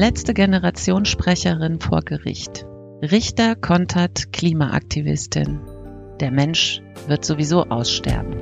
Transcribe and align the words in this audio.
Letzte 0.00 0.32
Generation 0.32 1.04
Sprecherin 1.04 1.78
vor 1.78 2.00
Gericht. 2.00 2.64
Richter 3.02 3.54
kontert 3.54 4.32
Klimaaktivistin. 4.32 5.60
Der 6.20 6.30
Mensch 6.30 6.80
wird 7.06 7.22
sowieso 7.22 7.64
aussterben. 7.64 8.40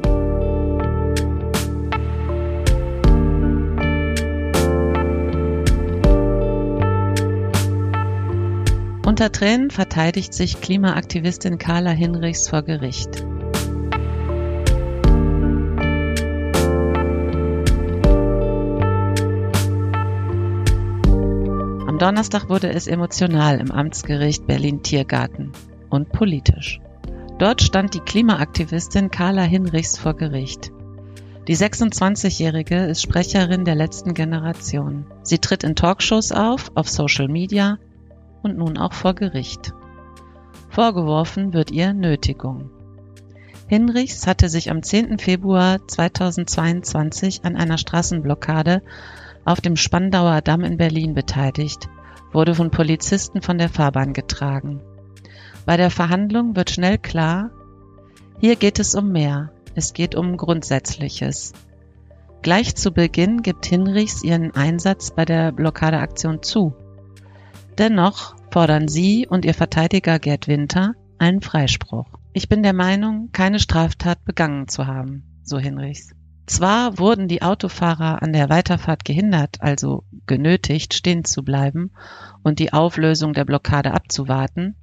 Unter 9.05 9.33
Tränen 9.33 9.73
verteidigt 9.73 10.34
sich 10.34 10.61
Klimaaktivistin 10.61 11.59
Carla 11.59 11.91
Hinrichs 11.91 12.48
vor 12.48 12.62
Gericht. 12.62 13.27
Am 21.99 22.15
Donnerstag 22.15 22.49
wurde 22.49 22.71
es 22.73 22.87
emotional 22.87 23.59
im 23.59 23.73
Amtsgericht 23.73 24.47
Berlin-Tiergarten 24.47 25.51
und 25.91 26.13
politisch. 26.13 26.81
Dort 27.41 27.61
stand 27.61 27.93
die 27.93 27.99
Klimaaktivistin 27.99 29.11
Carla 29.11 29.43
Hinrichs 29.43 29.99
vor 29.99 30.15
Gericht. 30.15 30.71
Die 31.49 31.57
26-Jährige 31.57 32.85
ist 32.85 33.03
Sprecherin 33.03 33.65
der 33.65 33.75
letzten 33.75 34.15
Generation. 34.15 35.07
Sie 35.25 35.41
tritt 35.41 35.65
in 35.65 35.75
Talkshows 35.75 36.31
auf, 36.31 36.71
auf 36.77 36.89
Social 36.89 37.27
Media 37.27 37.79
und 38.45 38.57
nun 38.57 38.79
auch 38.79 38.93
vor 38.93 39.17
Gericht. 39.17 39.73
Vorgeworfen 40.71 41.53
wird 41.53 41.73
ihr 41.73 41.95
Nötigung. 41.95 42.71
Hinrichs 43.67 44.29
hatte 44.29 44.49
sich 44.49 44.71
am 44.71 44.85
10. 44.85 45.19
Februar 45.19 45.81
2022 45.89 47.45
an 47.45 47.57
einer 47.57 47.77
Straßenblockade 47.77 48.83
auf 49.49 49.63
dem 49.63 49.77
Spandauer 49.77 50.43
Damm 50.43 50.63
in 50.63 50.77
Berlin 50.77 51.15
beteiligt, 51.15 51.89
wurde 52.33 52.55
von 52.55 52.71
Polizisten 52.71 53.41
von 53.41 53.57
der 53.57 53.71
Fahrbahn 53.71 54.13
getragen. 54.13 54.83
Bei 55.65 55.79
der 55.79 55.91
Verhandlung 55.91 56.55
wird 56.55 56.69
schnell 56.69 56.99
klar, 56.99 57.51
hier 58.41 58.57
geht 58.57 58.79
es 58.79 58.95
um 58.95 59.11
mehr, 59.11 59.51
es 59.75 59.95
geht 59.95 60.15
um 60.15 60.37
Grundsätzliches. 60.37 61.55
Gleich 62.43 62.77
zu 62.77 62.93
Beginn 62.93 63.41
gibt 63.41 63.65
Hinrichs 63.65 64.23
ihren 64.23 64.55
Einsatz 64.55 65.13
bei 65.13 65.25
der 65.25 65.51
Blockadeaktion 65.51 66.42
zu. 66.42 66.75
Dennoch 67.79 68.37
fordern 68.51 68.87
sie 68.87 69.27
und 69.27 69.47
ihr 69.47 69.55
Verteidiger 69.55 70.19
Gerd 70.19 70.47
Winter 70.47 70.92
einen 71.17 71.41
Freispruch. 71.41 72.07
Ich 72.35 72.51
bin 72.51 72.63
der 72.63 72.75
Meinung, 72.75 73.31
keine 73.33 73.61
Straftat 73.61 74.27
begangen 74.27 74.69
zu 74.69 74.87
haben, 74.87 75.41
so 75.42 75.58
Hinrichs. 75.58 76.17
Zwar 76.48 76.98
wurden 76.98 77.29
die 77.29 77.42
Autofahrer 77.42 78.23
an 78.23 78.33
der 78.33 78.48
Weiterfahrt 78.48 79.05
gehindert, 79.05 79.61
also 79.61 80.05
genötigt, 80.27 80.95
stehen 80.95 81.25
zu 81.25 81.45
bleiben 81.45 81.91
und 82.42 82.59
die 82.59 82.73
Auflösung 82.73 83.35
der 83.35 83.45
Blockade 83.45 83.92
abzuwarten, 83.92 84.75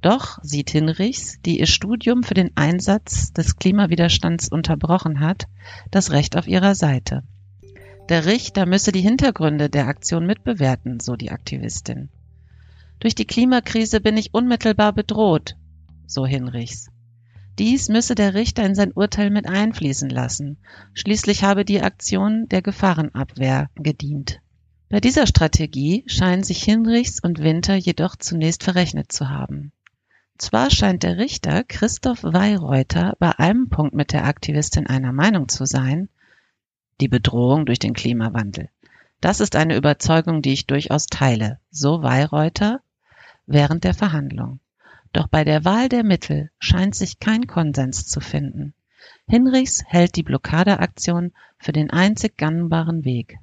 doch 0.00 0.38
sieht 0.42 0.70
Hinrichs, 0.70 1.42
die 1.42 1.60
ihr 1.60 1.66
Studium 1.66 2.22
für 2.22 2.32
den 2.32 2.56
Einsatz 2.56 3.34
des 3.34 3.56
Klimawiderstands 3.56 4.48
unterbrochen 4.48 5.20
hat, 5.20 5.46
das 5.90 6.10
Recht 6.10 6.38
auf 6.38 6.48
ihrer 6.48 6.74
Seite. 6.74 7.22
Der 8.08 8.24
Richter 8.24 8.64
müsse 8.64 8.90
die 8.90 9.02
Hintergründe 9.02 9.68
der 9.68 9.88
Aktion 9.88 10.24
mitbewerten, 10.24 11.00
so 11.00 11.16
die 11.16 11.30
Aktivistin. 11.30 12.08
Durch 13.00 13.14
die 13.14 13.26
Klimakrise 13.26 14.00
bin 14.00 14.16
ich 14.16 14.32
unmittelbar 14.32 14.94
bedroht, 14.94 15.56
so 16.06 16.24
Hinrichs. 16.24 16.88
Dies 17.58 17.88
müsse 17.88 18.14
der 18.14 18.34
Richter 18.34 18.64
in 18.64 18.74
sein 18.74 18.92
Urteil 18.92 19.30
mit 19.30 19.48
einfließen 19.48 20.10
lassen. 20.10 20.58
Schließlich 20.92 21.44
habe 21.44 21.64
die 21.64 21.82
Aktion 21.82 22.48
der 22.48 22.62
Gefahrenabwehr 22.62 23.70
gedient. 23.76 24.40
Bei 24.88 25.00
dieser 25.00 25.26
Strategie 25.26 26.04
scheinen 26.06 26.42
sich 26.42 26.62
Hinrichs 26.62 27.20
und 27.20 27.38
Winter 27.38 27.74
jedoch 27.76 28.16
zunächst 28.16 28.64
verrechnet 28.64 29.12
zu 29.12 29.28
haben. 29.28 29.72
Zwar 30.36 30.70
scheint 30.70 31.04
der 31.04 31.16
Richter 31.16 31.62
Christoph 31.62 32.24
Weyreuter 32.24 33.14
bei 33.20 33.38
einem 33.38 33.68
Punkt 33.68 33.94
mit 33.94 34.12
der 34.12 34.24
Aktivistin 34.24 34.88
einer 34.88 35.12
Meinung 35.12 35.48
zu 35.48 35.64
sein, 35.64 36.08
die 37.00 37.08
Bedrohung 37.08 37.66
durch 37.66 37.78
den 37.78 37.94
Klimawandel. 37.94 38.68
Das 39.20 39.40
ist 39.40 39.54
eine 39.54 39.76
Überzeugung, 39.76 40.42
die 40.42 40.52
ich 40.52 40.66
durchaus 40.66 41.06
teile, 41.06 41.60
so 41.70 42.02
Weyreuter 42.02 42.80
während 43.46 43.84
der 43.84 43.94
Verhandlung. 43.94 44.58
Doch 45.14 45.28
bei 45.28 45.44
der 45.44 45.64
Wahl 45.64 45.88
der 45.88 46.02
Mittel 46.02 46.50
scheint 46.58 46.96
sich 46.96 47.20
kein 47.20 47.46
Konsens 47.46 48.08
zu 48.08 48.18
finden. 48.18 48.74
Hinrichs 49.28 49.84
hält 49.86 50.16
die 50.16 50.24
Blockadeaktion 50.24 51.32
für 51.56 51.70
den 51.70 51.90
einzig 51.90 52.36
gangbaren 52.36 53.04
Weg, 53.04 53.38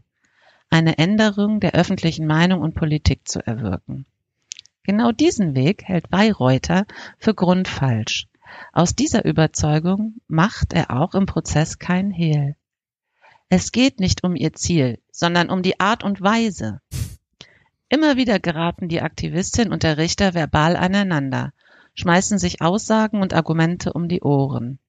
eine 0.70 0.98
Änderung 0.98 1.62
der 1.62 1.74
öffentlichen 1.74 2.28
Meinung 2.28 2.60
und 2.60 2.76
Politik 2.76 3.26
zu 3.26 3.40
erwirken. 3.40 4.06
Genau 4.84 5.14
diesen 5.14 5.56
Weg 5.56 5.84
hält 5.86 6.12
Weyreuter 6.12 6.86
für 7.18 7.34
grundfalsch. 7.34 8.28
Aus 8.74 8.94
dieser 8.94 9.24
Überzeugung 9.24 10.16
macht 10.28 10.74
er 10.74 10.92
auch 10.92 11.16
im 11.16 11.26
Prozess 11.26 11.80
kein 11.80 12.12
Hehl. 12.12 12.58
Es 13.48 13.72
geht 13.72 14.02
nicht 14.02 14.26
um 14.26 14.36
ihr 14.36 14.52
Ziel, 14.52 15.00
sondern 15.10 15.50
um 15.50 15.62
die 15.62 15.80
Art 15.80 16.04
und 16.04 16.20
Weise. 16.20 16.82
Immer 17.88 18.18
wieder 18.18 18.40
geraten 18.40 18.90
die 18.90 19.02
Aktivistin 19.02 19.72
und 19.72 19.84
der 19.84 19.98
Richter 19.98 20.34
verbal 20.34 20.76
aneinander, 20.76 21.54
schmeißen 21.94 22.38
sich 22.40 22.62
Aussagen 22.62 23.22
und 23.22 23.34
Argumente 23.34 23.94
um 23.94 24.08
die 24.08 24.22
Ohren. 24.22 24.80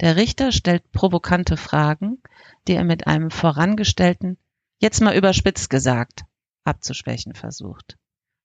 Der 0.00 0.16
Richter 0.16 0.52
stellt 0.52 0.90
provokante 0.92 1.56
Fragen, 1.56 2.22
die 2.66 2.74
er 2.74 2.84
mit 2.84 3.06
einem 3.06 3.30
vorangestellten, 3.30 4.38
jetzt 4.78 5.00
mal 5.00 5.16
überspitzt 5.16 5.70
gesagt, 5.70 6.24
abzuschwächen 6.64 7.34
versucht. 7.34 7.96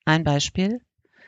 Ein 0.05 0.23
Beispiel? 0.23 0.81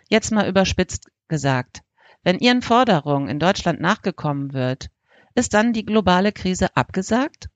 Jetzt 0.09 0.31
mal 0.31 0.47
überspitzt 0.47 1.09
gesagt. 1.27 1.81
Wenn 2.23 2.39
Ihren 2.39 2.61
Forderungen 2.61 3.27
in 3.27 3.39
Deutschland 3.39 3.79
nachgekommen 3.79 4.53
wird, 4.53 4.89
ist 5.35 5.53
dann 5.53 5.73
die 5.73 5.85
globale 5.85 6.31
Krise 6.31 6.75
abgesagt? 6.75 7.49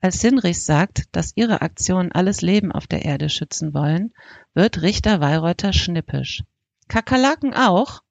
Als 0.00 0.20
Hinrichs 0.20 0.66
sagt, 0.66 1.04
dass 1.12 1.32
ihre 1.36 1.62
Aktionen 1.62 2.12
alles 2.12 2.42
Leben 2.42 2.70
auf 2.70 2.86
der 2.86 3.04
Erde 3.04 3.28
schützen 3.28 3.74
wollen, 3.74 4.12
wird 4.54 4.82
Richter 4.82 5.20
Weyreuter 5.20 5.72
schnippisch. 5.72 6.44
Kakerlaken 6.88 7.54
auch? 7.54 8.02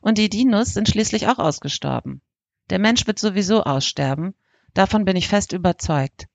Und 0.00 0.18
die 0.18 0.28
Dinos 0.28 0.74
sind 0.74 0.88
schließlich 0.88 1.28
auch 1.28 1.38
ausgestorben. 1.38 2.22
Der 2.70 2.78
Mensch 2.78 3.06
wird 3.06 3.18
sowieso 3.18 3.64
aussterben, 3.64 4.34
davon 4.74 5.04
bin 5.04 5.16
ich 5.16 5.28
fest 5.28 5.52
überzeugt. 5.52 6.28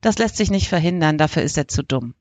Das 0.00 0.18
lässt 0.18 0.36
sich 0.36 0.50
nicht 0.50 0.68
verhindern, 0.68 1.18
dafür 1.18 1.42
ist 1.42 1.56
er 1.56 1.68
zu 1.68 1.82
dumm. 1.82 2.14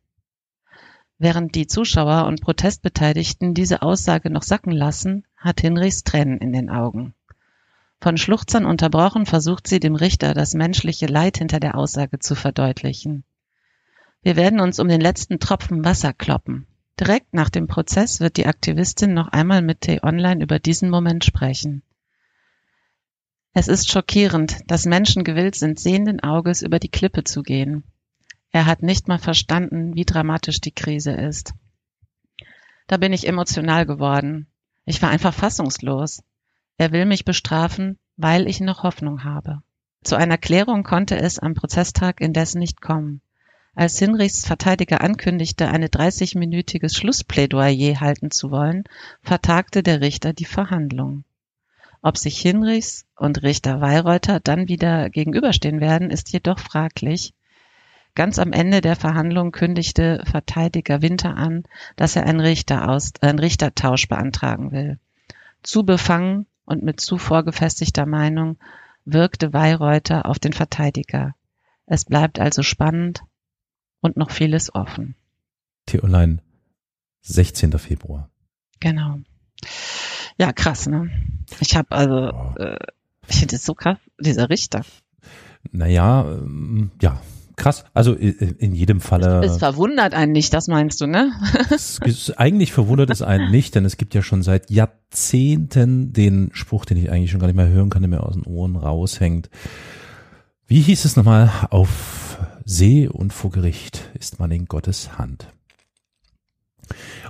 Während 1.17 1.55
die 1.55 1.67
Zuschauer 1.67 2.25
und 2.25 2.41
Protestbeteiligten 2.41 3.53
diese 3.53 3.81
Aussage 3.81 4.29
noch 4.29 4.43
sacken 4.43 4.71
lassen, 4.71 5.25
hat 5.37 5.61
Hinrichs 5.61 6.03
Tränen 6.03 6.39
in 6.39 6.51
den 6.51 6.69
Augen. 6.69 7.13
Von 8.01 8.17
Schluchzern 8.17 8.65
unterbrochen 8.65 9.25
versucht 9.25 9.67
sie 9.67 9.79
dem 9.79 9.95
Richter 9.95 10.33
das 10.33 10.53
menschliche 10.53 11.05
Leid 11.05 11.37
hinter 11.37 11.59
der 11.59 11.75
Aussage 11.75 12.19
zu 12.19 12.35
verdeutlichen. 12.35 13.23
Wir 14.21 14.35
werden 14.35 14.59
uns 14.59 14.79
um 14.79 14.87
den 14.87 15.01
letzten 15.01 15.39
Tropfen 15.39 15.85
Wasser 15.85 16.11
kloppen. 16.11 16.67
Direkt 16.99 17.33
nach 17.33 17.49
dem 17.49 17.67
Prozess 17.67 18.21
wird 18.21 18.37
die 18.37 18.45
Aktivistin 18.45 19.13
noch 19.13 19.27
einmal 19.27 19.61
mit 19.61 19.81
T-Online 19.81 20.41
über 20.41 20.59
diesen 20.59 20.89
Moment 20.89 21.25
sprechen. 21.25 21.83
Es 23.53 23.67
ist 23.67 23.89
schockierend, 23.89 24.59
dass 24.67 24.85
Menschen 24.85 25.23
gewillt 25.23 25.55
sind, 25.55 25.79
sehenden 25.79 26.21
Auges 26.21 26.61
über 26.61 26.79
die 26.79 26.89
Klippe 26.89 27.23
zu 27.23 27.43
gehen. 27.43 27.83
Er 28.51 28.65
hat 28.65 28.83
nicht 28.83 29.07
mal 29.07 29.17
verstanden, 29.17 29.95
wie 29.95 30.05
dramatisch 30.05 30.61
die 30.61 30.71
Krise 30.73 31.11
ist. 31.11 31.53
Da 32.87 32.97
bin 32.97 33.11
ich 33.11 33.27
emotional 33.27 33.85
geworden. 33.85 34.47
Ich 34.85 35.01
war 35.01 35.09
einfach 35.09 35.33
fassungslos. 35.33 36.23
Er 36.77 36.91
will 36.91 37.05
mich 37.05 37.25
bestrafen, 37.25 37.97
weil 38.15 38.47
ich 38.47 38.61
noch 38.61 38.83
Hoffnung 38.83 39.23
habe. 39.23 39.61
Zu 40.03 40.15
einer 40.15 40.37
Klärung 40.37 40.83
konnte 40.83 41.17
es 41.17 41.39
am 41.39 41.55
Prozesstag 41.55 42.21
indessen 42.21 42.59
nicht 42.59 42.79
kommen. 42.79 43.21
Als 43.77 43.99
Hinrichs 43.99 44.45
Verteidiger 44.45 45.01
ankündigte, 45.01 45.67
eine 45.67 45.87
30-minütiges 45.87 46.95
Schlussplädoyer 46.95 47.99
halten 47.99 48.31
zu 48.31 48.49
wollen, 48.49 48.85
vertagte 49.21 49.83
der 49.83 49.99
Richter 49.99 50.31
die 50.31 50.45
Verhandlung. 50.45 51.25
Ob 52.01 52.17
sich 52.17 52.39
Hinrichs 52.39 53.05
und 53.17 53.43
Richter 53.43 53.81
Weyreuter 53.81 54.39
dann 54.39 54.69
wieder 54.69 55.09
gegenüberstehen 55.09 55.81
werden, 55.81 56.09
ist 56.09 56.31
jedoch 56.31 56.59
fraglich. 56.59 57.33
Ganz 58.13 58.39
am 58.39 58.53
Ende 58.53 58.79
der 58.79 58.95
Verhandlung 58.95 59.51
kündigte 59.51 60.23
Verteidiger 60.25 61.01
Winter 61.01 61.35
an, 61.35 61.63
dass 61.97 62.15
er 62.15 62.25
einen, 62.25 62.39
Richter 62.39 62.87
aus, 62.87 63.11
einen 63.19 63.39
Richtertausch 63.39 64.07
beantragen 64.07 64.71
will. 64.71 64.99
Zu 65.63 65.83
befangen 65.83 66.45
und 66.63 66.81
mit 66.81 67.01
zu 67.01 67.17
vorgefestigter 67.17 68.05
Meinung 68.05 68.57
wirkte 69.03 69.51
Weyreuter 69.51 70.27
auf 70.27 70.39
den 70.39 70.53
Verteidiger. 70.53 71.35
Es 71.87 72.05
bleibt 72.05 72.39
also 72.39 72.63
spannend 72.63 73.21
und 74.05 74.17
noch 74.17 74.29
vieles 74.29 74.73
offen. 74.73 75.15
T-Online, 75.87 76.39
16. 77.23 77.77
Februar. 77.79 78.29
Genau. 78.79 79.19
Ja, 80.37 80.53
krass, 80.53 80.87
ne? 80.87 81.09
Ich 81.59 81.75
habe 81.75 81.91
also, 81.91 82.31
oh. 82.31 82.61
äh, 82.61 82.77
ich 83.27 83.37
finde 83.37 83.55
es 83.55 83.65
so 83.65 83.73
krass, 83.73 83.97
dieser 84.19 84.49
Richter. 84.49 84.83
Naja, 85.71 86.23
ähm, 86.29 86.91
ja, 87.01 87.19
krass. 87.55 87.85
Also 87.95 88.13
in 88.13 88.75
jedem 88.75 89.01
Falle. 89.01 89.43
Es 89.43 89.57
verwundert 89.57 90.13
einen 90.13 90.33
nicht, 90.33 90.53
das 90.53 90.67
meinst 90.67 91.01
du, 91.01 91.07
ne? 91.07 91.31
es 91.71 91.99
ist, 92.05 92.37
eigentlich 92.37 92.73
verwundert 92.73 93.09
es 93.09 93.23
einen 93.23 93.49
nicht, 93.49 93.73
denn 93.73 93.85
es 93.85 93.97
gibt 93.97 94.13
ja 94.13 94.21
schon 94.21 94.43
seit 94.43 94.69
Jahrzehnten 94.69 96.13
den 96.13 96.51
Spruch, 96.53 96.85
den 96.85 96.97
ich 96.97 97.09
eigentlich 97.09 97.31
schon 97.31 97.39
gar 97.39 97.47
nicht 97.47 97.55
mehr 97.55 97.69
hören 97.69 97.89
kann, 97.89 98.03
der 98.03 98.09
mir 98.09 98.21
aus 98.21 98.35
den 98.35 98.43
Ohren 98.43 98.75
raushängt. 98.75 99.49
Wie 100.67 100.81
hieß 100.81 101.05
es 101.05 101.15
nochmal? 101.15 101.49
Auf 101.71 102.24
See 102.65 103.07
und 103.07 103.31
vor 103.31 103.51
Gericht 103.51 104.09
ist 104.19 104.39
man 104.39 104.51
in 104.51 104.65
Gottes 104.65 105.17
Hand. 105.17 105.47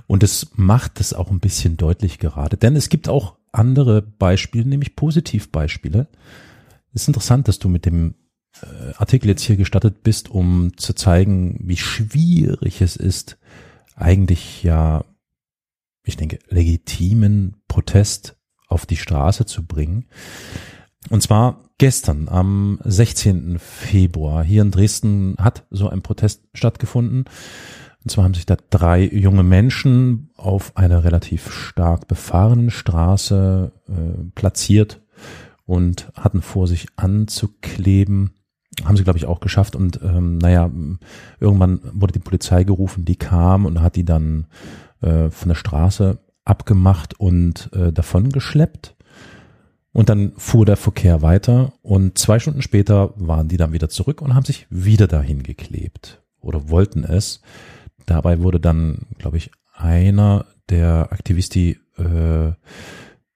Und 0.06 0.22
es 0.22 0.48
macht 0.54 1.00
es 1.00 1.12
auch 1.12 1.30
ein 1.30 1.40
bisschen 1.40 1.76
deutlich 1.76 2.18
gerade, 2.18 2.56
denn 2.56 2.74
es 2.74 2.88
gibt 2.88 3.08
auch 3.08 3.36
andere 3.52 4.02
Beispiele, 4.02 4.66
nämlich 4.66 4.96
Positivbeispiele. 4.96 6.08
Es 6.92 7.02
ist 7.02 7.08
interessant, 7.08 7.48
dass 7.48 7.58
du 7.58 7.68
mit 7.68 7.86
dem 7.86 8.14
äh, 8.62 8.94
Artikel 8.96 9.28
jetzt 9.28 9.42
hier 9.42 9.56
gestattet 9.56 10.02
bist, 10.02 10.30
um 10.30 10.76
zu 10.76 10.94
zeigen, 10.94 11.58
wie 11.62 11.76
schwierig 11.76 12.80
es 12.80 12.96
ist, 12.96 13.38
eigentlich 13.94 14.62
ja, 14.62 15.04
ich 16.04 16.16
denke, 16.16 16.38
legitimen 16.48 17.56
Protest 17.68 18.36
auf 18.68 18.86
die 18.86 18.96
Straße 18.96 19.46
zu 19.46 19.66
bringen. 19.66 20.06
Und 21.10 21.22
zwar 21.22 21.60
gestern 21.78 22.28
am 22.28 22.78
16. 22.84 23.58
Februar 23.58 24.42
hier 24.44 24.62
in 24.62 24.70
Dresden 24.70 25.36
hat 25.38 25.64
so 25.70 25.88
ein 25.88 26.02
Protest 26.02 26.42
stattgefunden. 26.54 27.24
Und 28.02 28.10
zwar 28.10 28.24
haben 28.24 28.34
sich 28.34 28.46
da 28.46 28.56
drei 28.70 29.04
junge 29.04 29.42
Menschen 29.42 30.30
auf 30.36 30.76
einer 30.76 31.04
relativ 31.04 31.52
stark 31.52 32.08
befahrenen 32.08 32.70
Straße 32.70 33.72
äh, 33.88 34.30
platziert 34.34 35.02
und 35.64 36.12
hatten 36.14 36.42
vor 36.42 36.66
sich 36.66 36.86
anzukleben 36.96 38.32
haben 38.84 38.96
sie, 38.96 39.04
glaube 39.04 39.18
ich, 39.18 39.26
auch 39.26 39.40
geschafft. 39.40 39.76
Und 39.76 40.00
ähm, 40.02 40.38
naja, 40.38 40.70
irgendwann 41.40 41.80
wurde 41.92 42.12
die 42.12 42.18
Polizei 42.18 42.64
gerufen, 42.64 43.04
die 43.04 43.16
kam 43.16 43.64
und 43.64 43.80
hat 43.80 43.96
die 43.96 44.04
dann 44.04 44.46
äh, 45.00 45.30
von 45.30 45.48
der 45.48 45.54
Straße 45.54 46.18
abgemacht 46.44 47.18
und 47.18 47.70
äh, 47.72 47.92
davon 47.92 48.30
geschleppt. 48.30 48.95
Und 49.96 50.10
dann 50.10 50.32
fuhr 50.36 50.66
der 50.66 50.76
Verkehr 50.76 51.22
weiter 51.22 51.72
und 51.80 52.18
zwei 52.18 52.38
Stunden 52.38 52.60
später 52.60 53.14
waren 53.16 53.48
die 53.48 53.56
dann 53.56 53.72
wieder 53.72 53.88
zurück 53.88 54.20
und 54.20 54.34
haben 54.34 54.44
sich 54.44 54.66
wieder 54.68 55.06
dahin 55.06 55.42
geklebt 55.42 56.20
oder 56.38 56.68
wollten 56.68 57.02
es. 57.02 57.40
Dabei 58.04 58.42
wurde 58.42 58.60
dann, 58.60 59.06
glaube 59.16 59.38
ich, 59.38 59.52
einer 59.72 60.44
der 60.68 61.08
Aktivisti 61.12 61.78
äh, 61.96 62.52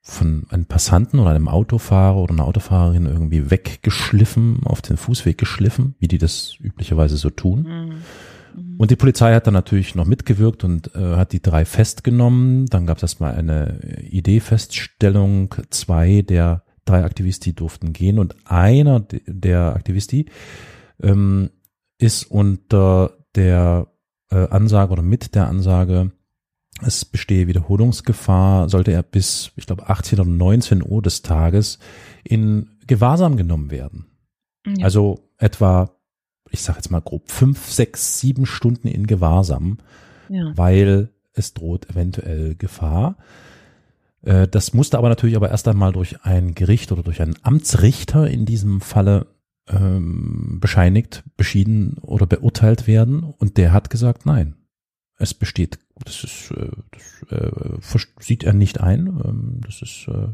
von 0.03 0.47
einem 0.51 0.67
Passanten 0.67 1.19
oder 1.19 1.31
einem 1.31 1.49
Autofahrer 1.49 2.19
oder 2.19 2.35
einer 2.35 2.47
Autofahrerin 2.47 3.07
irgendwie 3.07 3.51
weggeschliffen, 3.51 4.61
auf 4.65 4.83
den 4.83 4.99
Fußweg 4.99 5.39
geschliffen, 5.39 5.95
wie 5.99 6.09
die 6.09 6.19
das 6.19 6.57
üblicherweise 6.61 7.17
so 7.17 7.31
tun. 7.31 7.63
Mhm. 7.63 7.93
Und 8.79 8.91
die 8.91 8.97
Polizei 8.97 9.35
hat 9.35 9.47
dann 9.47 9.55
natürlich 9.55 9.95
noch 9.95 10.07
mitgewirkt 10.07 10.65
und 10.65 10.95
äh, 10.95 11.17
hat 11.17 11.33
die 11.33 11.43
drei 11.43 11.65
festgenommen. 11.65 12.67
Dann 12.67 12.87
gab 12.87 12.97
es 12.97 13.03
erstmal 13.03 13.35
eine 13.35 13.81
Ideefeststellung. 14.03 15.55
Zwei 15.71 16.23
der 16.23 16.65
drei 16.85 17.05
Aktivisti 17.05 17.53
durften 17.53 17.93
gehen 17.93 18.19
und 18.19 18.35
einer 18.45 19.01
der 19.27 19.75
Aktivisti 19.75 20.27
ähm, 21.03 21.51
ist 21.99 22.25
unter 22.25 23.19
der 23.35 23.89
äh, 24.31 24.49
Ansage 24.49 24.93
oder 24.93 25.03
mit 25.03 25.35
der 25.35 25.47
Ansage, 25.47 26.13
es 26.83 27.05
bestehe 27.05 27.47
Wiederholungsgefahr, 27.47 28.69
sollte 28.69 28.93
er 28.93 29.03
bis, 29.03 29.53
ich 29.57 29.67
glaube, 29.67 29.89
18 29.89 30.19
oder 30.21 30.29
19 30.29 30.83
Uhr 30.87 31.03
des 31.03 31.23
Tages 31.23 31.79
in 32.25 32.71
Gewahrsam 32.87 33.37
genommen 33.37 33.71
werden. 33.71 34.07
Ja. 34.67 34.85
Also 34.85 35.31
etwa, 35.37 35.91
ich 36.51 36.63
sage 36.63 36.79
jetzt 36.79 36.91
mal 36.91 37.01
grob, 37.01 37.31
fünf, 37.31 37.71
sechs, 37.71 38.21
sieben 38.21 38.47
Stunden 38.47 38.89
in 38.89 39.07
Gewahrsam, 39.07 39.79
ja. 40.29 40.53
weil 40.57 41.11
es 41.33 41.55
droht 41.55 41.89
eventuell 41.91 42.55
Gefahr. 42.57 43.17
Äh, 44.23 44.49
das 44.49 44.75
musste 44.75 44.99
aber 44.99 45.09
natürlich 45.09 45.37
aber 45.37 45.51
erst 45.51 45.69
einmal 45.69 45.93
durch 45.93 46.25
ein 46.25 46.55
Gericht 46.55 46.93
oder 46.93 47.03
durch 47.03 47.23
einen 47.23 47.37
Amtsrichter 47.43 48.29
in 48.29 48.47
diesem 48.47 48.81
Falle 48.81 49.27
ähm, 49.69 50.59
bescheinigt, 50.61 51.23
beschieden 51.37 51.99
oder 52.03 52.27
beurteilt 52.27 52.87
werden. 52.87 53.23
Und 53.23 53.57
der 53.57 53.73
hat 53.73 53.91
gesagt, 53.91 54.27
nein, 54.27 54.57
es 55.17 55.35
besteht 55.35 55.79
das 56.05 56.25
ist, 56.25 56.51
äh, 56.53 56.71
das 56.91 57.95
äh, 57.95 58.07
sieht 58.21 58.45
er 58.45 58.53
nicht 58.53 58.81
ein. 58.81 59.07
Ähm, 59.07 59.61
das 59.65 59.83
ist 59.83 60.07
äh, 60.09 60.29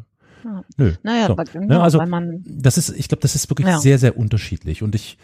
ja. 0.44 0.64
Nö. 0.76 0.92
Naja, 1.02 1.26
so. 1.26 1.34
genau, 1.34 1.80
also 1.80 2.00
das 2.44 2.78
ist, 2.78 2.90
ich 2.90 3.08
glaube, 3.08 3.22
das 3.22 3.34
ist 3.34 3.50
wirklich 3.50 3.66
ja. 3.66 3.78
sehr, 3.78 3.98
sehr 3.98 4.16
unterschiedlich. 4.16 4.82
Und 4.82 4.94
ich, 4.94 5.18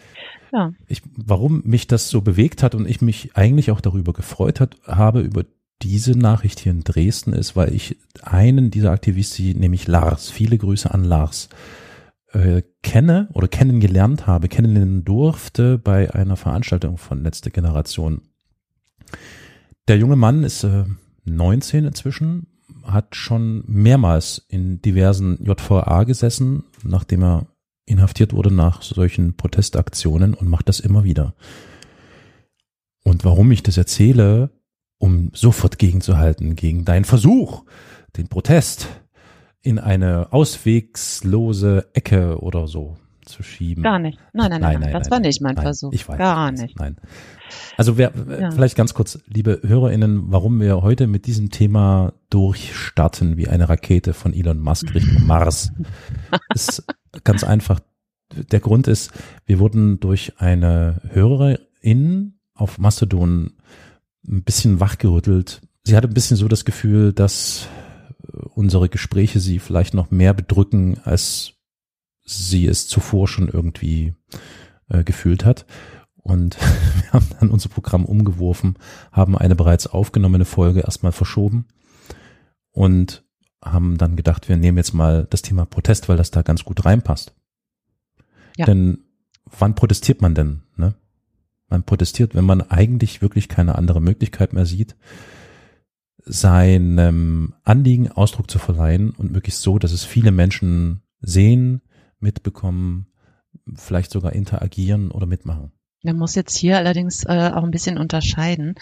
ja. 0.53 0.71
ich, 0.87 1.01
warum 1.17 1.63
mich 1.65 1.87
das 1.87 2.09
so 2.09 2.21
bewegt 2.21 2.63
hat 2.63 2.75
und 2.75 2.87
ich 2.89 3.01
mich 3.01 3.35
eigentlich 3.35 3.71
auch 3.71 3.81
darüber 3.81 4.13
gefreut 4.13 4.59
hat, 4.59 4.77
habe 4.85 5.21
über 5.21 5.43
diese 5.81 6.17
Nachricht 6.17 6.59
hier 6.59 6.71
in 6.71 6.83
Dresden 6.83 7.33
ist, 7.33 7.57
weil 7.57 7.73
ich 7.73 7.97
einen 8.21 8.71
dieser 8.71 8.91
Aktivisten, 8.91 9.59
nämlich 9.59 9.87
Lars, 9.87 10.29
viele 10.29 10.57
Grüße 10.57 10.93
an 10.93 11.03
Lars, 11.03 11.49
äh, 12.31 12.61
kenne 12.81 13.27
oder 13.33 13.49
kennengelernt 13.49 14.27
habe, 14.27 14.47
kennenlernen 14.47 15.03
durfte 15.03 15.77
bei 15.77 16.13
einer 16.13 16.37
Veranstaltung 16.37 16.97
von 16.97 17.23
Letzte 17.23 17.51
Generation 17.51 18.21
der 19.87 19.97
junge 19.97 20.15
Mann 20.15 20.43
ist 20.43 20.63
äh, 20.63 20.85
19 21.25 21.85
inzwischen, 21.85 22.47
hat 22.83 23.15
schon 23.15 23.63
mehrmals 23.67 24.45
in 24.47 24.81
diversen 24.81 25.43
JVA 25.43 26.03
gesessen, 26.05 26.63
nachdem 26.83 27.23
er 27.23 27.47
inhaftiert 27.85 28.33
wurde 28.33 28.53
nach 28.53 28.81
solchen 28.81 29.35
Protestaktionen 29.35 30.33
und 30.33 30.49
macht 30.49 30.69
das 30.69 30.79
immer 30.79 31.03
wieder. 31.03 31.35
Und 33.03 33.25
warum 33.25 33.51
ich 33.51 33.63
das 33.63 33.77
erzähle, 33.77 34.49
um 34.97 35.31
sofort 35.33 35.77
gegenzuhalten 35.77 36.55
gegen 36.55 36.85
deinen 36.85 37.05
Versuch, 37.05 37.65
den 38.15 38.29
Protest 38.29 38.87
in 39.61 39.79
eine 39.79 40.31
auswegslose 40.31 41.89
Ecke 41.93 42.39
oder 42.39 42.67
so 42.67 42.97
zu 43.25 43.43
schieben. 43.43 43.83
Gar 43.83 43.99
nicht. 43.99 44.19
Nein, 44.33 44.49
nein, 44.49 44.61
nein, 44.61 44.73
nein, 44.73 44.81
nein 44.81 44.93
das 44.93 45.03
nein, 45.03 45.11
war 45.11 45.19
nicht 45.19 45.41
mein 45.41 45.57
Versuch. 45.57 45.93
Ich 45.93 46.07
weiß. 46.07 46.17
Gar 46.17 46.51
nicht. 46.51 46.77
Nein. 46.77 46.97
Also 47.77 47.97
wer, 47.97 48.11
ja. 48.39 48.51
vielleicht 48.51 48.75
ganz 48.75 48.93
kurz, 48.93 49.19
liebe 49.27 49.61
HörerInnen, 49.63 50.31
warum 50.31 50.59
wir 50.59 50.81
heute 50.81 51.07
mit 51.07 51.25
diesem 51.25 51.49
Thema 51.49 52.13
durchstarten 52.29 53.37
wie 53.37 53.47
eine 53.47 53.69
Rakete 53.69 54.13
von 54.13 54.33
Elon 54.33 54.59
Musk 54.59 54.93
Richtung 54.93 55.25
Mars. 55.25 55.71
ist 56.53 56.83
ganz 57.23 57.43
einfach. 57.43 57.79
Der 58.33 58.59
Grund 58.59 58.87
ist, 58.87 59.11
wir 59.45 59.59
wurden 59.59 59.99
durch 59.99 60.33
eine 60.37 61.01
Hörerin 61.11 62.39
auf 62.53 62.77
Mastodon 62.77 63.53
ein 64.27 64.43
bisschen 64.43 64.79
wachgerüttelt. 64.79 65.61
Sie 65.83 65.95
hatte 65.95 66.07
ein 66.07 66.13
bisschen 66.13 66.37
so 66.37 66.47
das 66.47 66.65
Gefühl, 66.65 67.13
dass 67.13 67.67
unsere 68.55 68.89
Gespräche 68.89 69.39
sie 69.39 69.59
vielleicht 69.59 69.93
noch 69.93 70.11
mehr 70.11 70.33
bedrücken, 70.33 70.99
als 71.03 71.53
sie 72.23 72.67
es 72.67 72.87
zuvor 72.87 73.27
schon 73.27 73.49
irgendwie 73.49 74.15
äh, 74.89 75.03
gefühlt 75.03 75.45
hat. 75.45 75.65
Und 76.15 76.57
wir 77.01 77.13
haben 77.13 77.27
dann 77.39 77.49
unser 77.49 77.69
Programm 77.69 78.05
umgeworfen, 78.05 78.77
haben 79.11 79.37
eine 79.37 79.55
bereits 79.55 79.87
aufgenommene 79.87 80.45
Folge 80.45 80.81
erstmal 80.81 81.11
verschoben 81.11 81.67
und 82.71 83.23
haben 83.63 83.97
dann 83.97 84.15
gedacht, 84.15 84.49
wir 84.49 84.57
nehmen 84.57 84.77
jetzt 84.77 84.93
mal 84.93 85.27
das 85.29 85.41
Thema 85.41 85.65
Protest, 85.65 86.09
weil 86.09 86.17
das 86.17 86.31
da 86.31 86.41
ganz 86.41 86.63
gut 86.63 86.85
reinpasst. 86.85 87.33
Ja. 88.57 88.65
Denn 88.65 88.99
wann 89.45 89.75
protestiert 89.75 90.21
man 90.21 90.35
denn? 90.35 90.61
Ne? 90.75 90.95
Man 91.69 91.83
protestiert, 91.83 92.35
wenn 92.35 92.45
man 92.45 92.61
eigentlich 92.61 93.21
wirklich 93.21 93.49
keine 93.49 93.75
andere 93.75 94.01
Möglichkeit 94.01 94.53
mehr 94.53 94.65
sieht, 94.65 94.95
seinem 96.25 97.53
Anliegen 97.63 98.11
Ausdruck 98.11 98.49
zu 98.49 98.59
verleihen 98.59 99.11
und 99.11 99.31
möglichst 99.31 99.61
so, 99.61 99.79
dass 99.79 99.91
es 99.91 100.05
viele 100.05 100.31
Menschen 100.31 101.01
sehen, 101.19 101.81
mitbekommen, 102.19 103.07
vielleicht 103.75 104.11
sogar 104.11 104.33
interagieren 104.33 105.11
oder 105.11 105.25
mitmachen. 105.25 105.71
Man 106.03 106.17
muss 106.17 106.35
jetzt 106.35 106.57
hier 106.57 106.77
allerdings 106.77 107.23
äh, 107.23 107.51
auch 107.53 107.63
ein 107.63 107.71
bisschen 107.71 107.97
unterscheiden, 107.97 108.75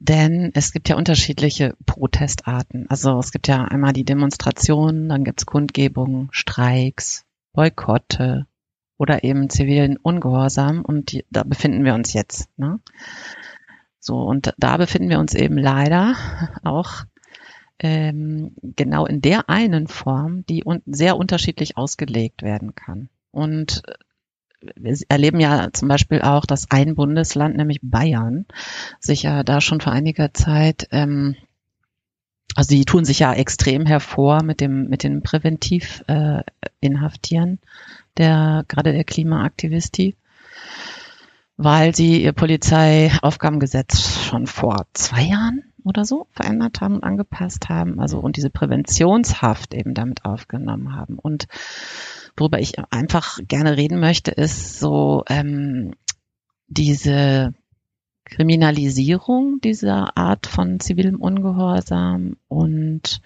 denn 0.00 0.50
es 0.54 0.72
gibt 0.72 0.88
ja 0.88 0.96
unterschiedliche 0.96 1.76
Protestarten. 1.84 2.86
Also 2.88 3.18
es 3.18 3.32
gibt 3.32 3.48
ja 3.48 3.64
einmal 3.64 3.92
die 3.92 4.04
Demonstrationen, 4.04 5.10
dann 5.10 5.24
gibt's 5.24 5.44
Kundgebungen, 5.44 6.28
Streiks, 6.32 7.26
Boykotte 7.52 8.46
oder 8.96 9.24
eben 9.24 9.50
zivilen 9.50 9.98
Ungehorsam 9.98 10.82
und 10.82 11.12
die, 11.12 11.26
da 11.30 11.42
befinden 11.42 11.84
wir 11.84 11.94
uns 11.94 12.14
jetzt. 12.14 12.48
Ne? 12.56 12.80
So, 13.98 14.22
und 14.22 14.54
da 14.56 14.78
befinden 14.78 15.10
wir 15.10 15.18
uns 15.18 15.34
eben 15.34 15.58
leider 15.58 16.14
auch 16.64 17.04
ähm, 17.78 18.54
genau 18.62 19.04
in 19.04 19.20
der 19.20 19.50
einen 19.50 19.86
Form, 19.86 20.46
die 20.46 20.64
un 20.64 20.82
sehr 20.86 21.18
unterschiedlich 21.18 21.76
ausgelegt 21.76 22.42
werden 22.42 22.74
kann. 22.74 23.10
Und 23.32 23.82
wir 24.76 24.98
erleben 25.08 25.40
ja 25.40 25.68
zum 25.72 25.88
Beispiel 25.88 26.22
auch, 26.22 26.44
dass 26.44 26.70
ein 26.70 26.94
Bundesland, 26.94 27.56
nämlich 27.56 27.80
Bayern, 27.82 28.46
sich 28.98 29.22
ja 29.22 29.42
da 29.42 29.60
schon 29.60 29.80
vor 29.80 29.92
einiger 29.92 30.34
Zeit, 30.34 30.88
ähm, 30.90 31.36
also 32.56 32.74
die 32.74 32.84
tun 32.84 33.04
sich 33.04 33.20
ja 33.20 33.32
extrem 33.32 33.86
hervor 33.86 34.42
mit 34.42 34.60
dem 34.60 34.88
mit 34.88 35.04
dem 35.04 35.22
Präventiv 35.22 36.02
äh, 36.08 36.42
Inhaftieren 36.80 37.60
der 38.16 38.64
gerade 38.68 38.92
der 38.92 39.04
Klimaaktivisti, 39.04 40.16
weil 41.56 41.94
sie 41.94 42.22
ihr 42.22 42.32
Polizeiaufgabengesetz 42.32 44.24
schon 44.24 44.46
vor 44.46 44.86
zwei 44.92 45.22
Jahren 45.22 45.69
oder 45.84 46.04
so 46.04 46.26
verändert 46.30 46.80
haben 46.80 46.94
und 46.96 47.04
angepasst 47.04 47.68
haben, 47.68 48.00
also 48.00 48.18
und 48.18 48.36
diese 48.36 48.50
Präventionshaft 48.50 49.74
eben 49.74 49.94
damit 49.94 50.24
aufgenommen 50.24 50.94
haben 50.94 51.18
und 51.18 51.46
worüber 52.36 52.58
ich 52.60 52.78
einfach 52.90 53.38
gerne 53.46 53.76
reden 53.76 54.00
möchte, 54.00 54.30
ist 54.30 54.78
so 54.78 55.24
ähm, 55.28 55.92
diese 56.68 57.54
Kriminalisierung 58.24 59.60
dieser 59.62 60.16
Art 60.16 60.46
von 60.46 60.80
zivilem 60.80 61.16
Ungehorsam 61.16 62.36
und 62.48 63.20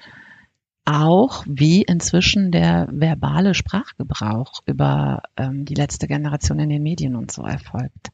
auch 0.87 1.45
wie 1.47 1.83
inzwischen 1.83 2.51
der 2.51 2.89
verbale 2.91 3.55
Sprachgebrauch 3.55 4.63
über 4.67 5.23
ähm, 5.37 5.65
die 5.65 5.75
letzte 5.75 6.07
Generation 6.07 6.59
in 6.59 6.69
den 6.69 6.83
Medien 6.83 7.17
und 7.17 7.31
so 7.31 7.43
erfolgt. 7.43 8.11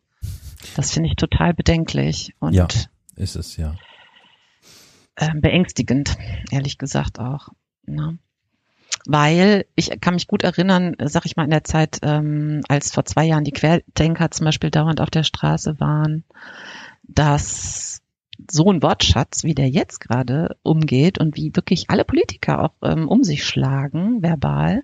Das 0.76 0.92
finde 0.92 1.08
ich 1.08 1.16
total 1.16 1.54
bedenklich 1.54 2.34
und 2.38 2.54
ja, 2.54 2.68
ist 3.16 3.36
es 3.36 3.56
ja. 3.56 3.74
Äh, 5.16 5.34
beängstigend, 5.34 6.16
ehrlich 6.50 6.78
gesagt 6.78 7.18
auch. 7.18 7.48
Ne? 7.86 8.18
weil 9.06 9.66
ich 9.76 10.00
kann 10.00 10.14
mich 10.14 10.26
gut 10.26 10.42
erinnern, 10.42 10.96
sag 11.02 11.24
ich 11.24 11.36
mal, 11.36 11.44
in 11.44 11.50
der 11.50 11.64
Zeit, 11.64 11.98
ähm, 12.02 12.60
als 12.68 12.92
vor 12.92 13.04
zwei 13.04 13.24
Jahren 13.24 13.44
die 13.44 13.52
Querdenker 13.52 14.30
zum 14.30 14.44
Beispiel 14.44 14.70
dauernd 14.70 15.00
auf 15.00 15.10
der 15.10 15.22
Straße 15.22 15.80
waren, 15.80 16.24
dass 17.02 18.02
so 18.50 18.70
ein 18.70 18.82
Wortschatz, 18.82 19.44
wie 19.44 19.54
der 19.54 19.68
jetzt 19.68 20.00
gerade 20.00 20.56
umgeht 20.62 21.18
und 21.18 21.36
wie 21.36 21.54
wirklich 21.54 21.90
alle 21.90 22.04
Politiker 22.04 22.62
auch 22.62 22.74
ähm, 22.82 23.08
um 23.08 23.22
sich 23.22 23.44
schlagen, 23.44 24.22
verbal, 24.22 24.82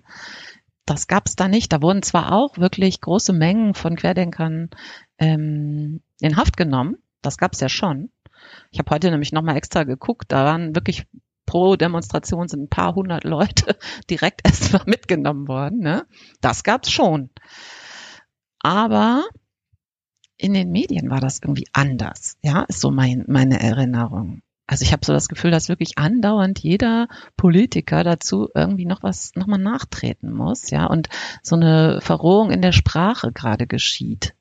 das 0.85 1.07
gab 1.07 1.27
es 1.27 1.35
da 1.35 1.47
nicht. 1.47 1.73
Da 1.73 1.81
wurden 1.81 2.01
zwar 2.01 2.31
auch 2.31 2.57
wirklich 2.57 3.01
große 3.01 3.33
Mengen 3.33 3.73
von 3.73 3.95
Querdenkern 3.95 4.69
ähm, 5.17 6.01
in 6.21 6.37
Haft 6.37 6.55
genommen, 6.55 6.97
das 7.21 7.37
gab 7.37 7.53
es 7.53 7.59
ja 7.59 7.69
schon. 7.69 8.09
Ich 8.71 8.79
habe 8.79 8.89
heute 8.91 9.09
nämlich 9.11 9.31
nochmal 9.31 9.57
extra 9.57 9.83
geguckt, 9.83 10.31
da 10.31 10.45
waren 10.45 10.75
wirklich 10.75 11.05
pro 11.45 11.75
Demonstration 11.75 12.47
sind 12.47 12.63
ein 12.63 12.69
paar 12.69 12.93
hundert 12.93 13.23
Leute 13.23 13.77
direkt 14.09 14.41
erstmal 14.45 14.83
mitgenommen 14.85 15.47
worden. 15.47 15.79
Ne? 15.79 16.05
Das 16.41 16.63
gab's 16.63 16.91
schon. 16.91 17.29
Aber 18.59 19.23
in 20.37 20.53
den 20.53 20.71
Medien 20.71 21.09
war 21.09 21.19
das 21.19 21.39
irgendwie 21.41 21.67
anders. 21.73 22.37
Ja, 22.43 22.63
ist 22.63 22.81
so 22.81 22.91
mein, 22.91 23.25
meine 23.27 23.59
Erinnerung. 23.59 24.41
Also 24.67 24.83
ich 24.83 24.91
habe 24.91 25.05
so 25.05 25.13
das 25.13 25.29
Gefühl, 25.29 25.49
dass 25.51 25.69
wirklich 25.69 25.97
andauernd 25.97 26.59
jeder 26.59 27.07
Politiker 27.37 28.03
dazu 28.03 28.49
irgendwie 28.53 28.85
noch 28.85 29.01
was 29.01 29.33
nochmal 29.35 29.59
nachtreten 29.59 30.31
muss, 30.31 30.69
ja, 30.69 30.85
und 30.85 31.07
so 31.41 31.55
eine 31.55 32.01
Verrohung 32.01 32.51
in 32.51 32.61
der 32.61 32.73
Sprache 32.73 33.31
gerade 33.31 33.65
geschieht. 33.65 34.35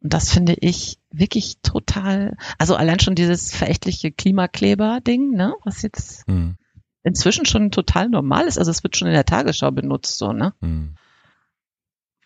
Und 0.00 0.14
das 0.14 0.32
finde 0.32 0.54
ich 0.54 0.97
wirklich 1.10 1.60
total, 1.62 2.36
also 2.58 2.76
allein 2.76 3.00
schon 3.00 3.14
dieses 3.14 3.54
verächtliche 3.54 4.12
Klimakleber-Ding, 4.12 5.32
ne, 5.32 5.54
was 5.64 5.82
jetzt 5.82 6.26
hm. 6.26 6.56
inzwischen 7.02 7.46
schon 7.46 7.70
total 7.70 8.08
normal 8.08 8.46
ist. 8.46 8.58
Also 8.58 8.70
es 8.70 8.82
wird 8.82 8.96
schon 8.96 9.08
in 9.08 9.14
der 9.14 9.24
Tagesschau 9.24 9.70
benutzt, 9.70 10.18
so, 10.18 10.32
ne? 10.32 10.54
Hm. 10.60 10.96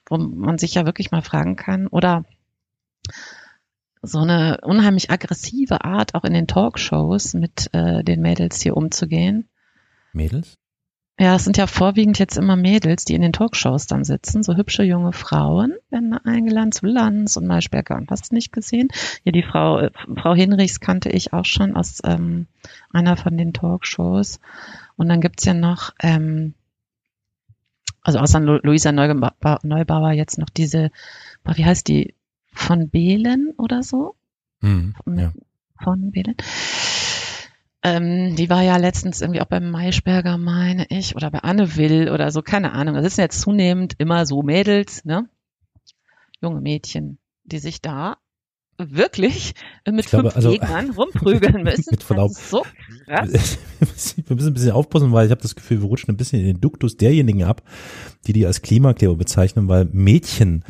Wo 0.08 0.18
man 0.18 0.58
sich 0.58 0.74
ja 0.74 0.84
wirklich 0.84 1.10
mal 1.10 1.22
fragen 1.22 1.56
kann, 1.56 1.86
oder 1.86 2.24
so 4.02 4.18
eine 4.18 4.58
unheimlich 4.62 5.10
aggressive 5.10 5.84
Art, 5.84 6.14
auch 6.14 6.24
in 6.24 6.32
den 6.32 6.48
Talkshows 6.48 7.34
mit 7.34 7.72
äh, 7.72 8.02
den 8.02 8.20
Mädels 8.20 8.60
hier 8.60 8.76
umzugehen. 8.76 9.48
Mädels? 10.12 10.58
Ja, 11.18 11.36
es 11.36 11.44
sind 11.44 11.58
ja 11.58 11.66
vorwiegend 11.66 12.18
jetzt 12.18 12.38
immer 12.38 12.56
Mädels, 12.56 13.04
die 13.04 13.14
in 13.14 13.22
den 13.22 13.34
Talkshows 13.34 13.86
dann 13.86 14.02
sitzen. 14.02 14.42
So 14.42 14.56
hübsche 14.56 14.82
junge 14.82 15.12
Frauen 15.12 15.74
werden 15.90 16.10
da 16.10 16.20
eingeladen 16.24 16.72
zu 16.72 16.86
Lanz 16.86 17.36
und 17.36 17.46
Maischberger 17.46 17.96
und 17.96 18.10
hast 18.10 18.30
du 18.30 18.34
nicht 18.34 18.52
gesehen? 18.52 18.88
Ja, 19.22 19.32
die 19.32 19.42
Frau, 19.42 19.78
äh, 19.78 19.90
Frau 20.16 20.34
Hinrichs 20.34 20.80
kannte 20.80 21.10
ich 21.10 21.32
auch 21.32 21.44
schon 21.44 21.76
aus 21.76 22.00
ähm, 22.04 22.46
einer 22.92 23.16
von 23.16 23.36
den 23.36 23.52
Talkshows. 23.52 24.40
Und 24.96 25.08
dann 25.08 25.20
gibt's 25.20 25.44
ja 25.44 25.54
noch, 25.54 25.92
ähm, 26.00 26.54
also 28.00 28.18
außer 28.18 28.40
Luisa 28.40 28.90
Neubauer, 28.90 29.58
Neubauer 29.62 30.12
jetzt 30.12 30.38
noch 30.38 30.50
diese, 30.50 30.90
wie 31.44 31.64
heißt 31.64 31.86
die, 31.88 32.14
von 32.54 32.88
Behlen 32.88 33.52
oder 33.58 33.82
so? 33.82 34.14
Hm, 34.60 34.94
ja. 35.06 35.32
Von 35.82 36.10
Behlen. 36.10 36.36
Ähm, 37.84 38.36
die 38.36 38.48
war 38.48 38.62
ja 38.62 38.76
letztens 38.76 39.20
irgendwie 39.20 39.40
auch 39.40 39.46
beim 39.46 39.70
Maischberger, 39.70 40.38
meine 40.38 40.86
ich, 40.88 41.16
oder 41.16 41.30
bei 41.30 41.40
Anne 41.40 41.76
Will 41.76 42.10
oder 42.10 42.30
so, 42.30 42.42
keine 42.42 42.72
Ahnung. 42.72 42.94
Das 42.94 43.16
sind 43.16 43.24
jetzt 43.24 43.40
zunehmend 43.40 43.94
immer 43.98 44.24
so 44.24 44.42
Mädels, 44.42 45.04
ne? 45.04 45.28
Junge 46.40 46.60
Mädchen, 46.60 47.18
die 47.44 47.58
sich 47.58 47.80
da 47.80 48.18
wirklich 48.78 49.54
mit 49.88 50.06
glaube, 50.06 50.30
fünf 50.30 50.36
also, 50.36 50.50
Gegnern 50.50 50.90
rumprügeln 50.96 51.62
müssen. 51.64 51.90
Mit 51.90 52.02
Verlaub. 52.02 52.30
so 52.30 52.64
krass. 53.06 53.58
wir 54.26 54.36
müssen 54.36 54.48
ein 54.48 54.54
bisschen 54.54 54.72
aufpassen, 54.72 55.12
weil 55.12 55.26
ich 55.26 55.30
habe 55.30 55.42
das 55.42 55.54
Gefühl, 55.54 55.82
wir 55.82 55.88
rutschen 55.88 56.12
ein 56.12 56.16
bisschen 56.16 56.40
in 56.40 56.46
den 56.46 56.60
Duktus 56.60 56.96
derjenigen 56.96 57.44
ab, 57.44 57.62
die 58.26 58.32
die 58.32 58.46
als 58.46 58.62
Klimakleber 58.62 59.16
bezeichnen, 59.16 59.68
weil 59.68 59.86
Mädchen 59.92 60.64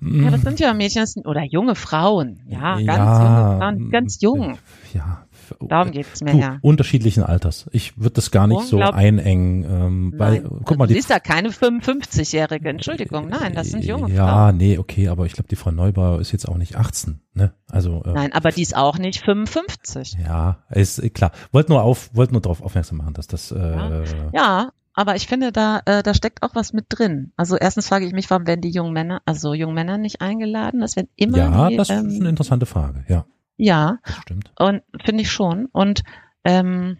ja, 0.00 0.30
das 0.30 0.42
sind 0.42 0.60
ja 0.60 0.72
Mädchen 0.74 1.04
oder 1.24 1.42
junge 1.42 1.74
Frauen, 1.74 2.40
ja, 2.46 2.76
ganz 2.76 2.86
ja, 2.86 2.94
junge 2.94 3.58
Frauen, 3.58 3.90
ganz 3.90 4.20
jung. 4.20 4.58
Ja, 4.94 5.25
Darum 5.60 5.90
geht's 5.90 6.22
mir 6.22 6.34
ja. 6.36 6.58
Unterschiedlichen 6.62 7.22
Alters. 7.22 7.66
Ich 7.72 7.98
würde 7.98 8.14
das 8.14 8.30
gar 8.30 8.46
nicht 8.46 8.66
so 8.66 8.78
einengen. 8.80 9.64
Ähm, 9.64 10.14
weil, 10.16 10.42
guck 10.64 10.78
mal, 10.78 10.86
du 10.86 10.94
siehst 10.94 11.10
ja 11.10 11.20
keine 11.20 11.50
55-Jährige, 11.50 12.68
Entschuldigung, 12.68 13.28
nein, 13.28 13.54
das 13.54 13.68
sind 13.68 13.84
junge 13.84 14.12
ja, 14.12 14.26
Frauen. 14.26 14.36
Ja, 14.36 14.52
nee, 14.52 14.78
okay, 14.78 15.08
aber 15.08 15.26
ich 15.26 15.32
glaube, 15.32 15.48
die 15.48 15.56
Frau 15.56 15.70
Neubauer 15.70 16.20
ist 16.20 16.32
jetzt 16.32 16.48
auch 16.48 16.56
nicht 16.56 16.76
18, 16.76 17.20
ne? 17.34 17.52
Also 17.70 18.02
äh, 18.04 18.12
Nein, 18.12 18.32
aber 18.32 18.50
die 18.50 18.62
ist 18.62 18.76
auch 18.76 18.98
nicht 18.98 19.24
55. 19.24 20.16
Ja, 20.24 20.58
ist 20.70 21.02
klar. 21.14 21.32
Wollte 21.52 21.72
nur 21.72 21.82
auf, 21.82 22.10
wollte 22.14 22.32
nur 22.32 22.42
darauf 22.42 22.62
aufmerksam 22.62 22.98
machen, 22.98 23.14
dass 23.14 23.26
das 23.26 23.50
äh, 23.50 23.58
ja. 23.58 24.02
ja. 24.32 24.70
Aber 24.98 25.14
ich 25.14 25.26
finde, 25.26 25.52
da, 25.52 25.82
äh, 25.84 26.02
da 26.02 26.14
steckt 26.14 26.42
auch 26.42 26.54
was 26.54 26.72
mit 26.72 26.86
drin. 26.88 27.32
Also 27.36 27.56
erstens 27.56 27.86
frage 27.86 28.06
ich 28.06 28.14
mich, 28.14 28.30
warum 28.30 28.46
werden 28.46 28.62
die 28.62 28.70
jungen 28.70 28.94
Männer, 28.94 29.20
also 29.26 29.52
jungen 29.52 29.74
Männer 29.74 29.98
nicht 29.98 30.22
eingeladen? 30.22 30.80
Das 30.80 30.96
werden 30.96 31.10
immer. 31.16 31.36
Ja, 31.36 31.68
die, 31.68 31.76
das 31.76 31.90
ähm, 31.90 32.08
ist 32.08 32.20
eine 32.20 32.30
interessante 32.30 32.64
Frage, 32.64 33.04
ja. 33.06 33.26
Ja. 33.56 33.98
Das 34.04 34.16
stimmt. 34.16 34.52
Und 34.58 34.82
finde 35.04 35.22
ich 35.22 35.30
schon. 35.30 35.66
Und 35.72 36.02
ähm, 36.44 36.98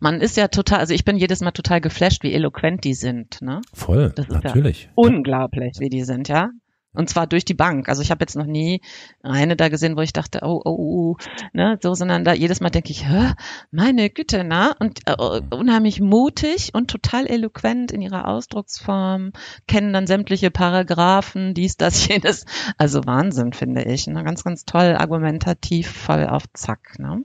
man 0.00 0.20
ist 0.20 0.36
ja 0.36 0.48
total, 0.48 0.80
also 0.80 0.94
ich 0.94 1.04
bin 1.04 1.16
jedes 1.16 1.40
Mal 1.40 1.52
total 1.52 1.80
geflasht, 1.80 2.22
wie 2.22 2.32
eloquent 2.32 2.84
die 2.84 2.94
sind. 2.94 3.40
Ne? 3.42 3.60
Voll, 3.72 4.12
das 4.14 4.26
ist 4.26 4.32
natürlich. 4.32 4.84
Ja 4.84 4.90
unglaublich, 4.94 5.78
wie 5.78 5.88
die 5.88 6.04
sind, 6.04 6.28
ja. 6.28 6.50
Und 6.94 7.10
zwar 7.10 7.26
durch 7.26 7.44
die 7.44 7.54
Bank. 7.54 7.88
Also 7.88 8.02
ich 8.02 8.10
habe 8.10 8.22
jetzt 8.22 8.36
noch 8.36 8.46
nie 8.46 8.80
eine 9.22 9.56
da 9.56 9.68
gesehen, 9.68 9.96
wo 9.96 10.00
ich 10.00 10.12
dachte, 10.12 10.40
oh, 10.42 10.62
oh, 10.64 10.76
oh, 10.78 11.16
ne, 11.52 11.78
so, 11.82 11.94
sondern 11.94 12.24
da 12.24 12.32
jedes 12.32 12.60
Mal 12.60 12.70
denke 12.70 12.92
ich, 12.92 13.06
Hä, 13.06 13.32
meine 13.72 14.10
Güte, 14.10 14.44
na, 14.44 14.74
und 14.78 15.00
äh, 15.06 15.40
unheimlich 15.50 16.00
mutig 16.00 16.70
und 16.72 16.88
total 16.88 17.26
eloquent 17.26 17.90
in 17.90 18.00
ihrer 18.00 18.28
Ausdrucksform, 18.28 19.32
kennen 19.66 19.92
dann 19.92 20.06
sämtliche 20.06 20.52
Paragraphen, 20.52 21.52
dies, 21.52 21.76
das, 21.76 22.06
jenes. 22.08 22.46
Also 22.78 23.04
Wahnsinn, 23.04 23.52
finde 23.52 23.82
ich. 23.82 24.06
Ne? 24.06 24.22
Ganz, 24.22 24.44
ganz 24.44 24.64
toll, 24.64 24.94
argumentativ, 24.96 25.90
voll 25.90 26.26
auf 26.26 26.44
Zack. 26.54 26.98
Ne? 26.98 27.24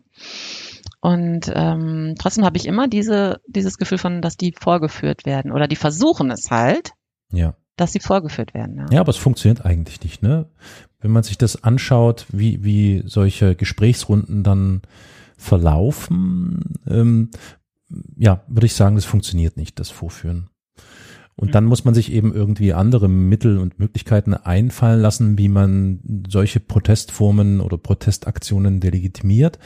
Und 0.99 1.51
ähm, 1.53 2.15
trotzdem 2.17 2.43
habe 2.43 2.57
ich 2.57 2.65
immer 2.65 2.87
diese, 2.87 3.39
dieses 3.47 3.77
Gefühl 3.77 3.99
von, 3.99 4.21
dass 4.21 4.35
die 4.35 4.53
vorgeführt 4.59 5.25
werden 5.25 5.51
oder 5.51 5.67
die 5.67 5.75
versuchen 5.75 6.31
es 6.31 6.49
halt. 6.49 6.93
Ja 7.31 7.53
dass 7.79 7.91
sie 7.91 7.99
vorgeführt 7.99 8.53
werden. 8.53 8.77
Ja. 8.77 8.85
ja, 8.91 8.99
aber 9.01 9.09
es 9.09 9.17
funktioniert 9.17 9.65
eigentlich 9.65 10.01
nicht, 10.01 10.21
ne? 10.21 10.47
Wenn 11.01 11.11
man 11.11 11.23
sich 11.23 11.37
das 11.37 11.63
anschaut, 11.63 12.25
wie, 12.29 12.63
wie 12.63 13.03
solche 13.05 13.55
Gesprächsrunden 13.55 14.43
dann 14.43 14.81
verlaufen, 15.37 16.75
ähm, 16.87 17.29
ja, 18.17 18.43
würde 18.47 18.65
ich 18.65 18.73
sagen, 18.73 18.95
das 18.95 19.05
funktioniert 19.05 19.55
nicht, 19.55 19.79
das 19.79 19.89
Vorführen. 19.89 20.49
Und 21.39 21.55
dann 21.55 21.63
muss 21.63 21.85
man 21.85 21.93
sich 21.93 22.11
eben 22.11 22.33
irgendwie 22.33 22.73
andere 22.73 23.07
Mittel 23.07 23.59
und 23.59 23.79
Möglichkeiten 23.79 24.33
einfallen 24.33 24.99
lassen, 24.99 25.37
wie 25.37 25.47
man 25.47 26.01
solche 26.27 26.59
Protestformen 26.59 27.61
oder 27.61 27.77
Protestaktionen 27.77 28.81
delegitimiert, 28.81 29.57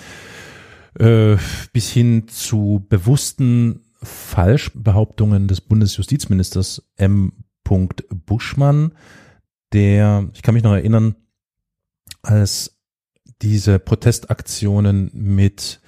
äh, 0.99 1.35
bis 1.73 1.89
hin 1.89 2.27
zu 2.27 2.85
bewussten 2.89 3.79
Falschbehauptungen 4.03 5.47
des 5.47 5.61
Bundesjustizministers 5.61 6.83
M. 6.95 7.42
Buschmann, 7.63 8.93
der, 9.71 10.29
ich 10.33 10.41
kann 10.41 10.53
mich 10.53 10.63
noch 10.63 10.73
erinnern, 10.73 11.15
als 12.21 12.77
diese 13.41 13.79
Protestaktionen 13.79 15.11
mit 15.13 15.81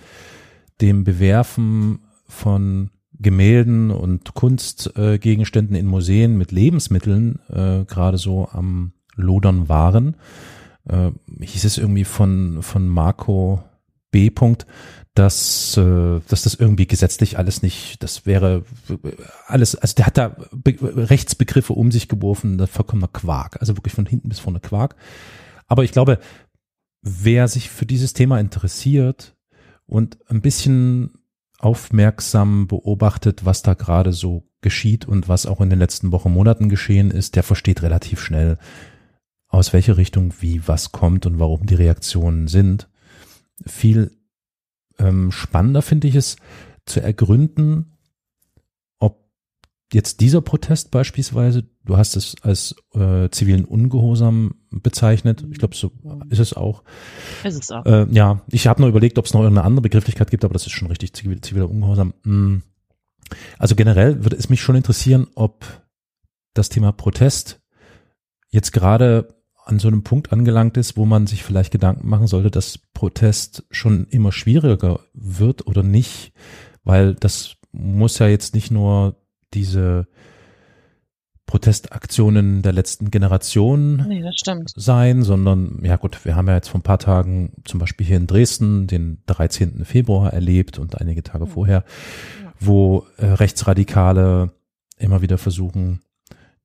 dem 0.82 1.04
Bewerfen 1.04 2.00
von 2.28 2.90
Gemälden 3.18 3.92
und 3.92 4.34
Kunstgegenständen 4.34 5.76
äh, 5.76 5.80
in 5.80 5.86
Museen 5.86 6.38
mit 6.38 6.52
Lebensmitteln 6.52 7.40
äh, 7.50 7.86
gerade 7.86 8.18
so 8.18 8.50
am 8.50 8.94
Lodern 9.16 9.70
waren. 9.70 10.18
Äh, 10.88 11.12
hieß 11.40 11.64
es 11.64 11.78
irgendwie 11.78 12.04
von, 12.04 12.62
von 12.62 12.88
Marco 12.88 13.64
B. 14.12 14.30
Punkt, 14.30 14.68
dass, 15.16 15.78
äh, 15.78 16.20
dass 16.28 16.44
das 16.44 16.56
irgendwie 16.56 16.88
gesetzlich 16.88 17.38
alles 17.38 17.62
nicht, 17.62 18.04
das 18.04 18.26
wäre 18.26 18.66
alles, 19.48 19.76
also 19.76 19.96
der 19.96 20.06
hat 20.06 20.18
da 20.18 20.36
Be 20.52 20.76
Rechtsbegriffe 20.82 21.74
um 21.74 21.92
sich 21.92 22.10
geworfen, 22.10 22.58
das 22.58 22.70
vollkommener 22.70 23.08
Quark, 23.08 23.58
also 23.62 23.78
wirklich 23.78 23.94
von 23.94 24.06
hinten 24.06 24.30
bis 24.30 24.40
vorne 24.40 24.60
Quark. 24.60 24.96
Aber 25.68 25.86
ich 25.86 25.94
glaube, 25.94 26.20
wer 27.02 27.48
sich 27.48 27.70
für 27.70 27.86
dieses 27.86 28.12
Thema 28.14 28.40
interessiert 28.40 29.36
und 29.86 30.18
ein 30.30 30.42
bisschen 30.42 31.12
aufmerksam 31.60 32.68
beobachtet, 32.68 33.46
was 33.46 33.62
da 33.62 33.74
gerade 33.74 34.12
so 34.12 34.44
geschieht 34.60 35.06
und 35.06 35.30
was 35.30 35.46
auch 35.46 35.62
in 35.62 35.70
den 35.70 35.80
letzten 35.80 36.12
Wochen, 36.12 36.34
Monaten 36.34 36.68
geschehen 36.68 37.10
ist, 37.10 37.38
der 37.38 37.44
versteht 37.44 37.84
relativ 37.84 38.20
schnell, 38.20 38.58
aus 39.48 39.72
welche 39.72 39.96
Richtung 39.96 40.34
wie 40.42 40.68
was 40.68 40.92
kommt 40.92 41.26
und 41.26 41.40
warum 41.40 41.66
die 41.66 41.76
Reaktionen 41.76 42.48
sind. 42.48 42.90
Viel 43.66 44.12
ähm, 45.00 45.32
spannender 45.32 45.82
finde 45.82 46.08
ich 46.08 46.16
es 46.16 46.38
zu 46.86 47.02
ergründen, 47.02 47.96
jetzt 49.94 50.20
dieser 50.20 50.42
Protest 50.42 50.92
beispielsweise, 50.92 51.64
du 51.84 51.98
hast 51.98 52.16
es 52.16 52.36
als 52.42 52.76
äh, 52.94 53.30
zivilen 53.30 53.66
Ungehorsam 53.66 54.56
bezeichnet. 54.70 55.46
Ich 55.52 55.60
glaube, 55.60 55.76
so 55.76 55.92
ist 56.30 56.40
es 56.40 56.54
auch. 56.54 56.84
Ist 57.44 57.64
es 57.64 57.72
auch. 57.72 57.86
Äh, 57.86 58.08
ja, 58.12 58.42
ich 58.52 58.68
habe 58.68 58.82
noch 58.82 58.90
überlegt, 58.90 59.18
ob 59.18 59.26
es 59.26 59.34
noch 59.34 59.42
irgendeine 59.42 59.66
andere 59.66 59.84
Begrifflichkeit 59.84 60.32
gibt, 60.32 60.44
aber 60.44 60.54
das 60.54 60.66
ist 60.66 60.74
schon 60.74 60.88
richtig, 60.88 61.14
zivil, 61.14 61.40
ziviler 61.42 61.70
Ungehorsam. 61.70 62.14
Hm. 62.24 62.64
Also 63.58 63.76
generell 63.76 64.24
würde 64.24 64.36
es 64.36 64.50
mich 64.50 64.62
schon 64.62 64.76
interessieren, 64.76 65.28
ob 65.36 65.66
das 66.54 66.70
Thema 66.70 66.92
Protest 66.92 67.62
jetzt 68.50 68.72
gerade 68.72 69.35
an 69.66 69.80
so 69.80 69.88
einem 69.88 70.04
Punkt 70.04 70.32
angelangt 70.32 70.78
ist, 70.78 70.96
wo 70.96 71.06
man 71.06 71.28
sich 71.28 71.44
vielleicht 71.44 71.72
Gedanken 71.72 72.08
machen 72.08 72.28
sollte, 72.28 72.52
dass 72.52 72.78
Protest 72.94 73.66
schon 73.72 74.06
immer 74.10 74.32
schwieriger 74.32 75.00
wird 75.14 75.66
oder 75.68 75.82
nicht, 75.82 76.34
weil 76.84 77.16
das 77.16 77.56
muss 77.72 78.20
ja 78.20 78.28
jetzt 78.28 78.54
nicht 78.54 78.72
nur 78.72 79.16
diese 79.54 80.08
Protestaktionen 81.48 82.62
der 82.62 82.74
letzten 82.74 83.12
Generation 83.12 84.06
nee, 84.08 84.24
sein, 84.76 85.24
sondern 85.24 85.80
ja 85.84 85.96
gut, 85.96 86.26
wir 86.26 86.36
haben 86.36 86.48
ja 86.48 86.56
jetzt 86.56 86.70
vor 86.70 86.80
ein 86.80 86.84
paar 86.84 87.00
Tagen 87.00 87.54
zum 87.66 87.80
Beispiel 87.80 88.06
hier 88.06 88.18
in 88.18 88.28
Dresden 88.28 88.88
den 88.88 89.22
13. 89.28 89.86
Februar 89.86 90.34
erlebt 90.34 90.80
und 90.80 91.00
einige 91.00 91.24
Tage 91.24 91.46
vorher, 91.46 91.84
wo 92.60 93.06
äh, 93.18 93.26
Rechtsradikale 93.26 94.52
immer 94.98 95.22
wieder 95.22 95.38
versuchen, 95.38 96.02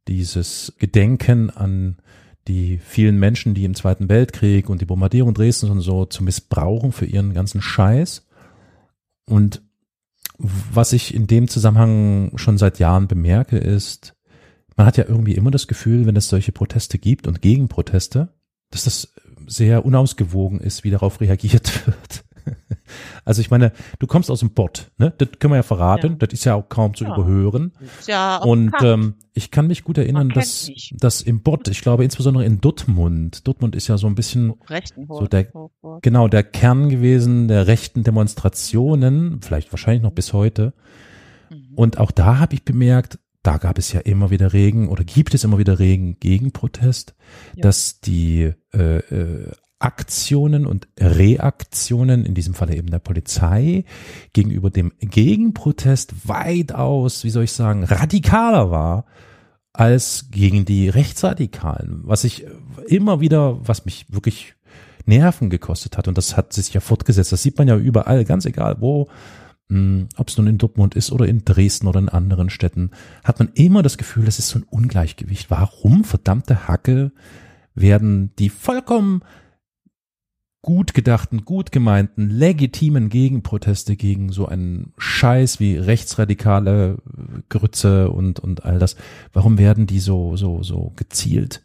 dieses 0.08 0.74
Gedenken 0.78 1.50
an 1.50 1.96
die 2.48 2.78
vielen 2.78 3.18
Menschen, 3.18 3.54
die 3.54 3.64
im 3.64 3.74
Zweiten 3.74 4.08
Weltkrieg 4.08 4.68
und 4.68 4.80
die 4.80 4.86
Bombardierung 4.86 5.34
Dresdens 5.34 5.70
und 5.70 5.80
so 5.80 6.06
zu 6.06 6.24
missbrauchen 6.24 6.92
für 6.92 7.06
ihren 7.06 7.34
ganzen 7.34 7.60
Scheiß. 7.60 8.26
Und 9.26 9.62
was 10.38 10.92
ich 10.92 11.14
in 11.14 11.26
dem 11.26 11.48
Zusammenhang 11.48 12.32
schon 12.36 12.58
seit 12.58 12.78
Jahren 12.78 13.08
bemerke, 13.08 13.58
ist, 13.58 14.16
man 14.76 14.86
hat 14.86 14.96
ja 14.96 15.04
irgendwie 15.06 15.34
immer 15.34 15.50
das 15.50 15.66
Gefühl, 15.66 16.06
wenn 16.06 16.16
es 16.16 16.28
solche 16.28 16.52
Proteste 16.52 16.98
gibt 16.98 17.26
und 17.26 17.42
Gegenproteste, 17.42 18.32
dass 18.70 18.84
das 18.84 19.12
sehr 19.46 19.84
unausgewogen 19.84 20.60
ist, 20.60 20.84
wie 20.84 20.90
darauf 20.90 21.20
reagiert 21.20 21.86
wird. 21.86 22.24
Also 23.24 23.40
ich 23.40 23.50
meine, 23.50 23.72
du 23.98 24.06
kommst 24.06 24.30
aus 24.30 24.40
dem 24.40 24.50
Bot, 24.50 24.90
ne? 24.98 25.12
Das 25.18 25.28
können 25.38 25.52
wir 25.52 25.56
ja 25.56 25.62
verraten. 25.62 26.12
Ja. 26.12 26.16
Das 26.18 26.32
ist 26.32 26.44
ja 26.44 26.54
auch 26.54 26.68
kaum 26.68 26.94
zu 26.94 27.04
ja. 27.04 27.14
überhören. 27.14 27.72
Ja, 28.06 28.38
und 28.38 28.72
ähm, 28.82 29.14
ich 29.32 29.50
kann 29.50 29.66
mich 29.66 29.84
gut 29.84 29.98
erinnern, 29.98 30.28
dass, 30.28 30.68
mich. 30.68 30.94
dass 30.98 31.22
im 31.22 31.42
Bot, 31.42 31.68
ich 31.68 31.80
glaube 31.82 32.04
insbesondere 32.04 32.44
in 32.44 32.60
Dortmund, 32.60 33.46
Dortmund 33.46 33.76
ist 33.76 33.88
ja 33.88 33.98
so 33.98 34.06
ein 34.06 34.14
bisschen 34.14 34.54
so 35.08 35.26
der, 35.26 35.48
genau 36.02 36.28
der 36.28 36.42
Kern 36.42 36.88
gewesen 36.88 37.48
der 37.48 37.66
rechten 37.66 38.02
Demonstrationen, 38.02 39.40
vielleicht 39.42 39.72
wahrscheinlich 39.72 40.02
noch 40.02 40.12
bis 40.12 40.32
heute. 40.32 40.72
Mhm. 41.50 41.74
Und 41.74 41.98
auch 41.98 42.10
da 42.10 42.38
habe 42.38 42.54
ich 42.54 42.64
bemerkt, 42.64 43.18
da 43.42 43.56
gab 43.56 43.78
es 43.78 43.92
ja 43.92 44.00
immer 44.00 44.30
wieder 44.30 44.52
Regen 44.52 44.88
oder 44.88 45.04
gibt 45.04 45.34
es 45.34 45.44
immer 45.44 45.58
wieder 45.58 45.78
Regen 45.78 46.18
gegen 46.20 46.52
Protest, 46.52 47.14
ja. 47.54 47.62
dass 47.62 48.00
die 48.00 48.52
äh, 48.72 48.96
äh, 48.98 49.50
Aktionen 49.80 50.66
und 50.66 50.88
Reaktionen, 50.98 52.24
in 52.24 52.34
diesem 52.34 52.54
Falle 52.54 52.76
eben 52.76 52.90
der 52.90 52.98
Polizei, 52.98 53.84
gegenüber 54.32 54.70
dem 54.70 54.92
Gegenprotest 55.00 56.28
weitaus, 56.28 57.24
wie 57.24 57.30
soll 57.30 57.44
ich 57.44 57.52
sagen, 57.52 57.84
radikaler 57.84 58.70
war 58.70 59.06
als 59.72 60.26
gegen 60.30 60.64
die 60.64 60.88
Rechtsradikalen, 60.88 62.02
was 62.04 62.24
ich 62.24 62.44
immer 62.86 63.20
wieder, 63.20 63.66
was 63.66 63.86
mich 63.86 64.06
wirklich 64.10 64.54
Nerven 65.06 65.48
gekostet 65.48 65.96
hat 65.96 66.08
und 66.08 66.18
das 66.18 66.36
hat 66.36 66.52
sich 66.52 66.74
ja 66.74 66.80
fortgesetzt. 66.80 67.32
Das 67.32 67.42
sieht 67.42 67.56
man 67.56 67.66
ja 67.66 67.76
überall, 67.76 68.24
ganz 68.24 68.44
egal 68.44 68.76
wo, 68.80 69.08
hm, 69.70 70.08
ob 70.16 70.28
es 70.28 70.36
nun 70.36 70.46
in 70.46 70.58
Dortmund 70.58 70.94
ist 70.94 71.10
oder 71.10 71.26
in 71.26 71.44
Dresden 71.44 71.86
oder 71.86 72.00
in 72.00 72.10
anderen 72.10 72.50
Städten, 72.50 72.90
hat 73.24 73.38
man 73.38 73.48
immer 73.54 73.82
das 73.82 73.96
Gefühl, 73.96 74.26
das 74.26 74.38
ist 74.38 74.48
so 74.48 74.58
ein 74.58 74.64
Ungleichgewicht. 74.64 75.50
Warum, 75.50 76.04
verdammte 76.04 76.68
Hacke, 76.68 77.12
werden 77.74 78.34
die 78.38 78.50
vollkommen 78.50 79.22
gut 80.62 80.92
gedachten, 80.92 81.44
gut 81.44 81.72
gemeinten, 81.72 82.28
legitimen 82.28 83.08
Gegenproteste 83.08 83.96
gegen 83.96 84.30
so 84.30 84.46
einen 84.46 84.92
Scheiß 84.98 85.58
wie 85.58 85.76
rechtsradikale 85.76 86.98
Grütze 87.48 88.10
und, 88.10 88.40
und 88.40 88.64
all 88.64 88.78
das, 88.78 88.96
warum 89.32 89.58
werden 89.58 89.86
die 89.86 90.00
so, 90.00 90.36
so, 90.36 90.62
so 90.62 90.92
gezielt 90.96 91.62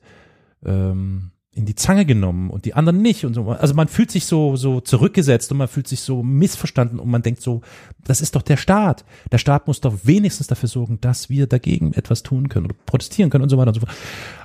ähm, 0.66 1.32
in 1.52 1.66
die 1.66 1.76
Zange 1.76 2.06
genommen 2.06 2.50
und 2.50 2.66
die 2.66 2.74
anderen 2.74 3.02
nicht 3.02 3.26
und 3.26 3.34
so. 3.34 3.50
Also 3.50 3.74
man 3.74 3.88
fühlt 3.88 4.12
sich 4.12 4.26
so, 4.26 4.58
so 4.58 4.82
zurückgesetzt 4.82 5.52
und 5.52 5.58
man 5.58 5.70
fühlt 5.70 5.88
sich 5.88 6.02
so 6.02 6.22
missverstanden 6.22 7.00
und 7.00 7.10
man 7.10 7.22
denkt 7.22 7.42
so, 7.42 7.62
das 8.04 8.20
ist 8.20 8.36
doch 8.36 8.42
der 8.42 8.58
Staat. 8.58 9.06
Der 9.32 9.38
Staat 9.38 9.68
muss 9.68 9.80
doch 9.80 9.94
wenigstens 10.04 10.48
dafür 10.48 10.68
sorgen, 10.68 11.00
dass 11.00 11.30
wir 11.30 11.48
dagegen 11.48 11.94
etwas 11.94 12.24
tun 12.24 12.50
können 12.50 12.66
oder 12.66 12.76
protestieren 12.86 13.30
können 13.30 13.44
und 13.44 13.50
so 13.50 13.58
weiter 13.58 13.70
und 13.70 13.76
so 13.76 13.80
fort. 13.82 13.96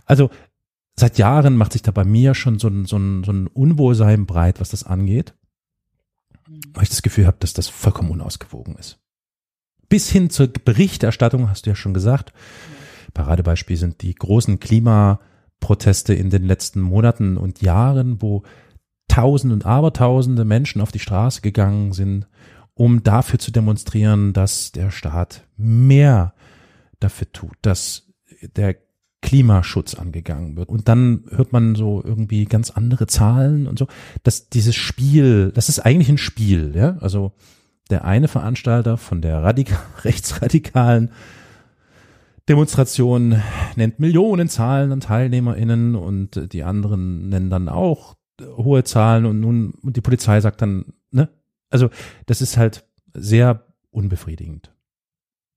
Also 0.06 0.30
seit 0.96 1.18
Jahren 1.18 1.56
macht 1.56 1.72
sich 1.72 1.82
da 1.82 1.90
bei 1.90 2.04
mir 2.04 2.34
schon 2.34 2.58
so 2.58 2.68
ein, 2.68 2.84
so 2.84 2.96
ein, 2.96 3.24
so 3.24 3.32
ein 3.32 3.46
Unwohlsein 3.46 4.26
breit, 4.26 4.60
was 4.60 4.70
das 4.70 4.84
angeht. 4.84 5.34
Weil 6.72 6.82
ich 6.82 6.88
das 6.88 7.02
Gefühl 7.02 7.26
habe, 7.26 7.36
dass 7.40 7.52
das 7.52 7.68
vollkommen 7.68 8.10
unausgewogen 8.10 8.76
ist. 8.76 8.98
Bis 9.88 10.10
hin 10.10 10.30
zur 10.30 10.48
Berichterstattung, 10.48 11.48
hast 11.48 11.66
du 11.66 11.70
ja 11.70 11.76
schon 11.76 11.94
gesagt. 11.94 12.32
Paradebeispiel 13.14 13.76
sind 13.76 14.02
die 14.02 14.14
großen 14.14 14.60
Klimaproteste 14.60 16.14
in 16.14 16.30
den 16.30 16.44
letzten 16.44 16.80
Monaten 16.80 17.36
und 17.36 17.62
Jahren, 17.62 18.20
wo 18.22 18.42
Tausende 19.08 19.54
und 19.54 19.66
Abertausende 19.66 20.44
Menschen 20.44 20.80
auf 20.80 20.92
die 20.92 21.00
Straße 21.00 21.40
gegangen 21.40 21.92
sind, 21.92 22.28
um 22.74 23.02
dafür 23.02 23.38
zu 23.40 23.50
demonstrieren, 23.50 24.32
dass 24.32 24.70
der 24.70 24.90
Staat 24.90 25.46
mehr 25.56 26.34
dafür 27.00 27.30
tut, 27.32 27.56
dass 27.62 28.08
der 28.56 28.76
Klimaschutz 29.22 29.94
angegangen 29.94 30.56
wird. 30.56 30.68
Und 30.68 30.88
dann 30.88 31.24
hört 31.30 31.52
man 31.52 31.74
so 31.74 32.02
irgendwie 32.04 32.46
ganz 32.46 32.70
andere 32.70 33.06
Zahlen 33.06 33.66
und 33.66 33.78
so. 33.78 33.86
dass 34.22 34.48
dieses 34.48 34.74
Spiel, 34.74 35.52
das 35.54 35.68
ist 35.68 35.80
eigentlich 35.80 36.08
ein 36.08 36.18
Spiel, 36.18 36.72
ja. 36.74 36.96
Also 37.00 37.32
der 37.90 38.04
eine 38.04 38.28
Veranstalter 38.28 38.96
von 38.96 39.20
der 39.20 39.42
Radika 39.42 39.76
rechtsradikalen 40.04 41.10
Demonstration 42.48 43.40
nennt 43.76 44.00
Millionen 44.00 44.48
Zahlen 44.48 44.90
an 44.90 45.00
TeilnehmerInnen 45.00 45.94
und 45.94 46.52
die 46.52 46.64
anderen 46.64 47.28
nennen 47.28 47.50
dann 47.50 47.68
auch 47.68 48.16
hohe 48.40 48.82
Zahlen 48.84 49.26
und 49.26 49.40
nun, 49.40 49.72
und 49.82 49.96
die 49.96 50.00
Polizei 50.00 50.40
sagt 50.40 50.62
dann, 50.62 50.94
ne? 51.10 51.28
Also, 51.68 51.90
das 52.26 52.42
ist 52.42 52.56
halt 52.56 52.84
sehr 53.14 53.66
unbefriedigend. 53.90 54.72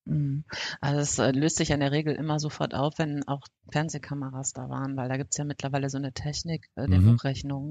Mhm. 0.05 0.43
Also 0.81 0.99
es 0.99 1.19
äh, 1.19 1.31
löst 1.31 1.57
sich 1.57 1.71
in 1.71 1.79
der 1.79 1.91
Regel 1.91 2.15
immer 2.15 2.39
sofort 2.39 2.75
auf, 2.75 2.95
wenn 2.97 3.23
auch 3.27 3.41
Fernsehkameras 3.71 4.53
da 4.53 4.69
waren, 4.69 4.97
weil 4.97 5.09
da 5.09 5.17
gibt's 5.17 5.37
ja 5.37 5.45
mittlerweile 5.45 5.89
so 5.89 5.97
eine 5.97 6.13
Technik 6.13 6.69
äh, 6.75 6.87
der 6.87 6.99
mhm. 6.99 7.17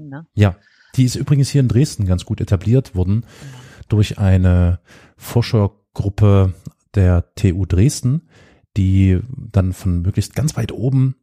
Ne? 0.09 0.25
Ja, 0.33 0.55
die 0.95 1.05
ist 1.05 1.15
übrigens 1.15 1.49
hier 1.49 1.61
in 1.61 1.67
Dresden 1.67 2.05
ganz 2.05 2.25
gut 2.25 2.41
etabliert 2.41 2.95
worden. 2.95 3.25
Ja. 3.25 3.85
durch 3.89 4.17
eine 4.17 4.79
Forschergruppe 5.17 6.53
der 6.95 7.33
TU 7.35 7.65
Dresden, 7.65 8.29
die 8.77 9.19
dann 9.51 9.73
von 9.73 10.01
möglichst 10.01 10.35
ganz 10.35 10.55
weit 10.55 10.71
oben 10.71 11.15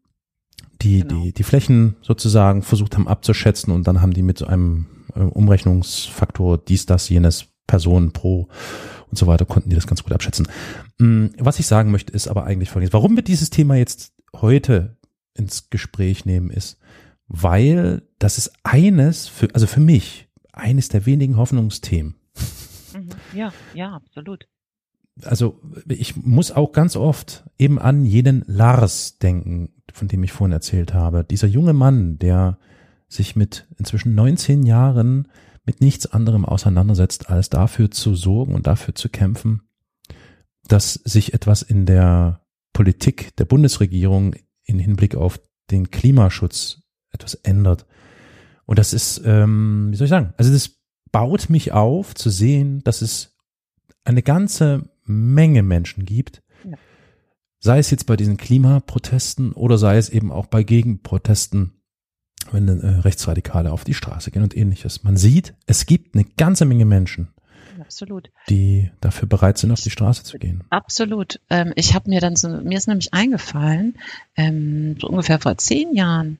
die, 0.82 1.00
genau. 1.00 1.22
die, 1.22 1.32
die 1.32 1.42
Flächen 1.42 1.96
sozusagen 2.02 2.62
versucht 2.62 2.96
haben 2.96 3.08
abzuschätzen 3.08 3.72
und 3.72 3.86
dann 3.86 4.00
haben 4.00 4.12
die 4.12 4.22
mit 4.22 4.38
so 4.38 4.46
einem 4.46 4.86
äh, 5.14 5.20
Umrechnungsfaktor 5.20 6.58
dies, 6.58 6.86
das, 6.86 7.08
jenes 7.08 7.46
Personen 7.66 8.12
pro 8.12 8.48
und 9.10 9.16
so 9.16 9.26
weiter, 9.26 9.44
konnten 9.44 9.70
die 9.70 9.76
das 9.76 9.86
ganz 9.86 10.02
gut 10.02 10.12
abschätzen. 10.12 10.48
Mm, 10.98 11.26
was 11.38 11.58
ich 11.58 11.66
sagen 11.66 11.90
möchte, 11.90 12.12
ist 12.12 12.28
aber 12.28 12.44
eigentlich 12.44 12.70
folgendes. 12.70 12.92
Warum 12.92 13.16
wir 13.16 13.22
dieses 13.22 13.50
Thema 13.50 13.76
jetzt 13.76 14.12
heute 14.34 14.96
ins 15.34 15.70
Gespräch 15.70 16.24
nehmen, 16.24 16.50
ist, 16.50 16.78
weil 17.28 18.02
das 18.18 18.38
ist 18.38 18.52
eines, 18.62 19.28
für, 19.28 19.48
also 19.54 19.66
für 19.66 19.80
mich, 19.80 20.28
eines 20.52 20.88
der 20.88 21.06
wenigen 21.06 21.36
Hoffnungsthemen. 21.36 22.14
Mhm. 22.94 23.08
Ja, 23.34 23.52
ja, 23.74 23.94
absolut. 23.94 24.46
Also 25.22 25.60
ich 25.88 26.16
muss 26.16 26.50
auch 26.50 26.72
ganz 26.72 26.96
oft 26.96 27.44
eben 27.58 27.78
an 27.78 28.04
jenen 28.04 28.44
Lars 28.46 29.18
denken, 29.18 29.70
von 29.92 30.08
dem 30.08 30.22
ich 30.24 30.32
vorhin 30.32 30.52
erzählt 30.52 30.94
habe. 30.94 31.24
Dieser 31.24 31.46
junge 31.46 31.72
Mann, 31.72 32.18
der 32.18 32.58
sich 33.08 33.36
mit 33.36 33.66
inzwischen 33.76 34.14
19 34.14 34.64
Jahren 34.64 35.28
mit 35.70 35.80
nichts 35.80 36.06
anderem 36.06 36.44
auseinandersetzt, 36.44 37.30
als 37.30 37.48
dafür 37.48 37.92
zu 37.92 38.16
sorgen 38.16 38.56
und 38.56 38.66
dafür 38.66 38.96
zu 38.96 39.08
kämpfen, 39.08 39.62
dass 40.66 40.94
sich 40.94 41.32
etwas 41.32 41.62
in 41.62 41.86
der 41.86 42.40
Politik 42.72 43.36
der 43.36 43.44
Bundesregierung 43.44 44.34
in 44.64 44.80
Hinblick 44.80 45.14
auf 45.14 45.38
den 45.70 45.92
Klimaschutz 45.92 46.82
etwas 47.12 47.34
ändert. 47.34 47.86
Und 48.66 48.80
das 48.80 48.92
ist, 48.92 49.22
ähm, 49.24 49.90
wie 49.92 49.96
soll 49.96 50.06
ich 50.06 50.10
sagen, 50.10 50.34
also 50.38 50.52
das 50.52 50.72
baut 51.12 51.50
mich 51.50 51.70
auf 51.70 52.16
zu 52.16 52.30
sehen, 52.30 52.82
dass 52.82 53.00
es 53.00 53.36
eine 54.02 54.24
ganze 54.24 54.90
Menge 55.04 55.62
Menschen 55.62 56.04
gibt, 56.04 56.42
ja. 56.64 56.76
sei 57.60 57.78
es 57.78 57.92
jetzt 57.92 58.06
bei 58.06 58.16
diesen 58.16 58.38
Klimaprotesten 58.38 59.52
oder 59.52 59.78
sei 59.78 59.98
es 59.98 60.08
eben 60.08 60.32
auch 60.32 60.46
bei 60.46 60.64
Gegenprotesten, 60.64 61.79
wenn 62.52 62.68
äh, 62.68 63.00
Rechtsradikale 63.00 63.72
auf 63.72 63.84
die 63.84 63.94
Straße 63.94 64.30
gehen 64.30 64.42
und 64.42 64.56
ähnliches. 64.56 65.02
Man 65.02 65.16
sieht, 65.16 65.54
es 65.66 65.86
gibt 65.86 66.14
eine 66.14 66.24
ganze 66.36 66.64
Menge 66.64 66.84
Menschen, 66.84 67.28
Absolut. 67.80 68.30
die 68.48 68.90
dafür 69.00 69.28
bereit 69.28 69.58
sind, 69.58 69.72
auf 69.72 69.80
die 69.80 69.90
Straße 69.90 70.24
zu 70.24 70.38
gehen. 70.38 70.64
Absolut. 70.70 71.40
Ähm, 71.50 71.72
ich 71.76 71.94
habe 71.94 72.10
mir 72.10 72.20
dann 72.20 72.36
so, 72.36 72.48
mir 72.48 72.78
ist 72.78 72.88
nämlich 72.88 73.14
eingefallen, 73.14 73.98
ähm, 74.36 74.96
so 75.00 75.08
ungefähr 75.08 75.38
vor 75.38 75.56
zehn 75.58 75.94
Jahren 75.94 76.38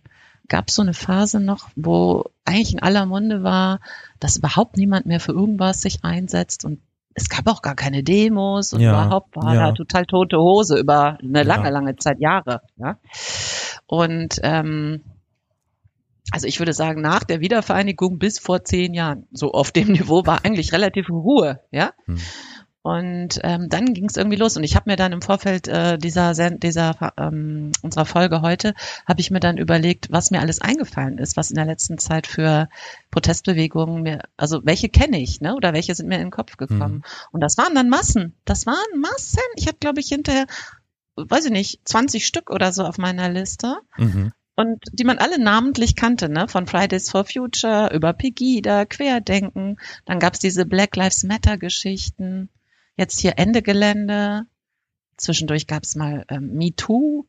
gab 0.49 0.68
es 0.68 0.75
so 0.75 0.83
eine 0.83 0.94
Phase 0.94 1.40
noch, 1.40 1.68
wo 1.77 2.25
eigentlich 2.44 2.73
in 2.73 2.83
aller 2.83 3.07
Munde 3.07 3.42
war, 3.42 3.81
dass 4.18 4.37
überhaupt 4.37 4.77
niemand 4.77 5.07
mehr 5.07 5.20
für 5.20 5.33
irgendwas 5.33 5.81
sich 5.81 6.05
einsetzt 6.05 6.64
und 6.64 6.81
es 7.14 7.29
gab 7.29 7.46
auch 7.49 7.62
gar 7.62 7.75
keine 7.75 8.03
Demos 8.03 8.73
und 8.73 8.81
ja, 8.81 8.90
überhaupt 8.90 9.37
war 9.37 9.55
ja. 9.55 9.66
da 9.66 9.73
total 9.73 10.07
tote 10.07 10.38
Hose 10.38 10.79
über 10.79 11.18
eine 11.20 11.42
lange, 11.42 11.64
ja. 11.64 11.70
lange 11.70 11.96
Zeit, 11.96 12.20
Jahre. 12.20 12.62
Ja? 12.77 12.99
Und 13.87 14.38
ähm, 14.42 15.03
also 16.31 16.47
ich 16.47 16.59
würde 16.59 16.73
sagen, 16.73 17.01
nach 17.01 17.25
der 17.25 17.40
Wiedervereinigung 17.40 18.19
bis 18.19 18.38
vor 18.38 18.64
zehn 18.64 18.95
Jahren, 18.95 19.27
so 19.33 19.53
auf 19.53 19.73
dem 19.73 19.88
Niveau 19.93 20.27
war 20.27 20.45
eigentlich 20.45 20.73
relativ 20.73 21.09
Ruhe, 21.11 21.61
ja. 21.71 21.93
Hm. 22.07 22.19
Und 22.83 23.40
ähm, 23.43 23.69
dann 23.69 23.93
ging 23.93 24.07
es 24.07 24.16
irgendwie 24.16 24.38
los. 24.38 24.57
Und 24.57 24.64
ich 24.64 24.75
habe 24.75 24.88
mir 24.88 24.97
dann 24.97 25.12
im 25.12 25.21
Vorfeld 25.21 25.69
äh, 25.69 25.99
dieser, 25.99 26.33
dieser 26.33 27.12
ähm, 27.19 27.73
unserer 27.83 28.07
Folge 28.07 28.40
heute, 28.40 28.73
habe 29.07 29.21
ich 29.21 29.31
mir 29.31 29.40
dann 29.40 29.59
überlegt, 29.59 30.11
was 30.11 30.31
mir 30.31 30.40
alles 30.40 30.62
eingefallen 30.62 31.19
ist, 31.19 31.37
was 31.37 31.51
in 31.51 31.57
der 31.57 31.66
letzten 31.66 31.99
Zeit 31.99 32.27
für 32.27 32.71
Protestbewegungen 33.11 34.03
mir, 34.03 34.23
also 34.38 34.62
welche 34.64 34.88
kenne 34.88 35.21
ich, 35.21 35.43
ne? 35.43 35.55
Oder 35.55 35.75
welche 35.75 35.95
sind 35.95 36.09
mir 36.09 36.14
in 36.14 36.23
den 36.23 36.31
Kopf 36.31 36.57
gekommen. 36.57 36.95
Mhm. 36.95 37.03
Und 37.33 37.40
das 37.43 37.59
waren 37.59 37.75
dann 37.75 37.90
Massen. 37.90 38.35
Das 38.47 38.64
waren 38.64 38.99
Massen. 38.99 39.43
Ich 39.57 39.66
habe, 39.66 39.77
glaube 39.79 40.01
ich, 40.01 40.09
hinterher, 40.09 40.47
weiß 41.16 41.45
ich 41.45 41.53
nicht, 41.53 41.81
20 41.85 42.27
Stück 42.27 42.51
oder 42.51 42.73
so 42.73 42.85
auf 42.85 42.97
meiner 42.97 43.29
Liste. 43.29 43.77
Mhm 43.99 44.33
und 44.61 44.85
die 44.92 45.05
man 45.05 45.16
alle 45.16 45.38
namentlich 45.38 45.96
kannte, 45.96 46.29
ne? 46.29 46.46
Von 46.46 46.66
Fridays 46.66 47.11
for 47.11 47.25
Future 47.25 47.90
über 47.94 48.12
Pegida, 48.12 48.85
Querdenken. 48.85 49.81
Dann 50.05 50.18
gab's 50.18 50.38
diese 50.38 50.66
Black 50.66 50.96
Lives 50.96 51.25
Matter 51.25 51.57
Geschichten. 51.57 52.51
Jetzt 52.94 53.20
hier 53.20 53.38
Ende 53.38 53.62
Gelände. 53.62 54.42
Zwischendurch 55.16 55.66
gab's 55.66 55.96
mal 55.96 56.27
ähm, 56.29 56.53
Me 56.53 56.75
Too. 56.77 57.25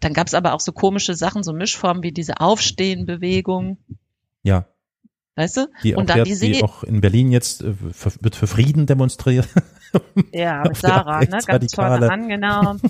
Dann 0.00 0.14
gab's 0.14 0.34
aber 0.34 0.54
auch 0.54 0.60
so 0.60 0.72
komische 0.72 1.14
Sachen, 1.14 1.44
so 1.44 1.52
Mischformen 1.52 2.02
wie 2.02 2.12
diese 2.12 2.40
Aufstehenbewegung. 2.40 3.78
Ja. 4.42 4.66
Weißt 5.36 5.58
du? 5.58 5.68
Die 5.84 5.94
und 5.94 6.10
auch, 6.10 6.16
dann 6.16 6.24
die, 6.24 6.36
die 6.36 6.64
auch 6.64 6.82
in 6.82 7.00
Berlin 7.00 7.30
jetzt 7.30 7.62
äh, 7.62 7.72
für, 7.72 8.12
wird 8.20 8.34
für 8.34 8.48
Frieden 8.48 8.86
demonstriert. 8.86 9.48
Ja, 10.32 10.62
mit 10.62 10.76
Sarah, 10.76 11.20
ne? 11.20 11.38
Ganz 11.46 11.74
vorne 11.74 12.10
an, 12.10 12.28
genau. 12.28 12.76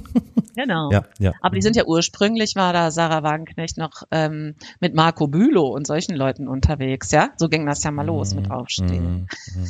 Genau. 0.55 0.91
Ja, 0.91 1.05
ja. 1.19 1.33
Aber 1.41 1.55
die 1.55 1.63
sind 1.63 1.77
ja 1.77 1.87
ursprünglich 1.87 2.57
war 2.57 2.75
da 2.75 2.91
Sarah 2.91 3.23
Wagenknecht 3.23 3.79
noch 3.79 4.03
ähm, 4.11 4.55
mit 4.81 4.95
Marco 4.95 5.27
Bülow 5.27 5.69
und 5.75 5.87
solchen 5.87 6.15
Leuten 6.15 6.47
unterwegs, 6.47 7.11
ja? 7.11 7.31
So 7.39 7.49
ging 7.49 7.65
das 7.65 7.83
ja 7.85 7.91
mal 7.91 8.05
los 8.05 8.35
mit 8.35 8.49
mhm, 8.49 8.53
Aufstehen. 8.53 9.29
Mm, 9.55 9.65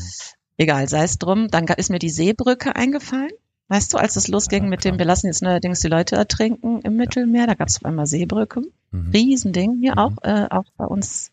Egal, 0.57 0.88
sei 0.88 1.05
es 1.05 1.18
drum. 1.18 1.47
Dann 1.49 1.66
ist 1.66 1.90
mir 1.90 2.01
die 2.01 2.11
Seebrücke 2.11 2.75
eingefallen. 2.75 3.31
Weißt 3.68 3.95
du, 3.95 3.99
als 3.99 4.16
es 4.16 4.29
losging 4.29 4.64
ja, 4.64 4.68
mit 4.71 4.85
dem, 4.85 4.99
wir 4.99 5.07
lassen 5.07 5.29
jetzt 5.29 5.42
neuerdings 5.42 5.81
die 5.81 5.88
Leute 5.88 6.16
ertrinken 6.16 6.83
im 6.83 6.97
Mittelmeer, 6.97 7.47
da 7.47 7.55
gab 7.55 7.68
es 7.68 7.77
auf 7.77 7.85
einmal 7.85 8.07
Seebrücke. 8.07 8.62
Mhm. 8.90 9.11
Riesending 9.12 9.79
hier 9.81 9.92
mhm. 9.92 9.99
auch, 9.99 10.12
äh, 10.23 10.47
auch 10.51 10.66
bei 10.77 10.85
uns 10.85 11.31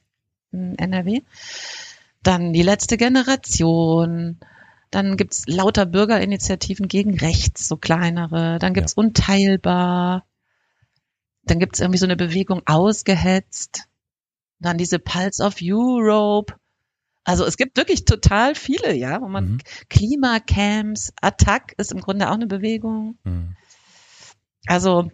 in 0.51 0.77
NRW. 0.77 1.21
Dann 2.23 2.53
die 2.53 2.61
letzte 2.61 2.97
Generation, 2.97 4.37
dann 4.91 5.17
gibt's 5.17 5.45
lauter 5.47 5.85
Bürgerinitiativen 5.85 6.87
gegen 6.87 7.17
rechts, 7.17 7.67
so 7.67 7.77
kleinere. 7.77 8.57
Dann 8.59 8.73
gibt's 8.73 8.95
ja. 8.95 9.03
Unteilbar. 9.03 10.25
Dann 11.43 11.59
gibt's 11.59 11.79
irgendwie 11.79 11.99
so 11.99 12.05
eine 12.05 12.15
Bewegung 12.15 12.63
ausgehetzt. 12.65 13.87
Dann 14.59 14.77
diese 14.77 14.99
Pulse 14.99 15.43
of 15.43 15.57
Europe. 15.61 16.55
Also 17.23 17.45
es 17.45 17.57
gibt 17.57 17.77
wirklich 17.77 18.05
total 18.05 18.55
viele, 18.55 18.95
ja, 18.95 19.21
wo 19.21 19.27
man 19.27 19.51
mhm. 19.51 19.57
Klimacamps, 19.89 21.13
Attack 21.21 21.73
ist 21.77 21.91
im 21.91 22.01
Grunde 22.01 22.29
auch 22.29 22.35
eine 22.35 22.47
Bewegung. 22.47 23.17
Mhm. 23.23 23.55
Also 24.65 25.11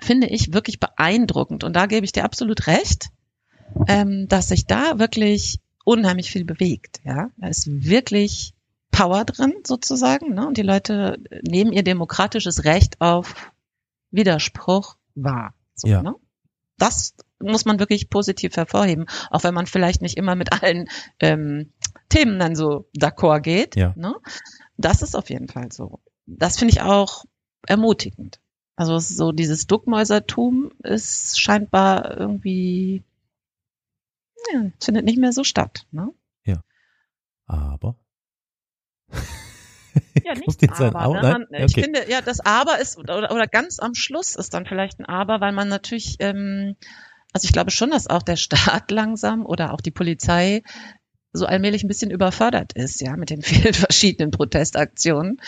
finde 0.00 0.28
ich 0.28 0.54
wirklich 0.54 0.80
beeindruckend. 0.80 1.64
Und 1.64 1.74
da 1.76 1.86
gebe 1.86 2.04
ich 2.04 2.12
dir 2.12 2.24
absolut 2.24 2.66
recht, 2.66 3.08
ähm, 3.88 4.26
dass 4.28 4.48
sich 4.48 4.66
da 4.66 4.98
wirklich 4.98 5.60
unheimlich 5.84 6.30
viel 6.30 6.44
bewegt. 6.44 7.00
Ja, 7.04 7.30
da 7.36 7.48
ist 7.48 7.66
wirklich 7.66 8.53
Power 8.94 9.24
drin 9.24 9.54
sozusagen, 9.66 10.34
ne? 10.34 10.46
Und 10.46 10.56
die 10.56 10.62
Leute 10.62 11.18
nehmen 11.42 11.72
ihr 11.72 11.82
demokratisches 11.82 12.64
Recht 12.64 13.00
auf 13.00 13.34
Widerspruch 14.10 14.96
wahr. 15.16 15.54
So, 15.74 15.88
ja. 15.88 16.02
ne? 16.02 16.14
Das 16.78 17.14
muss 17.40 17.64
man 17.64 17.78
wirklich 17.80 18.08
positiv 18.08 18.56
hervorheben, 18.56 19.06
auch 19.30 19.42
wenn 19.42 19.54
man 19.54 19.66
vielleicht 19.66 20.00
nicht 20.00 20.16
immer 20.16 20.36
mit 20.36 20.62
allen 20.62 20.88
ähm, 21.18 21.72
Themen 22.08 22.38
dann 22.38 22.54
so 22.54 22.88
d'accord 22.96 23.40
geht. 23.40 23.76
Ja. 23.76 23.92
Ne? 23.96 24.14
Das 24.76 25.02
ist 25.02 25.16
auf 25.16 25.28
jeden 25.28 25.48
Fall 25.48 25.72
so. 25.72 26.00
Das 26.26 26.58
finde 26.58 26.72
ich 26.72 26.82
auch 26.82 27.24
ermutigend. 27.66 28.40
Also 28.76 28.98
so 28.98 29.32
dieses 29.32 29.66
Duckmäusertum 29.66 30.72
ist 30.82 31.40
scheinbar 31.40 32.16
irgendwie 32.16 33.02
ja, 34.52 34.70
findet 34.80 35.04
nicht 35.04 35.18
mehr 35.18 35.32
so 35.32 35.44
statt. 35.44 35.86
Ne? 35.90 36.12
Ja. 36.44 36.62
Aber. 37.46 37.96
Ja, 40.24 40.34
nicht 40.46 40.80
aber. 40.80 41.00
aber 41.00 41.22
ne? 41.22 41.32
man, 41.32 41.42
okay. 41.44 41.64
Ich 41.66 41.74
finde, 41.74 42.10
ja, 42.10 42.20
das 42.20 42.40
Aber 42.40 42.78
ist, 42.80 42.98
oder, 42.98 43.30
oder 43.30 43.46
ganz 43.46 43.78
am 43.78 43.94
Schluss 43.94 44.36
ist 44.36 44.54
dann 44.54 44.66
vielleicht 44.66 45.00
ein 45.00 45.06
Aber, 45.06 45.40
weil 45.40 45.52
man 45.52 45.68
natürlich, 45.68 46.16
ähm, 46.20 46.76
also 47.32 47.46
ich 47.46 47.52
glaube 47.52 47.70
schon, 47.70 47.90
dass 47.90 48.08
auch 48.08 48.22
der 48.22 48.36
Staat 48.36 48.90
langsam 48.90 49.46
oder 49.46 49.72
auch 49.72 49.80
die 49.80 49.90
Polizei 49.90 50.62
so 51.32 51.46
allmählich 51.46 51.82
ein 51.82 51.88
bisschen 51.88 52.10
überfordert 52.10 52.74
ist, 52.74 53.00
ja, 53.00 53.16
mit 53.16 53.30
den 53.30 53.42
vielen 53.42 53.74
verschiedenen 53.74 54.30
Protestaktionen. 54.30 55.40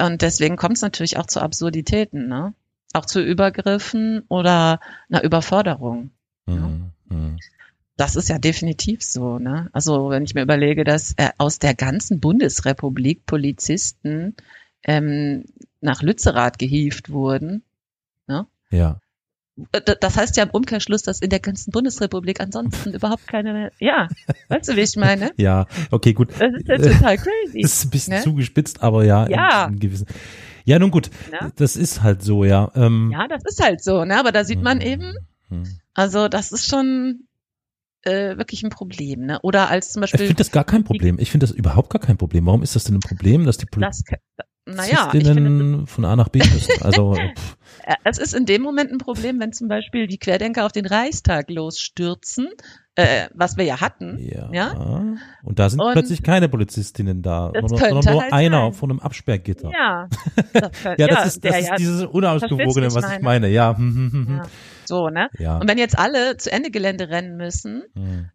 Und 0.00 0.22
deswegen 0.22 0.56
kommt 0.56 0.76
es 0.76 0.82
natürlich 0.82 1.16
auch 1.16 1.26
zu 1.26 1.40
Absurditäten, 1.40 2.28
ne? 2.28 2.54
Auch 2.94 3.04
zu 3.04 3.20
Übergriffen 3.20 4.22
oder 4.28 4.80
einer 5.10 5.22
Überforderung. 5.22 6.10
Mhm. 6.46 6.92
Ja? 7.10 7.36
Das 7.98 8.14
ist 8.14 8.28
ja 8.28 8.38
definitiv 8.38 9.02
so. 9.02 9.38
Ne? 9.38 9.68
Also 9.72 10.10
wenn 10.10 10.22
ich 10.22 10.34
mir 10.34 10.42
überlege, 10.42 10.84
dass 10.84 11.14
äh, 11.16 11.30
aus 11.36 11.58
der 11.58 11.74
ganzen 11.74 12.20
Bundesrepublik 12.20 13.26
Polizisten 13.26 14.36
ähm, 14.84 15.44
nach 15.80 16.00
Lützerath 16.00 16.58
gehievt 16.58 17.10
wurden. 17.10 17.64
Ne? 18.28 18.46
Ja. 18.70 19.00
Äh, 19.72 19.96
das 20.00 20.16
heißt 20.16 20.36
ja 20.36 20.44
im 20.44 20.50
Umkehrschluss, 20.50 21.02
dass 21.02 21.20
in 21.20 21.30
der 21.30 21.40
ganzen 21.40 21.72
Bundesrepublik 21.72 22.40
ansonsten 22.40 22.94
überhaupt 22.94 23.26
keine, 23.26 23.72
ja, 23.80 24.06
weißt 24.48 24.68
du, 24.68 24.76
wie 24.76 24.82
ich 24.82 24.94
meine? 24.96 25.32
Ja, 25.36 25.66
okay, 25.90 26.12
gut. 26.12 26.30
Das 26.38 26.52
ist 26.54 26.68
ja 26.68 26.76
total 26.78 27.16
crazy. 27.16 27.62
Das 27.62 27.72
ist 27.72 27.84
ein 27.86 27.90
bisschen 27.90 28.14
ne? 28.14 28.22
zugespitzt, 28.22 28.80
aber 28.80 29.04
ja. 29.04 29.28
Ja. 29.28 29.64
In, 29.66 29.74
in 29.74 29.80
gewissen, 29.80 30.06
ja, 30.64 30.78
nun 30.78 30.90
gut, 30.90 31.10
ja? 31.32 31.50
das 31.56 31.76
ist 31.76 32.02
halt 32.02 32.22
so, 32.22 32.44
ja. 32.44 32.70
Ähm, 32.76 33.10
ja, 33.12 33.26
das 33.26 33.42
ist 33.44 33.60
halt 33.60 33.82
so, 33.82 34.04
ne? 34.04 34.18
aber 34.18 34.30
da 34.30 34.44
sieht 34.44 34.62
man 34.62 34.80
hm, 34.80 34.86
eben, 34.86 35.14
hm. 35.48 35.64
also 35.94 36.28
das 36.28 36.52
ist 36.52 36.68
schon, 36.68 37.27
äh, 38.02 38.36
wirklich 38.36 38.62
ein 38.62 38.70
Problem, 38.70 39.20
ne? 39.26 39.38
Oder 39.42 39.68
als 39.70 39.92
zum 39.92 40.02
Ich 40.02 40.12
Beispiel. 40.12 40.26
finde 40.28 40.40
das 40.40 40.50
gar 40.52 40.64
kein 40.64 40.84
Problem. 40.84 41.18
Ich 41.18 41.30
finde 41.30 41.46
das 41.46 41.54
überhaupt 41.54 41.90
gar 41.90 42.00
kein 42.00 42.16
Problem. 42.16 42.46
Warum 42.46 42.62
ist 42.62 42.74
das 42.76 42.84
denn 42.84 42.96
ein 42.96 43.00
Problem, 43.00 43.44
dass 43.44 43.58
die 43.58 43.66
das, 43.78 44.02
naja, 44.66 44.86
ich 44.86 44.98
finde, 44.98 45.08
Polizistinnen 45.10 45.86
von 45.86 46.04
A 46.04 46.16
nach 46.16 46.28
B 46.28 46.38
müssen? 46.38 46.72
Also 46.82 47.14
pff, 47.14 47.56
es 48.04 48.18
ist 48.18 48.34
in 48.34 48.44
dem 48.44 48.62
Moment 48.62 48.92
ein 48.92 48.98
Problem, 48.98 49.40
wenn 49.40 49.52
zum 49.52 49.68
Beispiel 49.68 50.06
die 50.06 50.18
Querdenker 50.18 50.66
auf 50.66 50.72
den 50.72 50.84
Reichstag 50.86 51.50
losstürzen, 51.50 52.48
äh, 52.94 53.28
was 53.34 53.56
wir 53.56 53.64
ja 53.64 53.80
hatten. 53.80 54.18
ja. 54.18 54.50
Ja? 54.52 55.16
Und 55.42 55.58
da 55.58 55.70
sind 55.70 55.80
Und 55.80 55.92
plötzlich 55.92 56.22
keine 56.22 56.48
Polizistinnen 56.48 57.22
da, 57.22 57.52
sondern, 57.66 57.94
nur 57.94 58.20
halt 58.22 58.32
einer 58.32 58.60
sein. 58.64 58.72
vor 58.74 58.90
einem 58.90 59.00
Absperrgitter. 59.00 59.70
Ja, 59.72 60.08
das 60.52 60.72
könnte, 60.82 61.02
Ja, 61.02 61.08
das 61.08 61.26
ist, 61.26 61.44
das 61.44 61.58
ist 61.60 61.68
ja, 61.68 61.76
dieses 61.76 62.04
Unausgewogene, 62.04 62.92
was 62.94 63.08
ich 63.10 63.16
ich 63.18 63.22
meine. 63.22 63.48
Ja. 63.48 63.76
ja, 63.78 64.42
so, 64.88 65.08
ne? 65.08 65.28
ja. 65.38 65.58
Und 65.58 65.68
wenn 65.68 65.78
jetzt 65.78 65.96
alle 65.96 66.36
zu 66.36 66.50
Ende 66.50 66.72
Gelände 66.72 67.08
rennen 67.08 67.36
müssen, 67.36 67.84
Hm. 67.94 68.30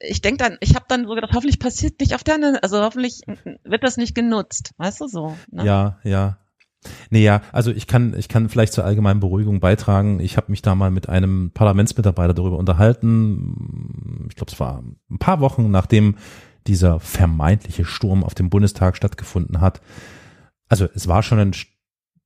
ich 0.00 0.20
denke 0.20 0.42
dann, 0.42 0.56
ich 0.60 0.74
habe 0.74 0.86
dann 0.88 1.06
so 1.06 1.14
gedacht, 1.14 1.32
hoffentlich 1.34 1.60
passiert 1.60 2.00
nicht 2.00 2.14
auf 2.16 2.24
der 2.24 2.34
anderen, 2.34 2.56
also 2.56 2.82
hoffentlich 2.82 3.20
wird 3.62 3.84
das 3.84 3.96
nicht 3.96 4.16
genutzt, 4.16 4.72
weißt 4.78 5.00
du 5.02 5.06
so. 5.06 5.36
Ne? 5.52 5.64
Ja, 5.64 5.98
ja. 6.02 6.38
Nee, 7.10 7.24
ja, 7.24 7.42
also 7.52 7.70
ich 7.70 7.86
kann, 7.86 8.14
ich 8.16 8.28
kann 8.28 8.48
vielleicht 8.48 8.72
zur 8.72 8.84
allgemeinen 8.84 9.20
Beruhigung 9.20 9.60
beitragen. 9.60 10.20
Ich 10.20 10.36
habe 10.36 10.50
mich 10.50 10.62
da 10.62 10.74
mal 10.74 10.90
mit 10.90 11.08
einem 11.08 11.50
Parlamentsmitarbeiter 11.52 12.34
darüber 12.34 12.56
unterhalten. 12.56 14.26
Ich 14.28 14.36
glaube, 14.36 14.52
es 14.52 14.60
war 14.60 14.82
ein 15.10 15.18
paar 15.18 15.40
Wochen, 15.40 15.70
nachdem 15.70 16.16
dieser 16.66 17.00
vermeintliche 17.00 17.84
Sturm 17.84 18.22
auf 18.22 18.34
dem 18.34 18.50
Bundestag 18.50 18.96
stattgefunden 18.96 19.60
hat. 19.60 19.80
Also 20.68 20.86
es 20.94 21.08
war 21.08 21.22
schon 21.22 21.38
ein, 21.38 21.52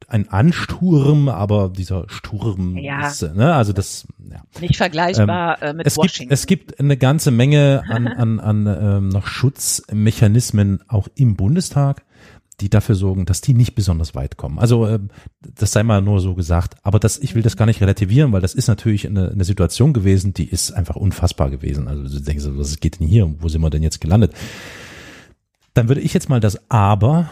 ein 0.08 0.28
Ansturm, 0.28 1.28
aber 1.28 1.68
dieser 1.68 2.04
Sturm 2.08 2.76
Ja. 2.76 3.06
ist, 3.08 3.22
äh, 3.22 3.32
ne, 3.34 3.54
also 3.54 3.72
das, 3.72 4.06
ja. 4.30 4.42
Nicht 4.60 4.76
vergleichbar 4.76 5.62
äh, 5.62 5.72
mit 5.72 5.86
Es 5.86 5.94
gibt, 5.94 6.04
Washington. 6.04 6.32
es 6.32 6.46
gibt 6.46 6.80
eine 6.80 6.96
ganze 6.96 7.30
Menge 7.30 7.82
an, 7.88 8.06
an, 8.08 8.40
an 8.40 8.66
ähm, 8.66 9.08
noch 9.08 9.26
Schutzmechanismen 9.26 10.80
auch 10.88 11.08
im 11.14 11.36
Bundestag, 11.36 12.04
die 12.60 12.68
dafür 12.70 12.94
sorgen, 12.94 13.24
dass 13.24 13.40
die 13.40 13.54
nicht 13.54 13.74
besonders 13.74 14.14
weit 14.14 14.36
kommen. 14.36 14.58
Also 14.58 14.86
ähm, 14.86 15.08
das 15.40 15.72
sei 15.72 15.82
mal 15.82 16.00
nur 16.02 16.20
so 16.20 16.34
gesagt, 16.34 16.74
aber 16.82 16.98
das, 16.98 17.18
ich 17.18 17.34
will 17.34 17.42
das 17.42 17.56
gar 17.56 17.66
nicht 17.66 17.80
relativieren, 17.80 18.32
weil 18.32 18.40
das 18.40 18.54
ist 18.54 18.68
natürlich 18.68 19.06
eine, 19.06 19.30
eine 19.30 19.44
Situation 19.44 19.92
gewesen, 19.92 20.32
die 20.34 20.48
ist 20.48 20.70
einfach 20.72 20.96
unfassbar 20.96 21.50
gewesen. 21.50 21.88
Also 21.88 22.04
du 22.04 22.20
denkst, 22.22 22.44
was 22.48 22.78
geht 22.78 23.00
denn 23.00 23.06
hier? 23.08 23.34
Wo 23.40 23.48
sind 23.48 23.62
wir 23.62 23.70
denn 23.70 23.82
jetzt 23.82 24.00
gelandet? 24.00 24.32
Dann 25.74 25.88
würde 25.88 26.02
ich 26.02 26.12
jetzt 26.14 26.28
mal 26.28 26.38
das 26.40 26.70
Aber 26.70 27.30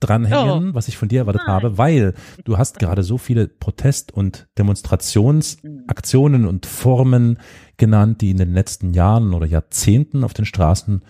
dranhängen, 0.00 0.74
was 0.74 0.88
ich 0.88 0.96
von 0.96 1.08
dir 1.08 1.20
erwartet 1.20 1.42
Nein. 1.46 1.54
habe, 1.54 1.78
weil 1.78 2.14
du 2.44 2.56
hast 2.58 2.78
gerade 2.78 3.02
so 3.02 3.18
viele 3.18 3.48
Protest- 3.48 4.12
und 4.12 4.46
Demonstrationsaktionen 4.56 6.46
und 6.46 6.66
Formen 6.66 7.38
genannt, 7.76 8.20
die 8.20 8.30
in 8.30 8.36
den 8.36 8.52
letzten 8.52 8.94
Jahren 8.94 9.34
oder 9.34 9.46
Jahrzehnten 9.46 10.24
auf 10.24 10.34
den 10.34 10.44
Straßen, 10.44 11.02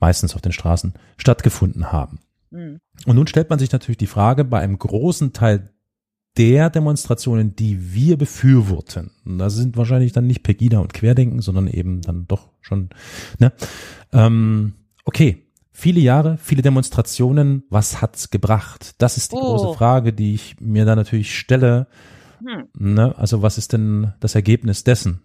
meistens 0.00 0.34
auf 0.34 0.42
den 0.42 0.52
Straßen, 0.52 0.94
stattgefunden 1.16 1.92
haben. 1.92 2.18
Hm. 2.50 2.80
Und 3.06 3.16
nun 3.16 3.26
stellt 3.26 3.50
man 3.50 3.58
sich 3.58 3.72
natürlich 3.72 3.98
die 3.98 4.06
Frage, 4.06 4.44
bei 4.44 4.60
einem 4.60 4.78
großen 4.78 5.32
Teil 5.32 5.70
der 6.36 6.68
Demonstrationen, 6.68 7.56
die 7.56 7.94
wir 7.94 8.18
befürworten, 8.18 9.10
und 9.24 9.38
das 9.38 9.54
sind 9.54 9.76
wahrscheinlich 9.76 10.12
dann 10.12 10.26
nicht 10.26 10.42
Pegida 10.42 10.80
und 10.80 10.92
Querdenken, 10.92 11.40
sondern 11.40 11.66
eben 11.66 12.02
dann 12.02 12.26
doch 12.28 12.50
schon, 12.60 12.90
ne? 13.38 13.52
Ähm, 14.12 14.74
okay, 15.04 15.45
viele 15.76 16.00
Jahre, 16.00 16.38
viele 16.38 16.62
Demonstrationen, 16.62 17.64
was 17.70 18.00
hat's 18.00 18.30
gebracht? 18.30 18.94
Das 18.98 19.16
ist 19.16 19.32
die 19.32 19.36
Oh. 19.36 19.40
große 19.40 19.76
Frage, 19.76 20.12
die 20.12 20.34
ich 20.34 20.56
mir 20.60 20.84
da 20.84 20.96
natürlich 20.96 21.38
stelle. 21.38 21.86
Hm. 22.44 22.68
Ne? 22.74 23.14
Also 23.16 23.42
was 23.42 23.58
ist 23.58 23.72
denn 23.72 24.12
das 24.20 24.34
Ergebnis 24.34 24.84
dessen? 24.84 25.20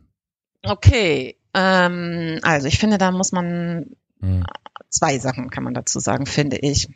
Okay, 0.64 1.38
ähm, 1.54 2.40
also 2.44 2.68
ich 2.68 2.78
finde, 2.80 2.98
da 2.98 3.12
muss 3.12 3.32
man 3.32 3.88
Hm. 4.22 4.44
zwei 4.90 5.18
Sachen 5.20 5.50
kann 5.50 5.64
man 5.64 5.74
dazu 5.74 6.00
sagen, 6.00 6.26
finde 6.26 6.58
ich. 6.58 6.88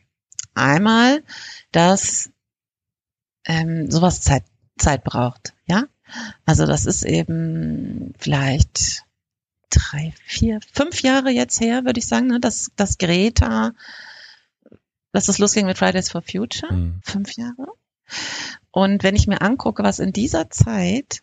Einmal, 0.54 1.24
dass 1.72 2.30
ähm, 3.46 3.90
sowas 3.90 4.22
Zeit, 4.22 4.44
Zeit 4.78 5.04
braucht, 5.04 5.54
ja. 5.66 5.86
Also 6.46 6.66
das 6.66 6.86
ist 6.86 7.04
eben 7.04 8.14
vielleicht 8.18 9.04
drei, 9.70 10.14
vier, 10.26 10.60
fünf 10.74 11.02
Jahre 11.02 11.30
jetzt 11.30 11.60
her, 11.60 11.86
würde 11.86 12.00
ich 12.00 12.08
sagen, 12.08 12.28
ne, 12.28 12.40
dass, 12.40 12.72
dass 12.76 12.98
Greta, 12.98 13.74
dass 15.12 15.28
es 15.28 15.38
losging 15.38 15.66
mit 15.66 15.78
Fridays 15.78 16.10
for 16.10 16.22
Future. 16.22 16.70
Hm. 16.70 17.02
Fünf 17.04 17.36
Jahre. 17.36 17.68
Und 18.72 19.04
wenn 19.04 19.16
ich 19.16 19.28
mir 19.28 19.42
angucke, 19.42 19.84
was 19.84 20.00
in 20.00 20.14
dieser 20.14 20.50
Zeit 20.50 21.22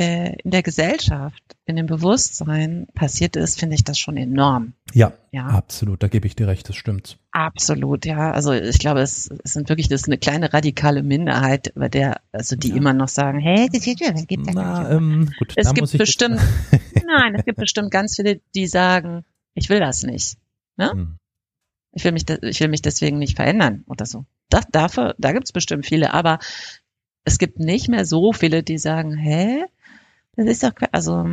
äh, 0.00 0.34
in 0.42 0.50
der 0.50 0.62
Gesellschaft, 0.62 1.42
in 1.66 1.76
dem 1.76 1.86
Bewusstsein 1.86 2.86
passiert 2.94 3.36
ist, 3.36 3.60
finde 3.60 3.74
ich 3.76 3.84
das 3.84 3.98
schon 3.98 4.16
enorm. 4.16 4.72
Ja, 4.94 5.12
Ja, 5.30 5.46
absolut, 5.46 6.02
da 6.02 6.08
gebe 6.08 6.26
ich 6.26 6.34
dir 6.34 6.48
recht, 6.48 6.68
das 6.68 6.76
stimmt. 6.76 7.18
absolut. 7.32 8.06
Ja, 8.06 8.32
also 8.32 8.52
ich 8.52 8.78
glaube, 8.78 9.00
es, 9.02 9.28
es 9.44 9.52
sind 9.52 9.68
wirklich 9.68 9.88
das 9.88 10.00
ist 10.02 10.08
eine 10.08 10.18
kleine 10.18 10.52
radikale 10.52 11.02
Minderheit, 11.02 11.72
bei 11.76 11.88
der 11.88 12.20
also 12.32 12.56
die 12.56 12.70
Ja. 12.70 12.76
immer 12.76 12.92
noch 12.94 13.08
sagen, 13.08 13.38
hey, 13.38 13.68
das 13.72 13.82
geht 13.84 14.00
ja, 14.00 14.10
das 14.12 14.26
geht 14.26 14.40
ja 14.46 14.52
Na, 14.54 14.80
nicht. 14.80 14.90
ähm, 14.92 15.30
gut, 15.38 15.52
Es 15.56 15.72
gibt 15.74 15.96
bestimmt- 15.96 16.40
Nein, 17.06 17.34
es 17.36 17.44
gibt 17.44 17.58
bestimmt 17.58 17.90
ganz 17.90 18.16
viele, 18.16 18.40
die 18.54 18.66
sagen, 18.66 19.24
ich 19.54 19.68
will 19.68 19.80
das 19.80 20.02
nicht. 20.02 20.38
Hm. 20.78 21.16
Ich 21.92 22.04
will 22.04 22.12
mich, 22.12 22.24
ich 22.42 22.60
will 22.60 22.68
mich 22.68 22.82
deswegen 22.82 23.18
nicht 23.18 23.36
verändern 23.36 23.84
oder 23.86 24.06
so. 24.06 24.24
Das, 24.48 24.64
dafür, 24.72 25.14
da 25.18 25.32
gibt 25.32 25.44
es 25.44 25.52
bestimmt 25.52 25.84
viele, 25.86 26.14
aber 26.14 26.38
es 27.24 27.36
gibt 27.38 27.58
nicht 27.58 27.88
mehr 27.88 28.06
so 28.06 28.32
viele, 28.32 28.62
die 28.62 28.78
sagen, 28.78 29.14
hä, 29.16 29.64
das 30.46 30.54
ist 30.56 30.62
doch, 30.62 30.72
also 30.92 31.26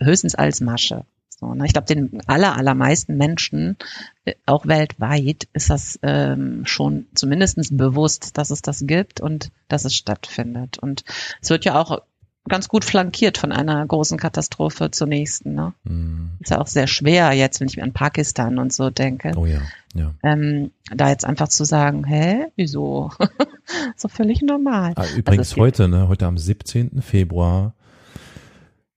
höchstens 0.00 0.34
als 0.34 0.60
Masche. 0.60 1.04
So, 1.28 1.54
ne? 1.54 1.66
Ich 1.66 1.72
glaube, 1.72 1.86
den 1.86 2.20
aller, 2.26 2.56
allermeisten 2.56 3.16
Menschen, 3.16 3.76
äh, 4.24 4.34
auch 4.46 4.66
weltweit, 4.66 5.48
ist 5.52 5.70
das 5.70 5.98
ähm, 6.02 6.64
schon 6.64 7.06
zumindestens 7.14 7.76
bewusst, 7.76 8.38
dass 8.38 8.50
es 8.50 8.62
das 8.62 8.86
gibt 8.86 9.20
und 9.20 9.50
dass 9.68 9.84
es 9.84 9.94
stattfindet. 9.96 10.78
Und 10.78 11.04
es 11.42 11.50
wird 11.50 11.64
ja 11.64 11.80
auch 11.80 12.02
ganz 12.48 12.68
gut 12.68 12.84
flankiert 12.84 13.38
von 13.38 13.52
einer 13.52 13.84
großen 13.86 14.18
Katastrophe 14.18 14.90
zur 14.90 15.06
nächsten. 15.06 15.54
Ne? 15.54 15.72
Hm. 15.86 16.32
Ist 16.40 16.50
ja 16.50 16.60
auch 16.60 16.66
sehr 16.66 16.86
schwer 16.86 17.32
jetzt, 17.32 17.60
wenn 17.60 17.68
ich 17.68 17.76
mir 17.78 17.82
an 17.82 17.92
Pakistan 17.94 18.58
und 18.58 18.72
so 18.72 18.90
denke 18.90 19.32
Oh 19.34 19.46
ja, 19.46 19.62
ja. 19.94 20.14
ähm, 20.22 20.70
da 20.94 21.08
jetzt 21.08 21.24
einfach 21.24 21.48
zu 21.48 21.64
sagen, 21.64 22.04
hä, 22.04 22.46
wieso? 22.54 23.10
so 23.96 24.08
völlig 24.08 24.42
normal. 24.42 24.92
Ah, 24.96 25.06
übrigens 25.16 25.50
gibt- 25.50 25.60
heute, 25.60 25.88
ne, 25.88 26.06
heute 26.08 26.26
am 26.26 26.36
17. 26.36 27.00
Februar 27.00 27.74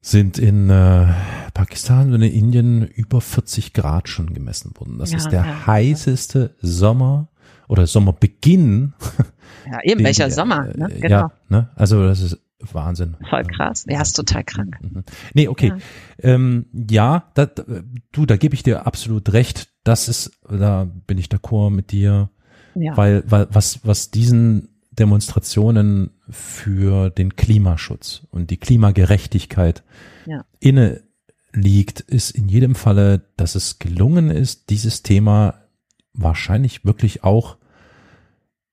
sind 0.08 0.38
in 0.38 0.70
äh, 0.70 1.08
Pakistan 1.54 2.14
und 2.14 2.22
in 2.22 2.32
Indien 2.32 2.88
über 2.88 3.20
40 3.20 3.74
Grad 3.74 4.08
schon 4.08 4.34
gemessen 4.34 4.72
worden. 4.78 4.98
Das 5.00 5.12
Ja, 5.12 5.18
ist 5.18 5.30
der 5.30 5.46
ja. 5.46 5.68
heißeste 5.68 6.56
Sommer 6.62 7.28
oder 7.68 7.88
Sommerbeginn. 7.88 8.94
Ja, 9.70 9.80
eben 9.84 10.04
welcher 10.04 10.30
Sommer, 10.32 10.70
äh, 10.70 10.78
ne? 10.78 10.88
Genau. 10.88 11.10
Ja, 11.10 11.32
ne? 11.50 11.70
Also 11.76 12.02
das 12.02 12.22
ist 12.22 12.38
Wahnsinn. 12.72 13.18
Voll 13.30 13.44
krass. 13.44 13.86
Ja, 13.90 14.02
ist 14.02 14.14
total 14.14 14.46
krank. 14.46 14.78
Mhm. 14.82 15.04
Nee, 15.34 15.50
okay. 15.50 15.68
Ja. 15.70 15.78
Ähm, 16.20 16.68
ja, 16.90 17.26
da, 17.34 17.48
da, 17.48 17.64
du, 18.14 18.26
da 18.26 18.38
gebe 18.38 18.56
ich 18.56 18.64
dir 18.64 18.88
absolut 18.88 19.34
recht. 19.34 19.68
Das 19.84 20.08
ist, 20.08 20.32
da 20.50 20.88
bin 21.06 21.18
ich 21.18 21.28
d'accord 21.28 21.70
mit 21.72 21.92
dir. 21.92 22.30
Ja. 22.76 22.96
Weil, 22.96 23.24
weil 23.28 23.48
was, 23.52 23.82
was 23.84 24.10
diesen 24.10 24.70
Demonstrationen 25.00 26.12
für 26.30 27.10
den 27.10 27.36
Klimaschutz 27.36 28.24
und 28.32 28.50
die 28.50 28.58
Klimagerechtigkeit 28.58 29.84
Ja. 30.26 30.46
inne 30.60 31.04
liegt, 31.54 32.02
ist 32.02 32.32
in 32.32 32.48
jedem 32.50 32.76
Falle, 32.76 33.22
dass 33.38 33.56
es 33.56 33.80
gelungen 33.80 34.30
ist, 34.30 34.70
dieses 34.70 35.02
Thema 35.04 35.56
wahrscheinlich 36.14 36.86
wirklich 36.86 37.24
auch 37.24 37.58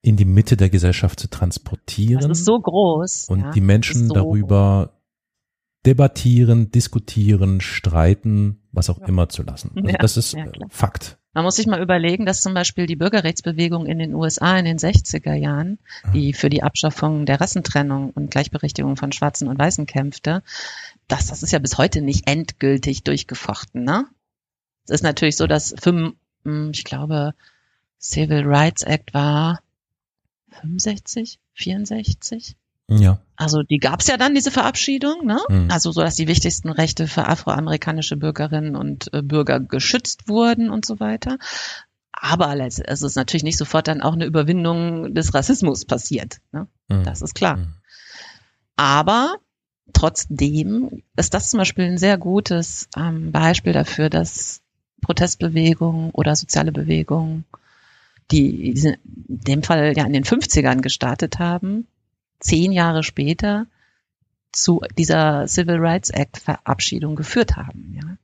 in 0.02 0.16
die 0.16 0.24
Mitte 0.26 0.56
der 0.56 0.68
Gesellschaft 0.70 1.18
zu 1.18 1.28
transportieren 1.30 2.28
Das 2.28 2.40
ist 2.40 2.44
so 2.44 2.60
groß. 2.60 3.26
und 3.28 3.40
ja. 3.40 3.50
die 3.52 3.60
Menschen 3.62 4.08
so 4.08 4.14
darüber 4.14 5.00
debattieren, 5.86 6.70
diskutieren, 6.70 7.60
streiten, 7.60 8.60
was 8.72 8.90
auch 8.90 9.00
Ja. 9.00 9.06
immer 9.06 9.28
zu 9.28 9.42
lassen. 9.42 9.70
Also 9.76 9.88
Ja, 9.88 9.96
das 9.98 10.16
ist 10.16 10.34
äh. 10.34 10.46
Fakt. 10.68 11.18
Man 11.34 11.44
muss 11.44 11.56
sich 11.56 11.66
mal 11.66 11.82
überlegen, 11.82 12.26
dass 12.26 12.40
zum 12.40 12.54
Beispiel 12.54 12.86
die 12.86 12.94
Bürgerrechtsbewegung 12.96 13.86
in 13.86 13.98
den 13.98 14.14
USA 14.14 14.56
in 14.56 14.64
den 14.64 14.78
60er 14.78 15.34
Jahren, 15.34 15.78
die 16.14 16.32
für 16.32 16.48
die 16.48 16.62
Abschaffung 16.62 17.26
der 17.26 17.40
Rassentrennung 17.40 18.10
und 18.10 18.30
Gleichberechtigung 18.30 18.96
von 18.96 19.10
Schwarzen 19.10 19.48
und 19.48 19.58
Weißen 19.58 19.86
kämpfte, 19.86 20.44
das, 21.08 21.26
das 21.26 21.42
ist 21.42 21.52
ja 21.52 21.58
bis 21.58 21.76
heute 21.76 22.02
nicht 22.02 22.28
endgültig 22.28 23.02
durchgefochten, 23.02 23.82
ne? 23.82 24.06
Es 24.84 24.90
ist 24.90 25.02
natürlich 25.02 25.36
so, 25.36 25.46
dass 25.46 25.74
fünf, 25.78 26.14
hm, 26.44 26.70
ich 26.72 26.84
glaube, 26.84 27.34
Civil 28.00 28.44
Rights 28.44 28.82
Act 28.82 29.12
war 29.12 29.60
65, 30.60 31.40
64? 31.54 32.56
Ja. 32.88 33.18
Also 33.36 33.62
die 33.62 33.78
gab's 33.78 34.06
ja 34.06 34.16
dann, 34.16 34.34
diese 34.34 34.50
Verabschiedung, 34.50 35.26
ne? 35.26 35.40
Mhm. 35.48 35.70
Also 35.70 35.90
so, 35.90 36.02
dass 36.02 36.16
die 36.16 36.28
wichtigsten 36.28 36.68
Rechte 36.70 37.08
für 37.08 37.26
afroamerikanische 37.26 38.16
Bürgerinnen 38.16 38.76
und 38.76 39.12
äh, 39.12 39.22
Bürger 39.22 39.60
geschützt 39.60 40.28
wurden 40.28 40.70
und 40.70 40.84
so 40.84 41.00
weiter. 41.00 41.38
Aber 42.12 42.56
es 42.60 42.78
ist 42.78 43.16
natürlich 43.16 43.42
nicht 43.42 43.58
sofort 43.58 43.88
dann 43.88 44.00
auch 44.00 44.12
eine 44.12 44.24
Überwindung 44.24 45.14
des 45.14 45.34
Rassismus 45.34 45.84
passiert. 45.84 46.38
Ne? 46.52 46.68
Mhm. 46.88 47.04
Das 47.04 47.22
ist 47.22 47.34
klar. 47.34 47.56
Mhm. 47.56 47.74
Aber 48.76 49.36
trotzdem 49.92 51.02
ist 51.16 51.34
das 51.34 51.50
zum 51.50 51.58
Beispiel 51.58 51.84
ein 51.84 51.98
sehr 51.98 52.18
gutes 52.18 52.88
ähm, 52.96 53.32
Beispiel 53.32 53.72
dafür, 53.72 54.10
dass 54.10 54.62
Protestbewegungen 55.00 56.10
oder 56.10 56.34
soziale 56.36 56.72
Bewegungen, 56.72 57.44
die 58.30 58.70
in 58.70 58.96
dem 59.26 59.62
Fall 59.62 59.92
ja 59.96 60.04
in 60.06 60.12
den 60.12 60.24
50ern 60.24 60.80
gestartet 60.80 61.38
haben, 61.38 61.86
zehn 62.44 62.72
Jahre 62.72 63.02
später 63.02 63.66
zu 64.52 64.82
dieser 64.96 65.48
Civil 65.48 65.78
Rights 65.78 66.10
Act 66.10 66.38
Verabschiedung 66.38 67.16
geführt 67.16 67.56
haben. 67.56 67.92
Ja? 67.94 68.16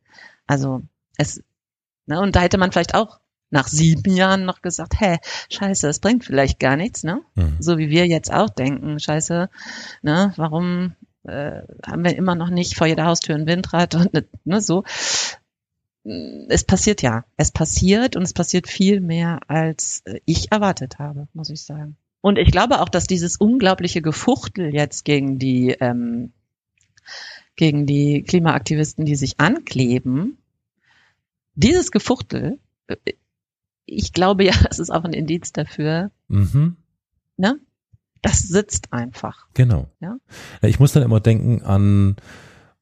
Also 0.46 0.82
es, 1.16 1.42
ne, 2.06 2.20
und 2.20 2.36
da 2.36 2.40
hätte 2.40 2.58
man 2.58 2.70
vielleicht 2.70 2.94
auch 2.94 3.18
nach 3.50 3.66
sieben 3.66 4.14
Jahren 4.14 4.44
noch 4.44 4.62
gesagt, 4.62 5.00
hä, 5.00 5.18
scheiße, 5.50 5.88
das 5.88 5.98
bringt 5.98 6.24
vielleicht 6.24 6.60
gar 6.60 6.76
nichts, 6.76 7.02
ne? 7.02 7.20
Mhm. 7.34 7.56
So 7.58 7.78
wie 7.78 7.90
wir 7.90 8.06
jetzt 8.06 8.32
auch 8.32 8.48
denken, 8.48 9.00
scheiße, 9.00 9.50
ne, 10.02 10.32
warum 10.36 10.94
äh, 11.24 11.62
haben 11.84 12.04
wir 12.04 12.16
immer 12.16 12.36
noch 12.36 12.50
nicht 12.50 12.76
vor 12.76 12.86
jeder 12.86 13.06
Haustür 13.06 13.34
ein 13.34 13.46
Windrad 13.46 13.96
und 13.96 14.26
ne, 14.44 14.60
so. 14.60 14.84
Es 16.48 16.64
passiert 16.64 17.02
ja, 17.02 17.24
es 17.36 17.50
passiert 17.50 18.16
und 18.16 18.22
es 18.22 18.32
passiert 18.32 18.68
viel 18.68 19.00
mehr, 19.00 19.40
als 19.48 20.02
ich 20.24 20.50
erwartet 20.50 20.98
habe, 20.98 21.28
muss 21.34 21.50
ich 21.50 21.62
sagen. 21.62 21.96
Und 22.20 22.38
ich 22.38 22.50
glaube 22.50 22.80
auch, 22.80 22.88
dass 22.88 23.06
dieses 23.06 23.36
unglaubliche 23.36 24.02
Gefuchtel 24.02 24.74
jetzt 24.74 25.04
gegen 25.04 25.38
die 25.38 25.70
ähm, 25.80 26.32
gegen 27.56 27.86
die 27.86 28.22
Klimaaktivisten, 28.22 29.04
die 29.04 29.16
sich 29.16 29.38
ankleben, 29.40 30.38
dieses 31.54 31.90
Gefuchtel, 31.90 32.58
äh, 32.86 32.96
ich 33.86 34.12
glaube 34.12 34.44
ja, 34.44 34.54
es 34.70 34.78
ist 34.78 34.90
auch 34.90 35.04
ein 35.04 35.12
Indiz 35.12 35.52
dafür, 35.52 36.10
mhm. 36.28 36.76
ne? 37.36 37.58
Das 38.22 38.40
sitzt 38.40 38.92
einfach. 38.92 39.46
Genau. 39.54 39.88
Ja? 40.00 40.18
Ich 40.60 40.78
muss 40.78 40.92
dann 40.92 41.02
immer 41.02 41.20
denken 41.20 41.62
an, 41.62 42.16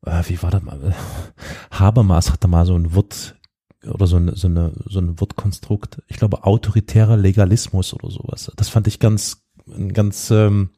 äh, 0.04 0.22
wie 0.26 0.42
war 0.42 0.50
das 0.50 0.62
mal? 0.62 0.96
Habermas 1.70 2.32
hat 2.32 2.42
da 2.42 2.48
mal 2.48 2.66
so 2.66 2.74
ein 2.74 2.92
Wort 2.92 3.37
oder 3.84 4.06
so, 4.06 4.16
eine, 4.16 4.34
so, 4.36 4.48
eine, 4.48 4.72
so 4.86 4.98
ein 4.98 5.20
Wortkonstrukt, 5.20 6.02
ich 6.08 6.16
glaube 6.16 6.44
autoritärer 6.44 7.16
Legalismus 7.16 7.94
oder 7.94 8.10
sowas. 8.10 8.50
Das 8.56 8.68
fand 8.68 8.86
ich 8.86 8.98
ganz, 8.98 9.44
einen 9.72 9.92
ganz 9.92 10.30
ähm, 10.30 10.70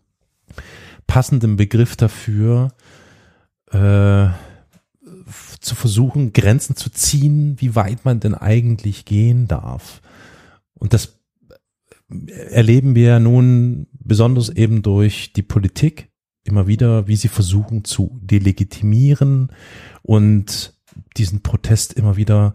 passenden 1.07 1.57
Begriff 1.57 1.97
dafür, 1.97 2.73
äh, 3.71 4.29
zu 5.61 5.75
versuchen, 5.75 6.33
Grenzen 6.33 6.77
zu 6.77 6.91
ziehen, 6.91 7.57
wie 7.59 7.75
weit 7.75 8.05
man 8.05 8.21
denn 8.21 8.35
eigentlich 8.35 9.05
gehen 9.05 9.47
darf. 9.47 10.01
Und 10.75 10.93
das 10.93 11.21
erleben 12.51 12.95
wir 12.95 13.21
nun 13.21 13.87
besonders 13.93 14.49
eben 14.49 14.83
durch 14.83 15.33
die 15.33 15.43
Politik 15.43 16.11
immer 16.43 16.67
wieder, 16.67 17.07
wie 17.07 17.17
sie 17.17 17.29
versuchen 17.29 17.85
zu 17.85 18.19
delegitimieren 18.23 19.53
und 20.03 20.75
diesen 21.17 21.43
Protest 21.43 21.93
immer 21.93 22.17
wieder 22.17 22.55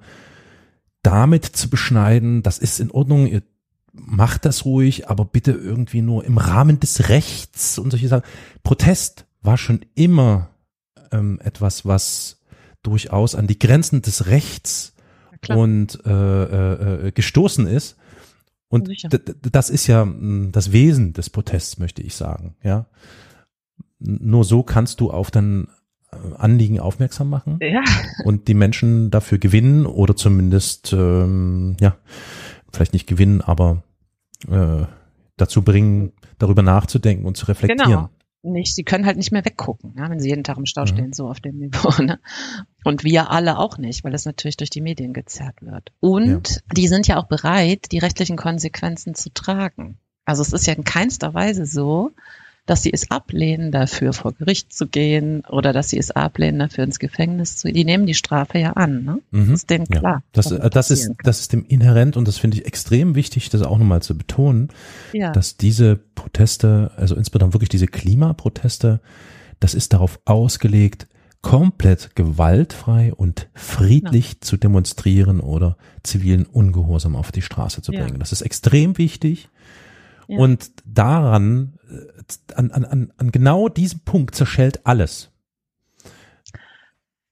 damit 1.05 1.45
zu 1.45 1.69
beschneiden, 1.69 2.41
das 2.43 2.57
ist 2.57 2.79
in 2.79 2.91
Ordnung, 2.91 3.27
ihr 3.27 3.43
macht 3.93 4.45
das 4.45 4.65
ruhig, 4.65 5.09
aber 5.09 5.25
bitte 5.25 5.51
irgendwie 5.51 6.01
nur 6.01 6.25
im 6.25 6.37
Rahmen 6.37 6.79
des 6.79 7.09
Rechts 7.09 7.77
und 7.79 7.91
solche 7.91 8.07
Sachen. 8.07 8.25
Protest 8.63 9.25
war 9.41 9.57
schon 9.57 9.81
immer 9.93 10.49
ähm, 11.11 11.39
etwas, 11.43 11.85
was 11.85 12.41
durchaus 12.83 13.35
an 13.35 13.47
die 13.47 13.59
Grenzen 13.59 14.01
des 14.01 14.27
Rechts 14.27 14.93
und 15.49 16.03
äh, 16.05 16.09
äh, 16.09 17.07
äh 17.07 17.11
gestoßen 17.11 17.67
ist. 17.67 17.97
Und 18.67 18.89
das 19.41 19.69
ist 19.69 19.87
ja 19.87 20.01
hm, 20.01 20.51
das 20.51 20.71
Wesen 20.71 21.13
des 21.13 21.29
Protests, 21.29 21.77
möchte 21.77 22.01
ich 22.01 22.15
sagen. 22.15 22.55
Ja, 22.63 22.87
nur 23.99 24.43
so 24.43 24.63
kannst 24.63 24.99
du 24.99 25.11
auf 25.11 25.31
dein 25.31 25.67
Anliegen 26.37 26.79
aufmerksam 26.79 27.29
machen 27.29 27.59
ja. 27.61 27.83
und 28.23 28.47
die 28.47 28.53
Menschen 28.53 29.11
dafür 29.11 29.37
gewinnen 29.37 29.85
oder 29.85 30.15
zumindest 30.15 30.93
ähm, 30.93 31.77
ja 31.79 31.95
vielleicht 32.71 32.93
nicht 32.93 33.07
gewinnen, 33.07 33.41
aber 33.41 33.83
äh, 34.49 34.85
dazu 35.37 35.61
bringen, 35.61 36.11
darüber 36.37 36.61
nachzudenken 36.61 37.25
und 37.25 37.37
zu 37.37 37.45
reflektieren. 37.45 37.91
Genau 37.91 38.09
nicht, 38.45 38.75
sie 38.75 38.83
können 38.83 39.05
halt 39.05 39.17
nicht 39.17 39.31
mehr 39.31 39.43
weggucken, 39.43 39.93
ja, 39.97 40.09
wenn 40.09 40.19
sie 40.19 40.29
jeden 40.29 40.43
Tag 40.43 40.57
im 40.57 40.65
Stau 40.65 40.81
mhm. 40.81 40.87
stehen, 40.87 41.13
so 41.13 41.27
auf 41.27 41.39
dem 41.39 41.57
Niveau. 41.57 41.89
Ne? 42.01 42.19
Und 42.83 43.03
wir 43.03 43.31
alle 43.31 43.57
auch 43.57 43.77
nicht, 43.77 44.03
weil 44.03 44.13
es 44.13 44.25
natürlich 44.25 44.57
durch 44.57 44.69
die 44.69 44.81
Medien 44.81 45.13
gezerrt 45.13 45.61
wird. 45.61 45.91
Und 45.99 46.49
ja. 46.49 46.61
die 46.75 46.87
sind 46.87 47.07
ja 47.07 47.17
auch 47.17 47.27
bereit, 47.27 47.91
die 47.91 47.97
rechtlichen 47.97 48.37
Konsequenzen 48.37 49.15
zu 49.15 49.33
tragen. 49.33 49.97
Also 50.23 50.41
es 50.41 50.53
ist 50.53 50.67
ja 50.67 50.73
in 50.73 50.83
keinster 50.83 51.33
Weise 51.33 51.65
so, 51.65 52.11
dass 52.65 52.81
sie 52.81 52.91
es 52.91 53.11
ablehnen, 53.11 53.71
dafür 53.71 54.11
vor 54.13 54.33
Gericht 54.33 54.73
zu 54.73 54.87
gehen 54.87 55.43
oder 55.49 55.71
dass 55.71 55.89
sie 55.89 55.99
es 55.99 56.11
ablehnen, 56.11 56.59
dafür 56.59 56.83
ins 56.83 56.97
Gefängnis 56.97 57.57
zu 57.57 57.67
gehen. 57.67 57.75
Die 57.75 57.85
nehmen 57.85 58.07
die 58.07 58.15
Strafe 58.15 58.57
ja 58.57 58.71
an. 58.73 59.03
Ne? 59.03 59.21
Mhm. 59.31 59.51
Das 59.51 59.61
ist 59.61 59.69
denen 59.69 59.85
klar. 59.85 60.03
Ja. 60.03 60.23
Das, 60.31 60.49
das, 60.49 60.69
das 60.71 60.91
ist, 60.91 61.11
das 61.23 61.41
ist 61.41 61.53
dem 61.53 61.65
inhärent 61.65 62.17
und 62.17 62.27
das 62.27 62.37
finde 62.37 62.57
ich 62.57 62.65
extrem 62.65 63.13
wichtig, 63.15 63.49
das 63.49 63.61
auch 63.61 63.77
nochmal 63.77 64.01
zu 64.01 64.17
betonen, 64.17 64.69
ja. 65.13 65.31
dass 65.31 65.57
diese 65.57 65.95
Proteste, 65.95 66.91
also 66.97 67.15
insbesondere 67.15 67.53
wirklich 67.53 67.69
diese 67.69 67.87
Klimaproteste, 67.87 68.99
das 69.59 69.75
ist 69.75 69.93
darauf 69.93 70.19
ausgelegt, 70.25 71.07
komplett 71.41 72.15
gewaltfrei 72.15 73.13
und 73.13 73.47
friedlich 73.53 74.29
ja. 74.33 74.41
zu 74.41 74.57
demonstrieren 74.57 75.39
oder 75.39 75.77
zivilen 76.01 76.47
Ungehorsam 76.47 77.15
auf 77.15 77.31
die 77.31 77.43
Straße 77.43 77.83
zu 77.83 77.91
bringen. 77.91 78.13
Ja. 78.13 78.17
Das 78.17 78.31
ist 78.31 78.41
extrem 78.41 78.97
wichtig. 78.97 79.49
Ja. 80.27 80.37
Und 80.37 80.71
daran 80.85 81.75
an, 82.55 82.71
an, 82.71 82.85
an, 82.85 83.13
an 83.17 83.31
genau 83.31 83.69
diesem 83.69 83.99
Punkt 84.01 84.35
zerschellt 84.35 84.85
alles. 84.85 85.31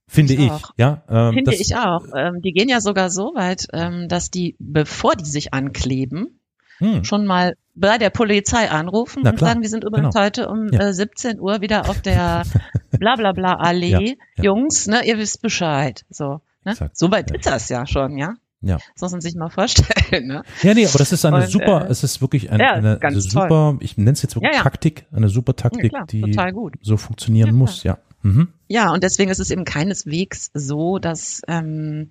Finde 0.08 0.34
ich, 0.34 0.39
ich 0.41 0.51
ja. 0.77 1.03
Ähm, 1.10 1.34
Finde 1.34 1.56
ich 1.56 1.75
auch. 1.75 2.06
Ähm, 2.15 2.41
die 2.41 2.51
gehen 2.51 2.69
ja 2.69 2.82
sogar 2.82 3.10
so 3.10 3.34
weit, 3.34 3.67
ähm, 3.73 4.08
dass 4.08 4.29
die, 4.29 4.56
bevor 4.60 5.15
die 5.15 5.25
sich 5.25 5.56
ankleben, 5.56 6.39
hm. 6.77 7.03
schon 7.03 7.25
mal 7.25 7.56
bei 7.73 7.97
der 7.97 8.12
Polizei 8.12 8.69
anrufen 8.69 9.27
und 9.27 9.39
sagen, 9.39 9.63
wir 9.63 9.69
sind 9.69 9.84
übrigens 9.84 10.13
genau. 10.13 10.25
heute 10.25 10.49
um 10.49 10.67
ja. 10.71 10.89
äh, 10.89 10.93
17 10.93 11.39
Uhr 11.39 11.62
wieder 11.62 11.89
auf 11.89 12.01
der 12.01 12.43
Blablabla 12.91 13.56
Allee. 13.56 13.89
Ja, 13.89 13.99
ja. 13.99 14.43
Jungs, 14.43 14.86
ne, 14.88 15.03
ihr 15.03 15.17
wisst 15.17 15.41
Bescheid. 15.41 16.06
So, 16.12 16.41
ne? 16.63 16.75
So 16.93 17.10
weit 17.10 17.32
ist 17.32 17.47
das 17.47 17.69
ja 17.69 17.88
schon, 17.88 18.17
ja. 18.19 18.36
Ja. 18.63 18.78
Das 18.93 19.02
muss 19.02 19.12
man 19.12 19.21
sich 19.21 19.36
mal 19.36 19.49
vorstellen. 19.49 20.28
Ne? 20.28 20.43
Ja, 20.62 20.73
nee, 20.73 20.86
aber 20.88 20.97
das 20.97 21.12
ist 21.12 21.26
eine 21.26 21.38
und, 21.38 21.49
super, 21.49 21.86
äh, 21.86 21.91
es 21.91 22.04
ist 22.04 22.21
wirklich 22.21 22.49
eine, 22.49 22.63
ja, 22.63 22.73
eine, 22.73 23.21
super, 23.21 23.47
toll. 23.47 23.78
ich 23.82 23.97
nenne 23.97 24.12
es 24.12 24.21
jetzt 24.21 24.36
wirklich 24.36 24.52
ja, 24.52 24.58
ja. 24.58 24.63
Taktik, 24.63 25.06
eine 25.12 25.28
super 25.28 25.56
Taktik, 25.56 25.91
klar, 25.91 26.06
die 26.08 26.36
so 26.82 26.97
funktionieren 26.97 27.56
muss, 27.56 27.84
ja. 27.84 27.97
Mhm. 28.21 28.54
Ja, 28.67 28.91
und 28.91 29.04
deswegen 29.04 29.30
ist 29.30 29.39
es 29.39 29.52
eben 29.52 29.65
keineswegs 29.65 30.49
so, 30.54 30.97
dass 30.97 31.41
ähm, 31.47 32.08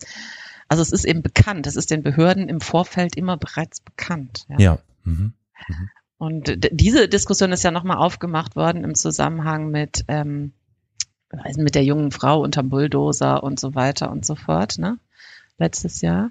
also 0.69 0.83
es 0.83 0.93
ist 0.93 1.05
eben 1.05 1.23
bekannt, 1.23 1.67
es 1.67 1.77
ist 1.77 1.91
den 1.91 2.03
Behörden 2.03 2.49
im 2.49 2.61
Vorfeld 2.61 3.17
immer 3.17 3.37
bereits 3.39 3.81
bekannt. 3.81 4.45
Ja. 4.49 4.59
ja. 4.59 4.79
Mhm. 5.05 5.33
Mhm. 5.69 5.89
Und 6.19 6.71
diese 6.71 7.09
Diskussion 7.09 7.51
ist 7.53 7.65
ja 7.65 7.71
nochmal 7.71 7.97
aufgemacht 7.97 8.57
worden 8.57 8.85
im 8.85 8.95
Zusammenhang 8.95 9.71
mit 9.71 10.05
ähm, 10.09 10.53
mit 11.57 11.75
der 11.75 11.85
jungen 11.85 12.11
Frau 12.11 12.43
unterm 12.43 12.69
Bulldozer 12.69 13.43
und 13.43 13.59
so 13.59 13.75
weiter 13.75 14.11
und 14.11 14.27
so 14.27 14.35
fort, 14.35 14.79
ne? 14.79 14.99
Letztes 15.59 16.03
Jahr 16.03 16.31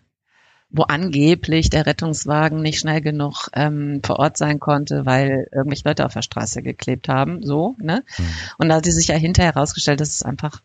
wo 0.71 0.83
angeblich 0.83 1.69
der 1.69 1.85
Rettungswagen 1.85 2.61
nicht 2.61 2.79
schnell 2.79 3.01
genug 3.01 3.49
ähm, 3.53 4.01
vor 4.03 4.19
Ort 4.19 4.37
sein 4.37 4.59
konnte, 4.59 5.05
weil 5.05 5.47
irgendwelche 5.51 5.87
Leute 5.87 6.05
auf 6.05 6.13
der 6.13 6.21
Straße 6.21 6.61
geklebt 6.61 7.09
haben, 7.09 7.43
so, 7.43 7.75
ne? 7.79 8.03
Mhm. 8.17 8.25
Und 8.57 8.69
da 8.69 8.75
hat 8.75 8.85
sie 8.85 8.91
sich 8.91 9.07
ja 9.07 9.15
hinterher 9.15 9.53
herausgestellt, 9.53 9.99
dass 9.99 10.09
es 10.09 10.23
einfach 10.23 10.61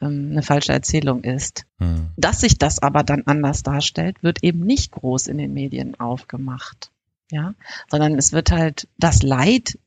ähm, 0.00 0.28
eine 0.32 0.42
falsche 0.42 0.72
Erzählung 0.72 1.24
ist. 1.24 1.64
Mhm. 1.78 2.10
Dass 2.16 2.40
sich 2.40 2.58
das 2.58 2.78
aber 2.80 3.02
dann 3.02 3.22
anders 3.26 3.62
darstellt, 3.62 4.22
wird 4.22 4.44
eben 4.44 4.60
nicht 4.60 4.92
groß 4.92 5.28
in 5.28 5.38
den 5.38 5.54
Medien 5.54 5.98
aufgemacht. 5.98 6.90
Ja, 7.30 7.54
sondern 7.90 8.14
es 8.14 8.32
wird 8.32 8.52
halt 8.52 8.88
das 8.96 9.22
Leid 9.22 9.78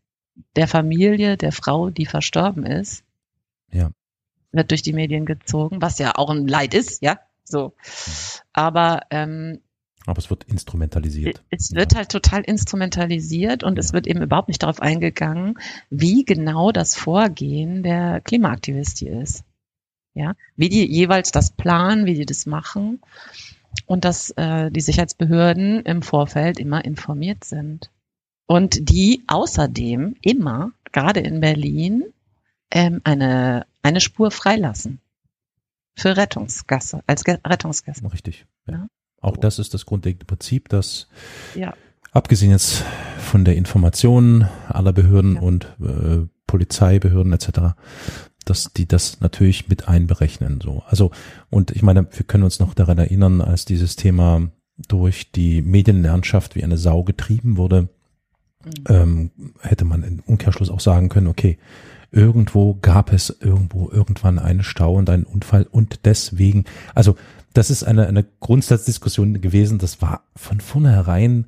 der 0.56 0.67
Familie, 0.67 1.38
der 1.38 1.52
Frau, 1.52 1.89
die 1.89 2.06
verstorben 2.06 2.65
ist, 2.65 3.04
ja. 3.71 3.89
wird 4.52 4.69
durch 4.69 4.84
die 4.84 4.93
Medien 4.93 5.26
gezogen, 5.26 5.82
was 5.82 5.97
ja 5.97 6.13
auch 6.15 6.30
ein 6.30 6.47
Leid 6.47 6.76
ist, 6.76 7.01
ja, 7.01 7.20
so. 7.52 7.74
Aber 8.54 9.02
ähm, 9.12 9.60
aber 10.06 10.18
es 10.18 10.30
wird 10.30 10.45
instrumentalisiert. 10.45 11.43
Es 11.52 11.74
wird 11.76 11.91
ja. 11.91 11.99
halt 11.99 12.10
total 12.10 12.41
instrumentalisiert 12.41 13.64
und 13.64 13.76
ja. 13.76 13.80
es 13.80 13.93
wird 13.93 14.08
eben 14.08 14.22
überhaupt 14.22 14.47
nicht 14.47 14.64
darauf 14.64 14.82
eingegangen, 14.82 15.60
wie 15.89 16.26
genau 16.26 16.72
das 16.72 16.95
Vorgehen 16.95 17.84
der 17.84 18.22
Klimaaktivisten 18.22 19.22
ist. 19.22 19.43
Ja, 20.14 20.34
wie 20.58 20.70
die 20.70 20.86
jeweils 20.86 21.32
das 21.32 21.52
planen, 21.52 22.06
wie 22.06 22.16
die 22.16 22.26
das 22.26 22.45
machen 22.45 22.99
und 23.86 24.04
dass 24.04 24.32
äh, 24.32 24.70
die 24.72 24.82
Sicherheitsbehörden 24.82 25.82
im 25.84 26.02
Vorfeld 26.02 26.60
immer 26.60 26.84
informiert 26.84 27.45
sind. 27.45 27.91
Und 28.45 28.89
die 28.89 29.24
außerdem 29.28 30.16
immer, 30.22 30.72
gerade 30.91 31.22
in 31.22 31.39
Berlin, 31.39 32.04
ähm, 32.72 32.99
eine, 33.06 33.66
eine 33.84 34.02
Spur 34.02 34.32
freilassen 34.32 34.99
für 35.96 36.16
Rettungsgasse, 36.18 37.02
als 37.08 37.24
Rettungsgasse. 37.26 38.12
Richtig. 38.12 38.46
Ja. 38.68 38.74
ja. 38.74 38.88
Auch 39.22 39.38
das 39.38 39.60
ist 39.60 39.74
das 39.74 39.86
grundlegende 39.86 40.26
Prinzip, 40.26 40.70
dass 40.70 41.08
ja. 41.56 41.74
abgesehen 42.12 42.52
jetzt 42.52 42.84
von 43.20 43.46
der 43.46 43.56
Information 43.56 44.48
aller 44.68 44.94
Behörden 44.94 45.36
ja. 45.36 45.42
und 45.42 45.66
äh, 45.80 46.28
Polizeibehörden 46.48 47.32
etc., 47.34 47.76
dass 48.46 48.74
die 48.74 48.88
das 48.88 49.22
natürlich 49.22 49.70
mit 49.70 49.88
einberechnen. 49.88 50.60
So, 50.62 50.82
also 50.88 51.12
und 51.52 51.72
ich 51.72 51.84
meine, 51.84 52.08
wir 52.12 52.26
können 52.26 52.44
uns 52.44 52.60
noch 52.60 52.74
daran 52.74 52.98
erinnern, 52.98 53.39
als 53.39 53.66
dieses 53.66 53.96
Thema 53.96 54.50
durch 54.88 55.32
die 55.32 55.62
Medienlandschaft 55.62 56.56
wie 56.56 56.64
eine 56.64 56.78
Sau 56.78 57.04
getrieben 57.04 57.58
wurde, 57.58 57.89
mhm. 58.66 58.72
ähm, 58.89 59.32
hätte 59.62 59.86
man 59.86 60.04
im 60.04 60.20
Umkehrschluss 60.22 60.72
auch 60.72 60.80
sagen 60.80 61.10
können, 61.10 61.28
okay, 61.28 61.60
irgendwo 62.12 62.78
gab 62.82 63.14
es 63.14 63.36
irgendwo 63.39 63.89
irgendwann 63.89 64.38
einen 64.38 64.64
Stau 64.64 64.95
und 64.95 65.09
einen 65.09 65.24
Unfall 65.24 65.66
und 65.72 66.05
deswegen, 66.05 66.66
also 66.93 67.16
das 67.53 67.70
ist 67.70 67.84
eine, 67.84 68.07
eine 68.07 68.26
Grundsatzdiskussion 68.39 69.41
gewesen, 69.41 69.78
das 69.78 70.01
war 70.01 70.24
von 70.36 70.59
vornherein 70.59 71.47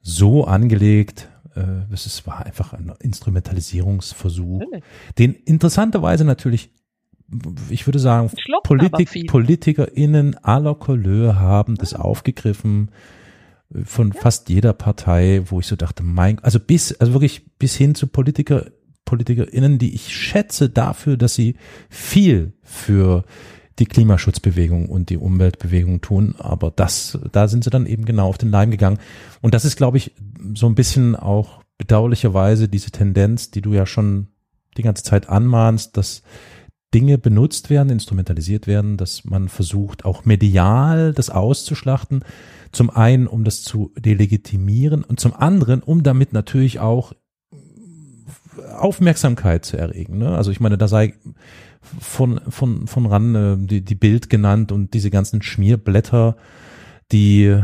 so 0.00 0.44
angelegt, 0.44 1.28
äh, 1.54 1.92
es 1.92 2.26
war 2.26 2.46
einfach 2.46 2.72
ein 2.72 2.92
Instrumentalisierungsversuch, 3.00 4.62
den 5.18 5.34
interessanterweise 5.34 6.24
natürlich, 6.24 6.70
ich 7.68 7.86
würde 7.86 7.98
sagen, 7.98 8.30
Politik, 8.62 9.28
PolitikerInnen 9.28 10.36
aller 10.36 10.76
Couleur 10.76 11.40
haben 11.40 11.74
das 11.74 11.94
aufgegriffen 11.94 12.90
äh, 13.74 13.80
von 13.84 14.12
ja. 14.12 14.20
fast 14.20 14.48
jeder 14.48 14.72
Partei, 14.72 15.42
wo 15.46 15.58
ich 15.58 15.66
so 15.66 15.74
dachte, 15.74 16.04
mein, 16.04 16.38
also 16.38 16.60
bis, 16.60 16.92
also 16.94 17.12
wirklich 17.12 17.58
bis 17.58 17.74
hin 17.74 17.96
zu 17.96 18.06
Politiker, 18.06 18.66
PolitikerInnen, 19.08 19.78
die 19.78 19.94
ich 19.94 20.14
schätze 20.14 20.68
dafür, 20.68 21.16
dass 21.16 21.34
sie 21.34 21.56
viel 21.88 22.52
für 22.62 23.24
die 23.78 23.86
Klimaschutzbewegung 23.86 24.90
und 24.90 25.08
die 25.08 25.16
Umweltbewegung 25.16 26.02
tun. 26.02 26.34
Aber 26.36 26.70
das, 26.70 27.18
da 27.32 27.48
sind 27.48 27.64
sie 27.64 27.70
dann 27.70 27.86
eben 27.86 28.04
genau 28.04 28.28
auf 28.28 28.36
den 28.36 28.50
Leim 28.50 28.70
gegangen. 28.70 28.98
Und 29.40 29.54
das 29.54 29.64
ist, 29.64 29.76
glaube 29.76 29.96
ich, 29.96 30.12
so 30.54 30.66
ein 30.66 30.74
bisschen 30.74 31.16
auch 31.16 31.62
bedauerlicherweise 31.78 32.68
diese 32.68 32.90
Tendenz, 32.90 33.50
die 33.50 33.62
du 33.62 33.72
ja 33.72 33.86
schon 33.86 34.28
die 34.76 34.82
ganze 34.82 35.04
Zeit 35.04 35.30
anmahnst, 35.30 35.96
dass 35.96 36.22
Dinge 36.92 37.16
benutzt 37.16 37.70
werden, 37.70 37.88
instrumentalisiert 37.88 38.66
werden, 38.66 38.98
dass 38.98 39.24
man 39.24 39.48
versucht, 39.48 40.04
auch 40.04 40.26
medial 40.26 41.14
das 41.14 41.30
auszuschlachten. 41.30 42.24
Zum 42.72 42.90
einen, 42.90 43.26
um 43.26 43.44
das 43.44 43.62
zu 43.62 43.90
delegitimieren 43.96 45.02
und 45.02 45.18
zum 45.18 45.34
anderen, 45.34 45.82
um 45.82 46.02
damit 46.02 46.34
natürlich 46.34 46.80
auch 46.80 47.14
Aufmerksamkeit 48.76 49.64
zu 49.64 49.76
erregen. 49.76 50.18
Ne? 50.18 50.36
Also 50.36 50.50
ich 50.50 50.60
meine, 50.60 50.78
da 50.78 50.88
sei 50.88 51.14
von, 52.00 52.40
von, 52.48 52.86
von 52.86 53.06
ran 53.06 53.34
äh, 53.34 53.56
die, 53.58 53.84
die 53.84 53.94
Bild 53.94 54.30
genannt 54.30 54.72
und 54.72 54.94
diese 54.94 55.10
ganzen 55.10 55.42
Schmierblätter, 55.42 56.36
die 57.12 57.60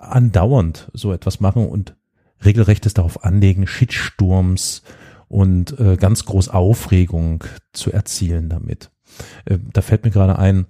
andauernd 0.00 0.90
so 0.92 1.12
etwas 1.12 1.40
machen 1.40 1.66
und 1.66 1.96
regelrechtes 2.44 2.94
darauf 2.94 3.24
anlegen, 3.24 3.66
Shitsturms 3.66 4.82
und 5.28 5.78
äh, 5.78 5.96
ganz 5.96 6.24
groß 6.24 6.48
Aufregung 6.48 7.44
zu 7.72 7.92
erzielen 7.92 8.48
damit. 8.48 8.90
Äh, 9.44 9.58
da 9.72 9.80
fällt 9.80 10.04
mir 10.04 10.10
gerade 10.10 10.38
ein, 10.38 10.66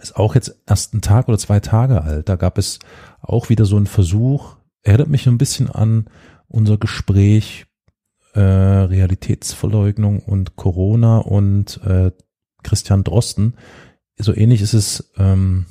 ist 0.00 0.16
auch 0.16 0.34
jetzt 0.34 0.60
erst 0.66 0.94
ein 0.94 1.00
Tag 1.00 1.28
oder 1.28 1.38
zwei 1.38 1.60
Tage 1.60 2.02
alt. 2.02 2.28
Da 2.28 2.36
gab 2.36 2.58
es 2.58 2.78
auch 3.20 3.48
wieder 3.48 3.64
so 3.64 3.76
einen 3.76 3.86
Versuch, 3.86 4.56
erinnert 4.82 5.08
mich 5.08 5.26
ein 5.26 5.38
bisschen 5.38 5.70
an 5.70 6.06
unser 6.48 6.78
Gespräch 6.78 7.66
äh, 8.34 8.40
Realitätsverleugnung 8.40 10.20
und 10.20 10.56
Corona 10.56 11.18
und 11.18 11.80
äh, 11.84 12.12
Christian 12.62 13.04
Drosten. 13.04 13.54
So 14.18 14.34
ähnlich 14.34 14.60
ist 14.60 14.74
es, 14.74 15.12
ähm, 15.16 15.66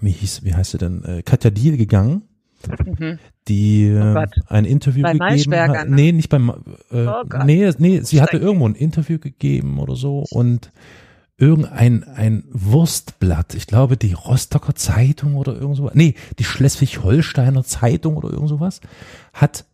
wie 0.00 0.12
hieß, 0.12 0.44
wie 0.44 0.54
heißt 0.54 0.72
sie 0.72 0.78
denn, 0.78 1.02
äh, 1.04 1.22
Katja 1.22 1.50
Diel 1.50 1.76
gegangen, 1.76 2.22
mhm. 2.84 3.18
die 3.48 3.86
äh, 3.86 4.14
oh 4.16 4.24
ein 4.46 4.64
Interview 4.64 5.02
Bei 5.02 5.12
gegeben 5.12 5.54
hat. 5.54 5.88
Ne? 5.88 5.94
Nee, 5.94 6.12
nicht 6.12 6.28
beim, 6.28 6.50
äh, 6.90 7.06
oh 7.06 7.22
nee, 7.44 7.70
nee, 7.78 8.00
sie 8.00 8.22
hatte 8.22 8.36
irgendwo 8.36 8.68
ein 8.68 8.74
Interview 8.74 9.18
gegeben 9.18 9.78
oder 9.78 9.96
so 9.96 10.24
und 10.30 10.72
irgendein 11.36 12.04
ein 12.04 12.44
Wurstblatt, 12.52 13.54
ich 13.54 13.66
glaube 13.66 13.96
die 13.96 14.12
Rostocker 14.12 14.74
Zeitung 14.74 15.34
oder 15.34 15.54
irgend 15.54 15.76
sowas, 15.76 15.94
nee, 15.94 16.14
die 16.38 16.44
Schleswig-Holsteiner 16.44 17.64
Zeitung 17.64 18.16
oder 18.16 18.30
irgend 18.30 18.48
sowas, 18.48 18.80
hat 19.32 19.64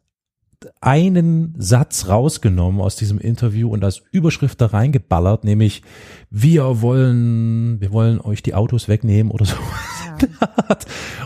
einen 0.81 1.55
Satz 1.59 2.09
rausgenommen 2.09 2.81
aus 2.81 2.97
diesem 2.97 3.19
Interview 3.19 3.71
und 3.71 3.85
als 3.85 4.03
Überschrift 4.11 4.61
da 4.61 4.67
reingeballert, 4.67 5.45
nämlich 5.45 5.83
wir 6.31 6.83
wollen, 6.83 7.81
wir 7.81 7.93
wollen 7.93 8.21
euch 8.21 8.43
die 8.43 8.55
Autos 8.55 8.89
wegnehmen 8.89 9.31
oder 9.33 9.45
so. 9.45 9.57
Ja. 9.57 10.77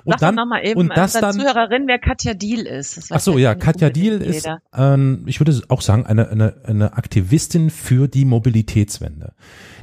und 0.05 0.23
dann, 0.23 0.35
mal 0.35 0.65
eben, 0.65 0.79
und 0.79 0.97
das 0.97 1.15
dann, 1.15 1.35
Zuhörerin, 1.35 1.85
wer 1.87 1.99
Katja 1.99 2.35
Deal 2.35 2.61
ist. 2.61 3.11
Ach 3.11 3.21
so, 3.21 3.39
ja, 3.39 3.55
Katja 3.55 3.91
Deal 3.91 4.21
ist, 4.21 4.49
ähm, 4.73 5.25
ich 5.27 5.41
würde 5.41 5.61
auch 5.69 5.81
sagen, 5.81 6.07
eine, 6.07 6.29
eine, 6.29 6.55
eine 6.65 6.93
Aktivistin 6.93 7.71
für 7.71 8.07
die 8.07 8.25
Mobilitätswende, 8.25 9.35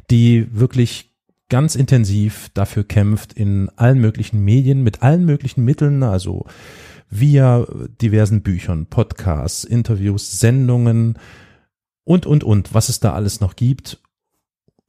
die 0.10 0.47
wirklich 0.52 1.12
ganz 1.49 1.76
intensiv 1.76 2.49
dafür 2.54 2.86
kämpft 2.86 3.34
in 3.34 3.70
allen 3.76 3.99
möglichen 3.99 4.39
Medien, 4.39 4.84
mit 4.84 5.04
allen 5.04 5.26
möglichen 5.26 5.66
Mitteln, 5.66 6.02
also 6.04 6.45
via 7.12 7.68
diversen 8.01 8.41
Büchern, 8.41 8.88
Podcasts, 8.88 9.64
Interviews, 9.64 10.39
Sendungen 10.39 11.20
und, 12.03 12.26
und, 12.26 12.43
und, 12.43 12.74
was 12.74 12.89
es 12.89 12.99
da 12.99 13.14
alles 13.14 13.41
noch 13.41 13.55
gibt, 13.55 14.01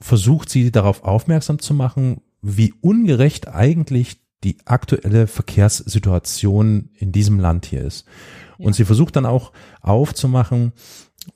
versucht 0.01 0.49
sie 0.49 0.71
darauf 0.71 1.05
aufmerksam 1.05 1.59
zu 1.59 1.75
machen, 1.75 2.23
wie 2.41 2.73
ungerecht 2.81 3.49
eigentlich 3.49 4.19
die 4.45 4.57
aktuelle 4.65 5.27
Verkehrssituation 5.27 6.91
in 6.95 7.13
diesem 7.13 7.39
Land 7.39 7.67
hier 7.67 7.83
ist. 7.83 8.07
Ja. 8.59 8.67
Und 8.67 8.73
sie 8.75 8.85
versucht 8.85 9.17
dann 9.17 9.27
auch 9.27 9.53
aufzumachen, 9.81 10.73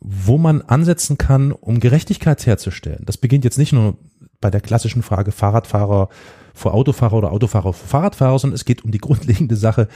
wo 0.00 0.38
man 0.38 0.62
ansetzen 0.62 1.18
kann, 1.18 1.52
um 1.52 1.78
Gerechtigkeit 1.78 2.44
herzustellen. 2.46 3.04
Das 3.06 3.16
beginnt 3.16 3.44
jetzt 3.44 3.58
nicht 3.58 3.72
nur 3.72 3.98
bei 4.40 4.50
der 4.50 4.60
klassischen 4.60 5.02
Frage 5.02 5.32
Fahrradfahrer 5.32 6.08
vor 6.54 6.74
Autofahrer 6.74 7.14
oder 7.14 7.32
Autofahrer 7.32 7.72
vor 7.72 7.88
Fahrradfahrer, 7.88 8.38
sondern 8.38 8.54
es 8.54 8.64
geht 8.64 8.84
um 8.84 8.90
die 8.90 8.98
grundlegende 9.06 9.56
Sache, 9.56 9.88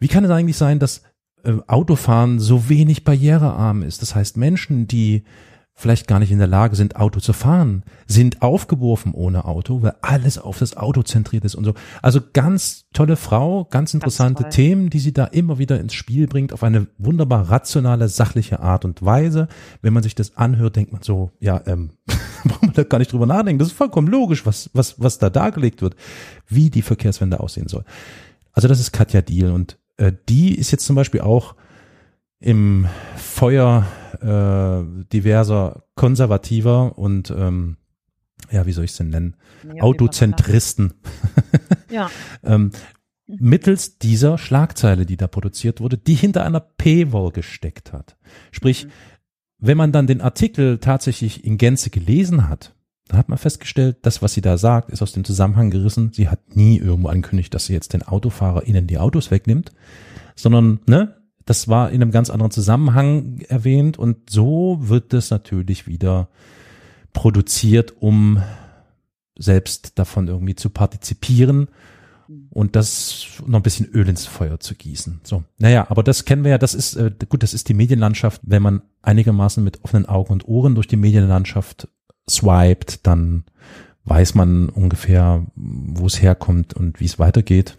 wie 0.00 0.08
kann 0.08 0.24
es 0.24 0.30
eigentlich 0.30 0.56
sein, 0.56 0.78
dass 0.78 1.02
äh, 1.44 1.52
Autofahren 1.66 2.40
so 2.40 2.68
wenig 2.68 3.04
barrierearm 3.04 3.82
ist? 3.82 4.02
Das 4.02 4.14
heißt, 4.14 4.36
Menschen, 4.36 4.88
die 4.88 5.24
vielleicht 5.80 6.06
gar 6.06 6.18
nicht 6.18 6.30
in 6.30 6.38
der 6.38 6.46
Lage 6.46 6.76
sind, 6.76 6.96
Auto 6.96 7.20
zu 7.20 7.32
fahren, 7.32 7.84
sind 8.06 8.42
aufgeworfen 8.42 9.12
ohne 9.14 9.46
Auto, 9.46 9.82
weil 9.82 9.94
alles 10.02 10.38
auf 10.38 10.58
das 10.58 10.76
Auto 10.76 11.02
zentriert 11.02 11.44
ist 11.44 11.54
und 11.54 11.64
so. 11.64 11.74
Also 12.02 12.20
ganz 12.32 12.86
tolle 12.92 13.16
Frau, 13.16 13.64
ganz 13.64 13.94
interessante 13.94 14.42
ganz 14.44 14.54
Themen, 14.54 14.90
die 14.90 14.98
sie 14.98 15.12
da 15.12 15.24
immer 15.24 15.58
wieder 15.58 15.80
ins 15.80 15.94
Spiel 15.94 16.26
bringt, 16.26 16.52
auf 16.52 16.62
eine 16.62 16.86
wunderbar 16.98 17.50
rationale, 17.50 18.08
sachliche 18.08 18.60
Art 18.60 18.84
und 18.84 19.02
Weise. 19.02 19.48
Wenn 19.80 19.94
man 19.94 20.02
sich 20.02 20.14
das 20.14 20.36
anhört, 20.36 20.76
denkt 20.76 20.92
man 20.92 21.02
so, 21.02 21.30
ja, 21.40 21.62
ähm, 21.66 21.92
braucht 22.44 22.62
man 22.62 22.74
da 22.74 22.84
gar 22.84 22.98
nicht 22.98 23.12
drüber 23.12 23.26
nachdenken. 23.26 23.58
Das 23.58 23.68
ist 23.68 23.76
vollkommen 23.76 24.08
logisch, 24.08 24.44
was, 24.44 24.70
was, 24.74 25.00
was 25.00 25.18
da 25.18 25.30
dargelegt 25.30 25.80
wird, 25.80 25.96
wie 26.46 26.68
die 26.68 26.82
Verkehrswende 26.82 27.40
aussehen 27.40 27.68
soll. 27.68 27.84
Also 28.52 28.68
das 28.68 28.80
ist 28.80 28.92
Katja 28.92 29.22
Diel 29.22 29.50
und 29.50 29.78
äh, 30.00 30.12
die 30.28 30.58
ist 30.58 30.70
jetzt 30.70 30.86
zum 30.86 30.96
Beispiel 30.96 31.20
auch 31.20 31.54
im 32.40 32.86
Feuer 33.16 33.86
äh, 34.20 35.04
diverser 35.12 35.84
konservativer 35.94 36.98
und 36.98 37.30
ähm, 37.30 37.76
ja, 38.50 38.64
wie 38.64 38.72
soll 38.72 38.84
ich 38.84 38.92
es 38.92 38.96
denn 38.96 39.10
nennen? 39.10 39.36
Ja, 39.62 39.82
Autozentristen. 39.82 40.94
ja. 41.90 42.10
ähm, 42.42 42.70
mittels 43.26 43.98
dieser 43.98 44.38
Schlagzeile, 44.38 45.04
die 45.04 45.18
da 45.18 45.28
produziert 45.28 45.80
wurde, 45.80 45.98
die 45.98 46.14
hinter 46.14 46.44
einer 46.44 46.60
Paywall 46.60 47.30
gesteckt 47.30 47.92
hat. 47.92 48.16
Sprich, 48.50 48.86
mhm. 48.86 48.90
wenn 49.58 49.76
man 49.76 49.92
dann 49.92 50.06
den 50.06 50.22
Artikel 50.22 50.78
tatsächlich 50.78 51.44
in 51.44 51.58
Gänze 51.58 51.90
gelesen 51.90 52.48
hat, 52.48 52.74
dann 53.10 53.18
hat 53.18 53.28
man 53.28 53.38
festgestellt, 53.38 53.98
das, 54.02 54.22
was 54.22 54.34
sie 54.34 54.40
da 54.40 54.56
sagt, 54.56 54.90
ist 54.90 55.02
aus 55.02 55.10
dem 55.10 55.24
Zusammenhang 55.24 55.70
gerissen. 55.70 56.12
Sie 56.12 56.28
hat 56.28 56.54
nie 56.54 56.78
irgendwo 56.78 57.08
angekündigt, 57.08 57.52
dass 57.52 57.66
sie 57.66 57.72
jetzt 57.72 57.92
den 57.92 58.04
Autofahrer 58.04 58.68
ihnen 58.68 58.86
die 58.86 58.98
Autos 58.98 59.32
wegnimmt, 59.32 59.72
sondern, 60.36 60.78
ne, 60.86 61.16
das 61.44 61.66
war 61.66 61.90
in 61.90 62.02
einem 62.02 62.12
ganz 62.12 62.30
anderen 62.30 62.52
Zusammenhang 62.52 63.40
erwähnt 63.48 63.98
und 63.98 64.30
so 64.30 64.78
wird 64.80 65.12
es 65.12 65.30
natürlich 65.30 65.88
wieder 65.88 66.28
produziert, 67.12 67.94
um 67.98 68.40
selbst 69.36 69.98
davon 69.98 70.28
irgendwie 70.28 70.54
zu 70.54 70.70
partizipieren 70.70 71.66
und 72.50 72.76
das 72.76 73.26
noch 73.44 73.58
ein 73.58 73.64
bisschen 73.64 73.86
Öl 73.86 74.08
ins 74.08 74.26
Feuer 74.26 74.60
zu 74.60 74.76
gießen. 74.76 75.20
So, 75.24 75.42
naja, 75.58 75.86
aber 75.88 76.04
das 76.04 76.24
kennen 76.24 76.44
wir 76.44 76.52
ja, 76.52 76.58
das 76.58 76.74
ist, 76.74 76.94
äh, 76.94 77.10
gut, 77.28 77.42
das 77.42 77.54
ist 77.54 77.68
die 77.68 77.74
Medienlandschaft. 77.74 78.40
Wenn 78.44 78.62
man 78.62 78.82
einigermaßen 79.02 79.64
mit 79.64 79.82
offenen 79.82 80.06
Augen 80.06 80.32
und 80.32 80.46
Ohren 80.46 80.76
durch 80.76 80.86
die 80.86 80.96
Medienlandschaft 80.96 81.88
swiped, 82.30 83.06
dann 83.06 83.44
weiß 84.04 84.34
man 84.34 84.68
ungefähr, 84.68 85.46
wo 85.54 86.06
es 86.06 86.20
herkommt 86.22 86.74
und 86.74 87.00
wie 87.00 87.04
es 87.04 87.18
weitergeht. 87.18 87.76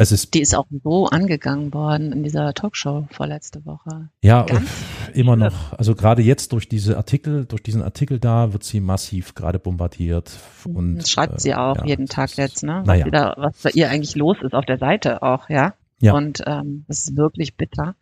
Es 0.00 0.12
ist 0.12 0.32
die 0.34 0.40
ist 0.40 0.54
auch 0.54 0.66
so 0.84 1.06
angegangen 1.06 1.74
worden 1.74 2.12
in 2.12 2.22
dieser 2.22 2.54
Talkshow 2.54 3.08
vorletzte 3.10 3.66
Woche. 3.66 4.10
Ja, 4.22 4.44
Ganz 4.44 4.70
immer 5.12 5.34
noch. 5.34 5.72
Also 5.72 5.96
gerade 5.96 6.22
jetzt 6.22 6.52
durch 6.52 6.68
diese 6.68 6.96
Artikel, 6.96 7.46
durch 7.46 7.64
diesen 7.64 7.82
Artikel 7.82 8.20
da 8.20 8.52
wird 8.52 8.62
sie 8.62 8.78
massiv 8.78 9.34
gerade 9.34 9.58
bombardiert. 9.58 10.38
Und, 10.64 10.98
das 10.98 11.10
schreibt 11.10 11.40
sie 11.40 11.52
auch 11.56 11.78
äh, 11.78 11.80
ja, 11.80 11.86
jeden 11.86 12.06
Tag 12.06 12.36
jetzt, 12.36 12.62
ne? 12.62 12.82
Was, 12.84 12.86
naja. 12.86 13.10
da, 13.10 13.34
was 13.38 13.60
bei 13.60 13.70
ihr 13.70 13.90
eigentlich 13.90 14.14
los 14.14 14.36
ist 14.40 14.54
auf 14.54 14.64
der 14.64 14.78
Seite 14.78 15.22
auch, 15.22 15.50
ja. 15.50 15.74
Ja. 16.00 16.12
Und 16.12 16.44
ähm, 16.46 16.84
das 16.86 17.00
ist 17.00 17.16
wirklich 17.16 17.56
bitter. 17.56 17.96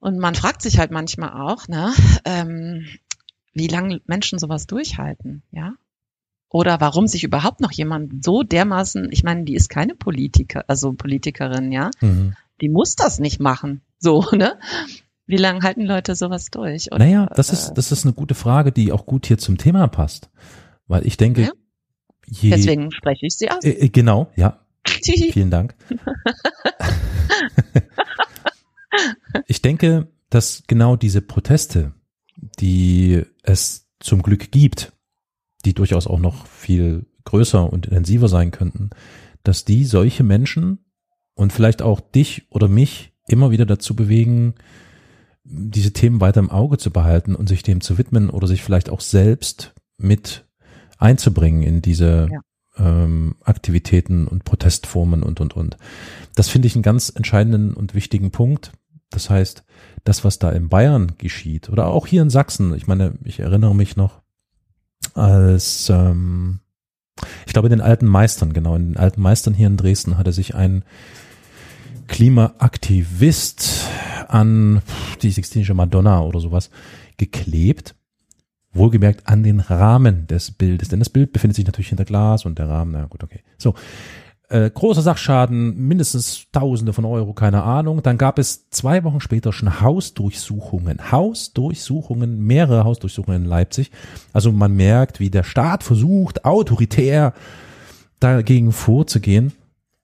Und 0.00 0.18
man 0.18 0.34
fragt 0.34 0.62
sich 0.62 0.78
halt 0.80 0.90
manchmal 0.90 1.40
auch, 1.40 1.68
ne, 1.68 1.92
ähm, 2.24 2.84
wie 3.58 3.66
lange 3.66 4.00
Menschen 4.06 4.38
sowas 4.38 4.66
durchhalten, 4.66 5.42
ja? 5.50 5.74
Oder 6.50 6.80
warum 6.80 7.06
sich 7.06 7.24
überhaupt 7.24 7.60
noch 7.60 7.72
jemand 7.72 8.24
so 8.24 8.42
dermaßen, 8.42 9.08
ich 9.12 9.22
meine, 9.22 9.44
die 9.44 9.54
ist 9.54 9.68
keine 9.68 9.94
Politiker, 9.94 10.64
also 10.66 10.92
Politikerin, 10.92 11.72
ja? 11.72 11.90
Mhm. 12.00 12.34
Die 12.60 12.70
muss 12.70 12.94
das 12.94 13.18
nicht 13.18 13.40
machen. 13.40 13.82
So, 14.00 14.24
ne? 14.30 14.60
Wie 15.26 15.38
lange 15.38 15.62
halten 15.62 15.84
Leute 15.84 16.14
sowas 16.14 16.52
durch? 16.52 16.92
Oder, 16.92 17.00
naja, 17.00 17.28
das 17.34 17.52
ist, 17.52 17.72
das 17.72 17.90
ist 17.90 18.04
eine 18.04 18.14
gute 18.14 18.36
Frage, 18.36 18.70
die 18.70 18.92
auch 18.92 19.06
gut 19.06 19.26
hier 19.26 19.38
zum 19.38 19.58
Thema 19.58 19.88
passt. 19.88 20.30
Weil 20.86 21.04
ich 21.04 21.16
denke, 21.16 21.42
ja? 21.42 21.50
je, 22.24 22.50
Deswegen 22.50 22.92
spreche 22.92 23.26
ich 23.26 23.36
sie 23.36 23.50
aus. 23.50 23.64
Äh, 23.64 23.70
äh 23.70 23.88
genau, 23.88 24.30
ja. 24.36 24.60
Vielen 25.32 25.50
Dank. 25.50 25.74
ich 29.46 29.62
denke, 29.62 30.06
dass 30.30 30.62
genau 30.68 30.94
diese 30.94 31.20
Proteste, 31.20 31.94
die 32.40 33.22
es 33.42 33.88
zum 34.00 34.22
Glück 34.22 34.50
gibt, 34.52 34.92
die 35.64 35.74
durchaus 35.74 36.06
auch 36.06 36.20
noch 36.20 36.46
viel 36.46 37.06
größer 37.24 37.70
und 37.70 37.86
intensiver 37.86 38.28
sein 38.28 38.50
könnten, 38.50 38.90
dass 39.42 39.64
die 39.64 39.84
solche 39.84 40.22
Menschen 40.22 40.78
und 41.34 41.52
vielleicht 41.52 41.82
auch 41.82 42.00
dich 42.00 42.46
oder 42.50 42.68
mich 42.68 43.12
immer 43.28 43.50
wieder 43.50 43.66
dazu 43.66 43.94
bewegen, 43.94 44.54
diese 45.44 45.92
Themen 45.92 46.20
weiter 46.20 46.40
im 46.40 46.50
Auge 46.50 46.78
zu 46.78 46.90
behalten 46.90 47.34
und 47.34 47.48
sich 47.48 47.62
dem 47.62 47.80
zu 47.80 47.98
widmen 47.98 48.30
oder 48.30 48.46
sich 48.46 48.62
vielleicht 48.62 48.90
auch 48.90 49.00
selbst 49.00 49.74
mit 49.96 50.46
einzubringen 50.98 51.62
in 51.62 51.82
diese 51.82 52.28
ja. 52.30 52.40
ähm, 52.78 53.36
Aktivitäten 53.42 54.26
und 54.26 54.44
Protestformen 54.44 55.22
und, 55.22 55.40
und, 55.40 55.56
und. 55.56 55.76
Das 56.34 56.48
finde 56.48 56.66
ich 56.66 56.74
einen 56.74 56.82
ganz 56.82 57.10
entscheidenden 57.14 57.74
und 57.74 57.94
wichtigen 57.94 58.30
Punkt. 58.30 58.72
Das 59.10 59.30
heißt, 59.30 59.64
das, 60.04 60.24
was 60.24 60.38
da 60.38 60.50
in 60.50 60.68
Bayern 60.68 61.12
geschieht 61.18 61.70
oder 61.70 61.86
auch 61.86 62.06
hier 62.06 62.22
in 62.22 62.30
Sachsen, 62.30 62.74
ich 62.74 62.86
meine, 62.86 63.14
ich 63.24 63.40
erinnere 63.40 63.74
mich 63.74 63.96
noch, 63.96 64.20
als 65.14 65.88
ähm, 65.90 66.60
ich 67.46 67.52
glaube 67.52 67.68
in 67.68 67.72
den 67.72 67.80
alten 67.80 68.06
Meistern, 68.06 68.52
genau, 68.52 68.76
in 68.76 68.92
den 68.92 68.96
alten 68.96 69.20
Meistern 69.20 69.54
hier 69.54 69.66
in 69.66 69.76
Dresden 69.76 70.18
hatte 70.18 70.32
sich 70.32 70.54
ein 70.54 70.84
Klimaaktivist 72.06 73.86
an 74.28 74.82
die 75.22 75.30
Sixtinische 75.30 75.74
Madonna 75.74 76.22
oder 76.22 76.40
sowas 76.40 76.70
geklebt. 77.16 77.94
Wohlgemerkt 78.72 79.26
an 79.26 79.42
den 79.42 79.60
Rahmen 79.60 80.26
des 80.26 80.50
Bildes, 80.50 80.88
denn 80.88 80.98
das 80.98 81.08
Bild 81.08 81.32
befindet 81.32 81.56
sich 81.56 81.66
natürlich 81.66 81.88
hinter 81.88 82.04
Glas 82.04 82.44
und 82.44 82.58
der 82.58 82.68
Rahmen, 82.68 82.92
na 82.92 83.06
gut, 83.06 83.24
okay. 83.24 83.40
So, 83.56 83.74
äh, 84.48 84.70
großer 84.70 85.02
Sachschaden, 85.02 85.76
mindestens 85.76 86.46
Tausende 86.52 86.92
von 86.92 87.04
Euro, 87.04 87.34
keine 87.34 87.62
Ahnung. 87.62 88.02
Dann 88.02 88.16
gab 88.16 88.38
es 88.38 88.70
zwei 88.70 89.04
Wochen 89.04 89.20
später 89.20 89.52
schon 89.52 89.80
Hausdurchsuchungen. 89.80 91.12
Hausdurchsuchungen, 91.12 92.40
mehrere 92.40 92.84
Hausdurchsuchungen 92.84 93.42
in 93.42 93.48
Leipzig. 93.48 93.90
Also 94.32 94.50
man 94.50 94.74
merkt, 94.74 95.20
wie 95.20 95.30
der 95.30 95.44
Staat 95.44 95.82
versucht, 95.82 96.44
autoritär 96.44 97.34
dagegen 98.20 98.72
vorzugehen. 98.72 99.52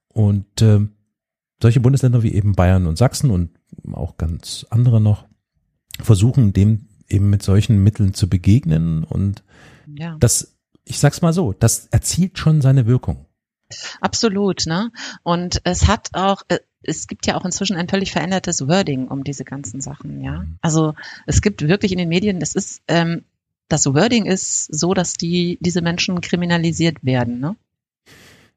Und 0.09 0.61
äh, 0.61 0.81
solche 1.63 1.81
Bundesländer 1.81 2.23
wie 2.23 2.35
eben 2.35 2.55
Bayern 2.55 2.87
und 2.87 2.99
Sachsen 2.99 3.31
und 3.31 3.51
auch 3.93 4.19
ganz 4.19 4.67
andere 4.69 5.01
noch 5.01 5.25
versuchen, 6.01 6.53
dem 6.53 6.89
eben 7.09 7.31
mit 7.31 7.43
solchen 7.43 7.83
Mitteln 7.83 8.13
zu 8.13 8.29
begegnen. 8.29 9.05
Und 9.05 9.43
ja. 9.87 10.17
das, 10.21 10.57
ich 10.85 10.99
sag's 10.99 11.23
mal 11.23 11.33
so, 11.33 11.55
das 11.55 11.87
erzielt 11.87 12.39
schon 12.39 12.61
seine 12.61 12.87
Wirkung. 12.87 13.24
Absolut, 14.01 14.67
ne? 14.67 14.91
Und 15.23 15.61
es 15.65 15.87
hat 15.87 16.11
auch, 16.13 16.43
äh, 16.49 16.59
es 16.83 17.07
gibt 17.07 17.27
ja 17.27 17.37
auch 17.37 17.45
inzwischen 17.45 17.77
ein 17.77 17.89
völlig 17.89 18.13
verändertes 18.13 18.67
Wording 18.69 19.09
um 19.09 19.25
diese 19.25 19.45
ganzen 19.45 19.81
Sachen, 19.81 20.23
ja. 20.23 20.45
Also 20.61 20.95
es 21.27 21.43
gibt 21.43 21.63
wirklich 21.63 21.93
in 21.93 21.99
den 21.99 22.09
Medien, 22.09 22.41
das 22.41 22.55
ist, 22.55 22.83
ähm, 22.89 23.25
das 23.69 23.87
Wording 23.87 24.27
ist 24.27 24.67
so, 24.75 24.95
dass 24.95 25.15
die, 25.15 25.59
diese 25.61 25.81
Menschen 25.81 26.21
kriminalisiert 26.21 27.05
werden, 27.05 27.41
ne? 27.41 27.57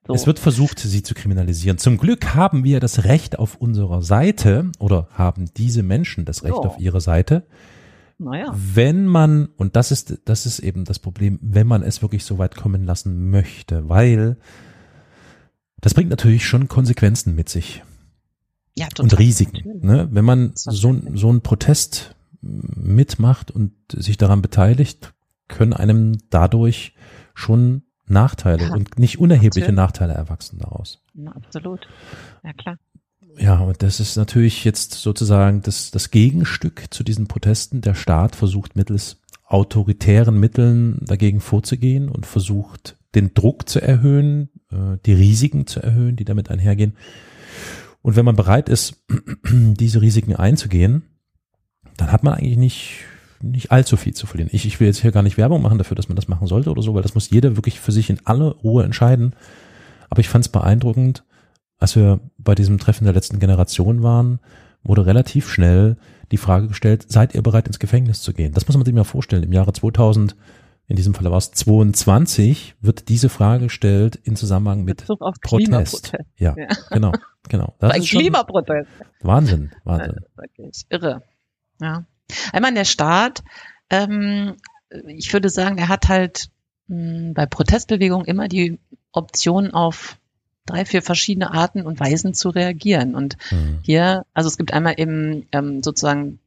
So. 0.07 0.13
Es 0.13 0.25
wird 0.25 0.39
versucht, 0.39 0.79
sie 0.79 1.03
zu 1.03 1.13
kriminalisieren. 1.13 1.77
Zum 1.77 1.97
Glück 1.97 2.33
haben 2.33 2.63
wir 2.63 2.79
das 2.79 3.03
Recht 3.03 3.37
auf 3.37 3.55
unserer 3.55 4.01
Seite 4.01 4.71
oder 4.79 5.09
haben 5.11 5.49
diese 5.57 5.83
Menschen 5.83 6.23
das 6.23 6.45
Recht 6.45 6.55
oh. 6.55 6.65
auf 6.65 6.79
ihrer 6.79 7.01
Seite. 7.01 7.43
Naja. 8.17 8.55
Wenn 8.55 9.05
man, 9.05 9.49
und 9.57 9.75
das 9.75 9.91
ist, 9.91 10.19
das 10.23 10.45
ist 10.45 10.59
eben 10.59 10.85
das 10.85 10.99
Problem, 10.99 11.39
wenn 11.41 11.67
man 11.67 11.83
es 11.83 12.01
wirklich 12.01 12.23
so 12.23 12.37
weit 12.37 12.55
kommen 12.55 12.85
lassen 12.85 13.29
möchte, 13.29 13.89
weil 13.89 14.37
das 15.81 15.93
bringt 15.93 16.09
natürlich 16.09 16.45
schon 16.45 16.67
Konsequenzen 16.67 17.35
mit 17.35 17.49
sich. 17.49 17.83
Ja, 18.75 18.87
total. 18.87 19.03
Und 19.03 19.19
Risiken. 19.19 19.79
Ne? 19.81 20.07
Wenn 20.11 20.25
man 20.25 20.51
so, 20.55 20.95
so 21.13 21.29
einen 21.29 21.41
Protest 21.41 22.15
mitmacht 22.41 23.51
und 23.51 23.73
sich 23.91 24.17
daran 24.17 24.41
beteiligt, 24.41 25.13
können 25.47 25.73
einem 25.73 26.17
dadurch 26.29 26.93
schon 27.33 27.83
Nachteile 28.05 28.63
ja, 28.63 28.73
und 28.73 28.99
nicht 28.99 29.19
unerhebliche 29.19 29.67
absolut. 29.67 29.75
Nachteile 29.75 30.13
erwachsen 30.13 30.59
daraus. 30.59 31.01
Na, 31.13 31.31
absolut. 31.31 31.87
Ja, 32.43 32.53
klar. 32.53 32.77
Ja, 33.37 33.59
und 33.59 33.83
das 33.83 33.99
ist 33.99 34.15
natürlich 34.15 34.63
jetzt 34.63 34.93
sozusagen 34.93 35.61
das, 35.61 35.91
das 35.91 36.09
Gegenstück 36.09 36.85
zu 36.89 37.03
diesen 37.03 37.27
Protesten. 37.27 37.81
Der 37.81 37.93
Staat 37.93 38.35
versucht 38.35 38.75
mittels 38.75 39.17
autoritären 39.43 40.39
Mitteln 40.39 40.99
dagegen 41.01 41.39
vorzugehen 41.39 42.09
und 42.09 42.25
versucht 42.25 42.97
den 43.15 43.33
Druck 43.33 43.69
zu 43.69 43.81
erhöhen, 43.81 44.49
äh, 44.71 44.97
die 45.05 45.13
Risiken 45.13 45.67
zu 45.67 45.81
erhöhen, 45.81 46.15
die 46.15 46.25
damit 46.25 46.49
einhergehen. 46.49 46.93
Und 48.01 48.15
wenn 48.15 48.25
man 48.25 48.35
bereit 48.35 48.69
ist, 48.69 49.03
diese 49.43 50.01
Risiken 50.01 50.35
einzugehen, 50.35 51.03
dann 51.97 52.11
hat 52.11 52.23
man 52.23 52.33
eigentlich 52.33 52.57
nicht, 52.57 52.99
nicht 53.41 53.71
allzu 53.71 53.97
viel 53.97 54.13
zu 54.13 54.27
verlieren. 54.27 54.49
Ich, 54.53 54.65
ich 54.65 54.79
will 54.79 54.87
jetzt 54.87 55.01
hier 55.01 55.11
gar 55.11 55.23
nicht 55.23 55.37
Werbung 55.37 55.61
machen 55.61 55.77
dafür, 55.77 55.95
dass 55.95 56.09
man 56.09 56.15
das 56.15 56.27
machen 56.27 56.47
sollte 56.47 56.69
oder 56.69 56.81
so, 56.81 56.93
weil 56.93 57.01
das 57.01 57.15
muss 57.15 57.29
jeder 57.29 57.55
wirklich 57.55 57.79
für 57.79 57.91
sich 57.91 58.09
in 58.09 58.25
aller 58.25 58.51
Ruhe 58.51 58.83
entscheiden. 58.83 59.35
Aber 60.09 60.19
ich 60.19 60.29
fand 60.29 60.45
es 60.45 60.49
beeindruckend, 60.49 61.23
als 61.79 61.95
wir 61.95 62.19
bei 62.37 62.55
diesem 62.55 62.77
Treffen 62.77 63.05
der 63.05 63.13
letzten 63.13 63.39
Generation 63.39 64.03
waren, 64.03 64.39
wurde 64.83 65.05
relativ 65.05 65.49
schnell 65.49 65.97
die 66.31 66.37
Frage 66.37 66.67
gestellt, 66.67 67.05
seid 67.07 67.35
ihr 67.35 67.41
bereit 67.41 67.67
ins 67.67 67.79
Gefängnis 67.79 68.21
zu 68.21 68.33
gehen? 68.33 68.53
Das 68.53 68.67
muss 68.67 68.77
man 68.77 68.85
sich 68.85 68.93
mal 68.93 69.03
vorstellen. 69.03 69.43
Im 69.43 69.53
Jahre 69.53 69.73
2000 69.73 70.35
in 70.87 70.95
diesem 70.95 71.13
Fall 71.13 71.29
war 71.29 71.37
es 71.37 71.51
22, 71.51 72.75
wird 72.79 73.09
diese 73.09 73.27
Frage 73.29 73.65
gestellt 73.65 74.15
in 74.23 74.35
Zusammenhang 74.35 74.83
mit 74.83 75.05
Protest. 75.41 76.13
Ja, 76.37 76.55
ja, 76.57 76.67
genau, 76.91 77.11
genau. 77.49 77.75
Das 77.79 77.91
ein 77.91 78.01
Klimaprotest. 78.01 78.89
Wahnsinn, 79.21 79.71
Wahnsinn. 79.83 80.21
Wirklich 80.35 80.85
irre. 80.89 81.23
Ja. 81.81 82.05
Einmal 82.53 82.73
der 82.73 82.85
Staat, 82.85 83.43
ähm, 83.89 84.55
ich 85.07 85.31
würde 85.33 85.49
sagen, 85.49 85.77
er 85.77 85.89
hat 85.89 86.07
halt 86.07 86.49
mh, 86.87 86.97
hm, 86.97 87.33
bei 87.33 87.45
Protestbewegungen 87.45 88.25
immer 88.25 88.47
die 88.47 88.79
Option 89.11 89.71
auf 89.71 90.17
drei, 90.65 90.85
vier 90.85 91.01
verschiedene 91.01 91.51
Arten 91.51 91.81
und 91.81 91.99
Weisen 91.99 92.33
zu 92.33 92.49
reagieren. 92.49 93.15
Und 93.15 93.37
mhm. 93.51 93.79
hier, 93.81 94.25
also 94.33 94.47
es 94.47 94.57
gibt 94.57 94.73
einmal 94.73 94.95
eben 94.97 95.47
ähm, 95.51 95.81
sozusagen 95.81 96.39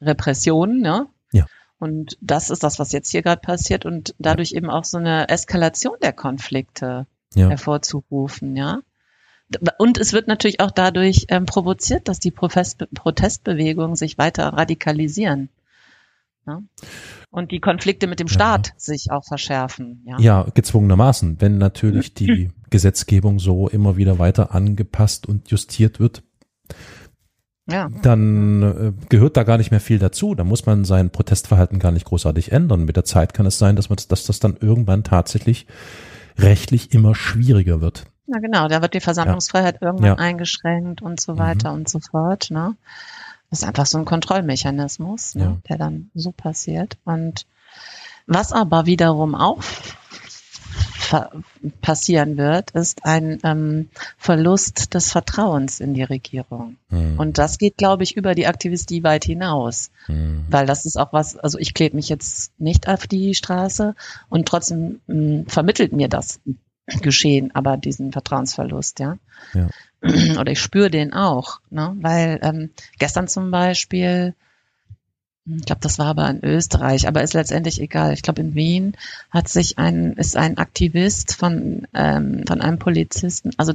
Repression, 0.00 0.80
ne? 0.80 1.06
Ja. 1.32 1.46
Und 1.82 2.16
das 2.20 2.50
ist 2.50 2.62
das, 2.62 2.78
was 2.78 2.92
jetzt 2.92 3.10
hier 3.10 3.22
gerade 3.22 3.40
passiert 3.40 3.84
und 3.86 4.14
dadurch 4.20 4.52
eben 4.52 4.70
auch 4.70 4.84
so 4.84 4.98
eine 4.98 5.28
Eskalation 5.28 5.96
der 6.00 6.12
Konflikte 6.12 7.08
ja. 7.34 7.48
hervorzurufen, 7.48 8.54
ja. 8.54 8.82
Und 9.78 9.98
es 9.98 10.12
wird 10.12 10.28
natürlich 10.28 10.60
auch 10.60 10.70
dadurch 10.70 11.26
ähm, 11.26 11.44
provoziert, 11.44 12.06
dass 12.06 12.20
die 12.20 12.30
Protest 12.30 12.86
Protestbewegungen 12.94 13.96
sich 13.96 14.16
weiter 14.16 14.52
radikalisieren. 14.52 15.48
Ja? 16.46 16.62
Und 17.30 17.50
die 17.50 17.58
Konflikte 17.58 18.06
mit 18.06 18.20
dem 18.20 18.28
Staat 18.28 18.68
ja. 18.68 18.74
sich 18.76 19.10
auch 19.10 19.24
verschärfen. 19.24 20.04
Ja, 20.06 20.20
ja 20.20 20.46
gezwungenermaßen. 20.54 21.40
Wenn 21.40 21.58
natürlich 21.58 22.14
die 22.14 22.52
Gesetzgebung 22.70 23.40
so 23.40 23.68
immer 23.68 23.96
wieder 23.96 24.20
weiter 24.20 24.54
angepasst 24.54 25.26
und 25.26 25.50
justiert 25.50 25.98
wird, 25.98 26.22
ja. 27.66 27.88
dann 28.02 28.62
äh, 28.62 29.06
gehört 29.08 29.36
da 29.36 29.44
gar 29.44 29.58
nicht 29.58 29.70
mehr 29.70 29.80
viel 29.80 29.98
dazu. 29.98 30.34
Da 30.34 30.44
muss 30.44 30.66
man 30.66 30.84
sein 30.84 31.10
Protestverhalten 31.10 31.78
gar 31.78 31.92
nicht 31.92 32.06
großartig 32.06 32.52
ändern. 32.52 32.84
Mit 32.84 32.96
der 32.96 33.04
Zeit 33.04 33.34
kann 33.34 33.46
es 33.46 33.58
sein, 33.58 33.76
dass 33.76 33.88
man 33.88 33.98
dass 34.08 34.24
das 34.24 34.40
dann 34.40 34.56
irgendwann 34.60 35.04
tatsächlich 35.04 35.66
rechtlich 36.38 36.92
immer 36.92 37.14
schwieriger 37.14 37.80
wird. 37.80 38.04
Na 38.26 38.38
genau, 38.38 38.68
da 38.68 38.80
wird 38.82 38.94
die 38.94 39.00
Versammlungsfreiheit 39.00 39.76
ja. 39.80 39.88
irgendwann 39.88 40.06
ja. 40.06 40.14
eingeschränkt 40.14 41.02
und 41.02 41.20
so 41.20 41.38
weiter 41.38 41.70
mhm. 41.70 41.80
und 41.80 41.88
so 41.88 42.00
fort. 42.00 42.50
Ne? 42.50 42.74
Das 43.50 43.60
ist 43.60 43.68
einfach 43.68 43.86
so 43.86 43.98
ein 43.98 44.06
Kontrollmechanismus, 44.06 45.34
ne, 45.34 45.60
der 45.68 45.76
dann 45.76 46.10
so 46.14 46.32
passiert. 46.32 46.96
Und 47.04 47.46
was 48.26 48.52
aber 48.52 48.86
wiederum 48.86 49.34
auch 49.34 49.62
passieren 51.80 52.36
wird, 52.36 52.70
ist 52.72 53.04
ein 53.04 53.38
ähm, 53.44 53.88
Verlust 54.16 54.94
des 54.94 55.12
Vertrauens 55.12 55.80
in 55.80 55.94
die 55.94 56.02
Regierung. 56.02 56.76
Mhm. 56.90 57.18
Und 57.18 57.38
das 57.38 57.58
geht, 57.58 57.76
glaube 57.76 58.02
ich, 58.02 58.16
über 58.16 58.34
die 58.34 58.46
Aktivistie 58.46 59.02
weit 59.04 59.24
hinaus. 59.24 59.90
Mhm. 60.08 60.46
Weil 60.48 60.66
das 60.66 60.84
ist 60.84 60.96
auch 60.96 61.12
was, 61.12 61.36
also 61.36 61.58
ich 61.58 61.74
klebe 61.74 61.96
mich 61.96 62.08
jetzt 62.08 62.52
nicht 62.58 62.88
auf 62.88 63.06
die 63.06 63.34
Straße 63.34 63.94
und 64.28 64.48
trotzdem 64.48 65.00
mh, 65.06 65.14
hm, 65.14 65.46
vermittelt 65.46 65.92
mir 65.92 66.08
das 66.08 66.40
Geschehen, 67.00 67.54
aber 67.54 67.76
diesen 67.76 68.12
Vertrauensverlust, 68.12 68.98
ja. 68.98 69.18
ja. 69.54 69.68
Oder 70.38 70.50
ich 70.50 70.60
spüre 70.60 70.90
den 70.90 71.12
auch, 71.12 71.60
ne? 71.70 71.94
Weil 72.00 72.40
ähm, 72.42 72.70
gestern 72.98 73.28
zum 73.28 73.52
Beispiel 73.52 74.34
Ich 75.44 75.64
glaube, 75.64 75.80
das 75.80 75.98
war 75.98 76.06
aber 76.06 76.30
in 76.30 76.44
Österreich, 76.44 77.08
aber 77.08 77.22
ist 77.22 77.34
letztendlich 77.34 77.80
egal. 77.80 78.12
Ich 78.12 78.22
glaube, 78.22 78.40
in 78.40 78.54
Wien 78.54 78.96
hat 79.30 79.48
sich 79.48 79.76
ein, 79.78 80.12
ist 80.12 80.36
ein 80.36 80.58
Aktivist 80.58 81.34
von, 81.34 81.86
ähm, 81.94 82.44
von 82.46 82.60
einem 82.60 82.78
Polizisten, 82.78 83.50
also 83.56 83.74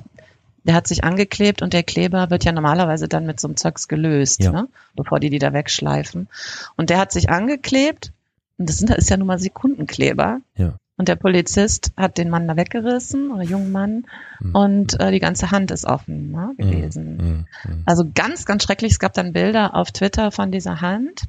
der 0.64 0.76
hat 0.76 0.88
sich 0.88 1.04
angeklebt 1.04 1.62
und 1.62 1.74
der 1.74 1.84
Kleber 1.84 2.30
wird 2.30 2.44
ja 2.44 2.52
normalerweise 2.52 3.08
dann 3.08 3.26
mit 3.26 3.40
so 3.40 3.48
einem 3.48 3.58
Zeugs 3.58 3.88
gelöst, 3.88 4.44
ja. 4.44 4.52
ne? 4.52 4.68
bevor 4.96 5.20
die 5.20 5.30
die 5.30 5.40
da 5.40 5.54
wegschleifen. 5.54 6.28
Und 6.76 6.90
der 6.90 7.00
hat 7.00 7.12
sich 7.12 7.30
angeklebt 7.30 8.12
und 8.58 8.70
das 8.70 8.78
sind, 8.78 8.90
ist 8.90 9.10
ja 9.10 9.18
nun 9.18 9.28
mal 9.28 9.40
Sekundenkleber. 9.40 10.42
Ja. 10.56 10.74
Und 10.98 11.08
der 11.10 11.16
Polizist 11.16 11.92
hat 11.96 12.18
den 12.18 12.30
Mann 12.30 12.48
da 12.48 12.58
weggerissen, 12.58 13.32
oder 13.32 13.44
jungen 13.44 13.72
Mann, 13.72 14.08
mhm. 14.40 14.56
und 14.56 15.00
äh, 15.00 15.12
die 15.12 15.20
ganze 15.20 15.52
Hand 15.52 15.70
ist 15.70 15.86
offen 15.86 16.32
ne, 16.32 16.54
gewesen. 16.58 17.18
Mhm. 17.18 17.72
Mhm. 17.72 17.84
Also 17.86 18.04
ganz, 18.14 18.46
ganz 18.46 18.64
schrecklich. 18.64 18.94
Es 18.94 19.00
gab 19.00 19.14
dann 19.14 19.32
Bilder 19.32 19.76
auf 19.76 19.92
Twitter 19.92 20.32
von 20.32 20.52
dieser 20.52 20.82
Hand. 20.82 21.24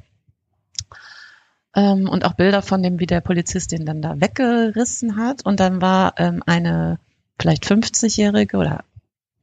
Ähm, 1.79 2.09
und 2.09 2.25
auch 2.25 2.33
Bilder 2.33 2.61
von 2.61 2.83
dem, 2.83 2.99
wie 2.99 3.05
der 3.05 3.21
Polizist 3.21 3.71
den 3.71 3.85
dann 3.85 4.01
da 4.01 4.19
weggerissen 4.19 5.15
hat. 5.15 5.45
Und 5.45 5.61
dann 5.61 5.81
war 5.81 6.13
ähm, 6.17 6.43
eine 6.45 6.99
vielleicht 7.39 7.63
50-jährige 7.63 8.57
oder 8.57 8.83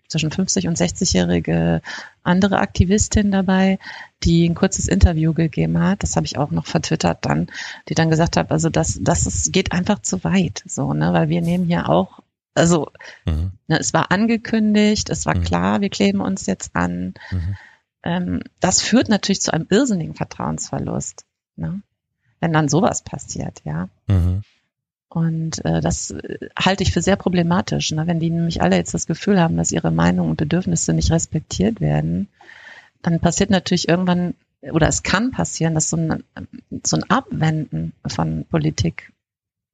zwischen 0.09 0.30
50 0.30 0.68
und 0.68 0.76
60-jährige 0.76 1.80
andere 2.22 2.59
Aktivistin 2.59 3.30
dabei, 3.30 3.78
die 4.22 4.47
ein 4.47 4.55
kurzes 4.55 4.87
Interview 4.87 5.32
gegeben 5.32 5.80
hat. 5.80 6.03
Das 6.03 6.14
habe 6.14 6.26
ich 6.26 6.37
auch 6.37 6.51
noch 6.51 6.66
vertwittert 6.66 7.24
dann, 7.24 7.49
die 7.89 7.95
dann 7.95 8.11
gesagt 8.11 8.37
hat, 8.37 8.51
also 8.53 8.68
das, 8.68 8.99
das 9.01 9.26
ist, 9.26 9.53
geht 9.53 9.72
einfach 9.72 10.01
zu 10.01 10.22
weit, 10.22 10.62
so, 10.66 10.93
ne, 10.93 11.12
weil 11.14 11.28
wir 11.30 11.41
nehmen 11.41 11.64
hier 11.64 11.89
auch, 11.89 12.20
also, 12.55 12.93
mhm. 13.24 13.53
ne, 13.66 13.80
es 13.80 13.95
war 13.95 14.11
angekündigt, 14.12 15.09
es 15.09 15.24
war 15.24 15.37
mhm. 15.37 15.43
klar, 15.43 15.80
wir 15.80 15.91
kleben 15.91 16.20
uns 16.20 16.47
jetzt 16.47 16.76
an. 16.76 17.14
Mhm. 17.30 17.57
Ähm, 18.03 18.43
das 18.61 18.82
führt 18.82 19.09
natürlich 19.09 19.41
zu 19.41 19.53
einem 19.53 19.66
irrsinnigen 19.70 20.14
Vertrauensverlust, 20.14 21.24
ne, 21.57 21.80
wenn 22.41 22.53
dann 22.53 22.68
sowas 22.68 23.03
passiert, 23.03 23.62
ja. 23.64 23.89
Mhm. 24.07 24.43
Und 25.09 25.64
äh, 25.64 25.80
das 25.80 26.11
äh, 26.11 26.51
halte 26.59 26.82
ich 26.82 26.93
für 26.93 27.01
sehr 27.01 27.16
problematisch, 27.16 27.93
ne? 27.93 28.07
wenn 28.07 28.20
die 28.20 28.30
nämlich 28.30 28.61
alle 28.61 28.76
jetzt 28.76 28.93
das 28.93 29.07
Gefühl 29.07 29.41
haben, 29.41 29.57
dass 29.57 29.72
ihre 29.72 29.91
Meinung 29.91 30.30
und 30.30 30.37
Bedürfnisse 30.37 30.93
nicht 30.93 31.11
respektiert 31.11 31.80
werden, 31.80 32.28
dann 33.03 33.20
passiert 33.20 33.51
natürlich 33.51 33.89
irgendwann, 33.89 34.34
oder 34.61 34.89
es 34.89 35.03
kann 35.03 35.30
passieren, 35.30 35.74
dass 35.74 35.89
so 35.89 35.97
ein, 35.97 36.24
so 36.84 36.97
ein 36.97 37.09
Abwenden 37.09 37.93
von 38.07 38.45
Politik 38.51 39.12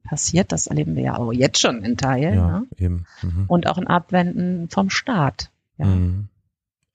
passiert. 0.05 0.53
Das 0.53 0.67
erleben 0.67 0.97
wir 0.97 1.03
ja 1.03 1.17
auch 1.17 1.33
jetzt 1.33 1.59
schon 1.59 1.83
in 1.83 1.97
Teilen. 1.97 2.35
Ja, 2.35 2.61
ne? 2.61 2.67
eben. 2.79 3.07
Mhm. 3.23 3.45
Und 3.49 3.67
auch 3.67 3.79
ein 3.79 3.87
Abwenden 3.87 4.69
vom 4.69 4.91
Staat. 4.91 5.51
Ja. 5.79 5.87
Mhm. 5.87 6.29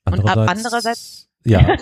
Und 0.05 0.30
ab, 0.30 0.38
andererseits 0.49 1.26
ja. 1.48 1.66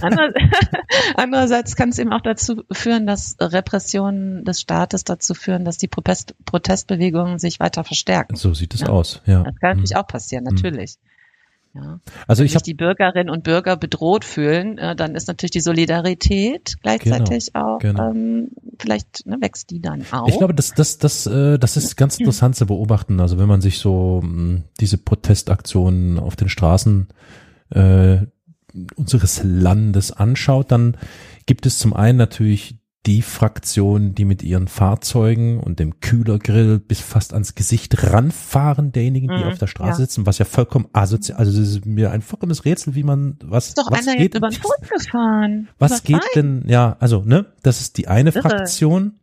Andererseits 1.16 1.76
kann 1.76 1.88
es 1.88 1.98
eben 1.98 2.12
auch 2.12 2.20
dazu 2.20 2.64
führen, 2.70 3.06
dass 3.06 3.36
Repressionen 3.40 4.44
des 4.44 4.60
Staates 4.60 5.04
dazu 5.04 5.34
führen, 5.34 5.64
dass 5.64 5.78
die 5.78 5.88
Protest 5.88 6.34
Protestbewegungen 6.44 7.38
sich 7.38 7.60
weiter 7.60 7.84
verstärken. 7.84 8.36
So 8.36 8.54
sieht 8.54 8.74
es 8.74 8.80
ja. 8.80 8.88
aus, 8.88 9.22
ja. 9.26 9.42
Das 9.42 9.56
kann 9.56 9.70
natürlich 9.70 9.94
mhm. 9.94 10.00
auch 10.00 10.06
passieren, 10.06 10.44
natürlich. 10.44 10.98
Ja. 11.74 12.00
Also 12.26 12.42
ich 12.42 12.52
Wenn 12.52 12.58
sich 12.58 12.62
die 12.62 12.74
Bürgerinnen 12.74 13.30
und 13.30 13.44
Bürger 13.44 13.76
bedroht 13.76 14.24
fühlen, 14.24 14.78
äh, 14.78 14.96
dann 14.96 15.14
ist 15.14 15.28
natürlich 15.28 15.52
die 15.52 15.60
Solidarität 15.60 16.76
gleichzeitig 16.82 17.52
genau, 17.52 17.76
auch 17.76 17.78
genau. 17.78 18.10
Ähm, 18.10 18.50
vielleicht 18.78 19.26
ne, 19.26 19.36
wächst 19.40 19.70
die 19.70 19.80
dann 19.80 20.04
auch. 20.10 20.28
Ich 20.28 20.38
glaube, 20.38 20.54
das 20.54 20.72
das 20.72 20.98
das 20.98 21.26
äh, 21.26 21.58
das 21.58 21.76
ist 21.76 21.96
ganz 21.96 22.18
interessant 22.18 22.56
zu 22.56 22.66
beobachten. 22.66 23.20
Also 23.20 23.38
wenn 23.38 23.48
man 23.48 23.60
sich 23.60 23.78
so 23.78 24.20
mh, 24.22 24.28
hm, 24.28 24.64
diese 24.80 24.98
Protestaktionen 24.98 26.18
auf 26.18 26.36
den 26.36 26.48
Straßen 26.48 27.08
äh, 27.70 28.18
unseres 28.96 29.42
Landes 29.44 30.12
anschaut, 30.12 30.70
dann 30.70 30.96
gibt 31.46 31.66
es 31.66 31.78
zum 31.78 31.94
einen 31.94 32.18
natürlich 32.18 32.78
die 33.06 33.22
Fraktion, 33.22 34.14
die 34.14 34.26
mit 34.26 34.42
ihren 34.42 34.68
Fahrzeugen 34.68 35.60
und 35.60 35.78
dem 35.78 36.00
Kühlergrill 36.00 36.78
bis 36.78 37.00
fast 37.00 37.32
ans 37.32 37.54
Gesicht 37.54 38.02
ranfahren, 38.02 38.92
derjenigen, 38.92 39.28
die 39.28 39.44
mhm, 39.44 39.50
auf 39.50 39.58
der 39.58 39.66
Straße 39.66 40.00
ja. 40.00 40.06
sitzen, 40.06 40.26
was 40.26 40.38
ja 40.38 40.44
vollkommen 40.44 40.88
asozial, 40.92 41.38
also 41.38 41.58
es 41.58 41.68
ist 41.70 41.86
mir 41.86 42.10
ein 42.10 42.20
vollkommenes 42.20 42.64
Rätsel, 42.64 42.94
wie 42.94 43.04
man, 43.04 43.38
was, 43.42 43.68
ist 43.68 43.78
doch 43.78 43.90
was 43.90 44.06
einer 44.06 44.16
geht, 44.16 44.34
jetzt 44.34 44.36
über 44.36 44.48
den 44.50 44.60
Tod 44.60 44.76
gefahren. 44.90 45.68
Was 45.78 46.02
geht 46.02 46.20
denn, 46.34 46.64
ja, 46.66 46.96
also, 47.00 47.22
ne, 47.24 47.46
das 47.62 47.80
ist 47.80 47.96
die 47.96 48.08
eine 48.08 48.30
Irre. 48.30 48.42
Fraktion. 48.42 49.14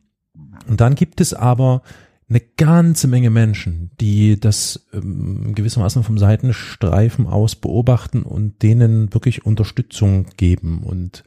Und 0.67 0.81
dann 0.81 0.95
gibt 0.95 1.21
es 1.21 1.33
aber 1.33 1.83
eine 2.27 2.41
ganze 2.57 3.07
Menge 3.07 3.29
Menschen, 3.29 3.91
die 4.01 4.39
das 4.39 4.87
ähm, 4.93 5.53
gewissermaßen 5.53 6.03
vom 6.03 6.17
Seitenstreifen 6.17 7.27
aus 7.27 7.55
beobachten 7.55 8.23
und 8.23 8.63
denen 8.63 9.13
wirklich 9.13 9.45
Unterstützung 9.45 10.25
geben 10.35 10.81
und 10.83 11.23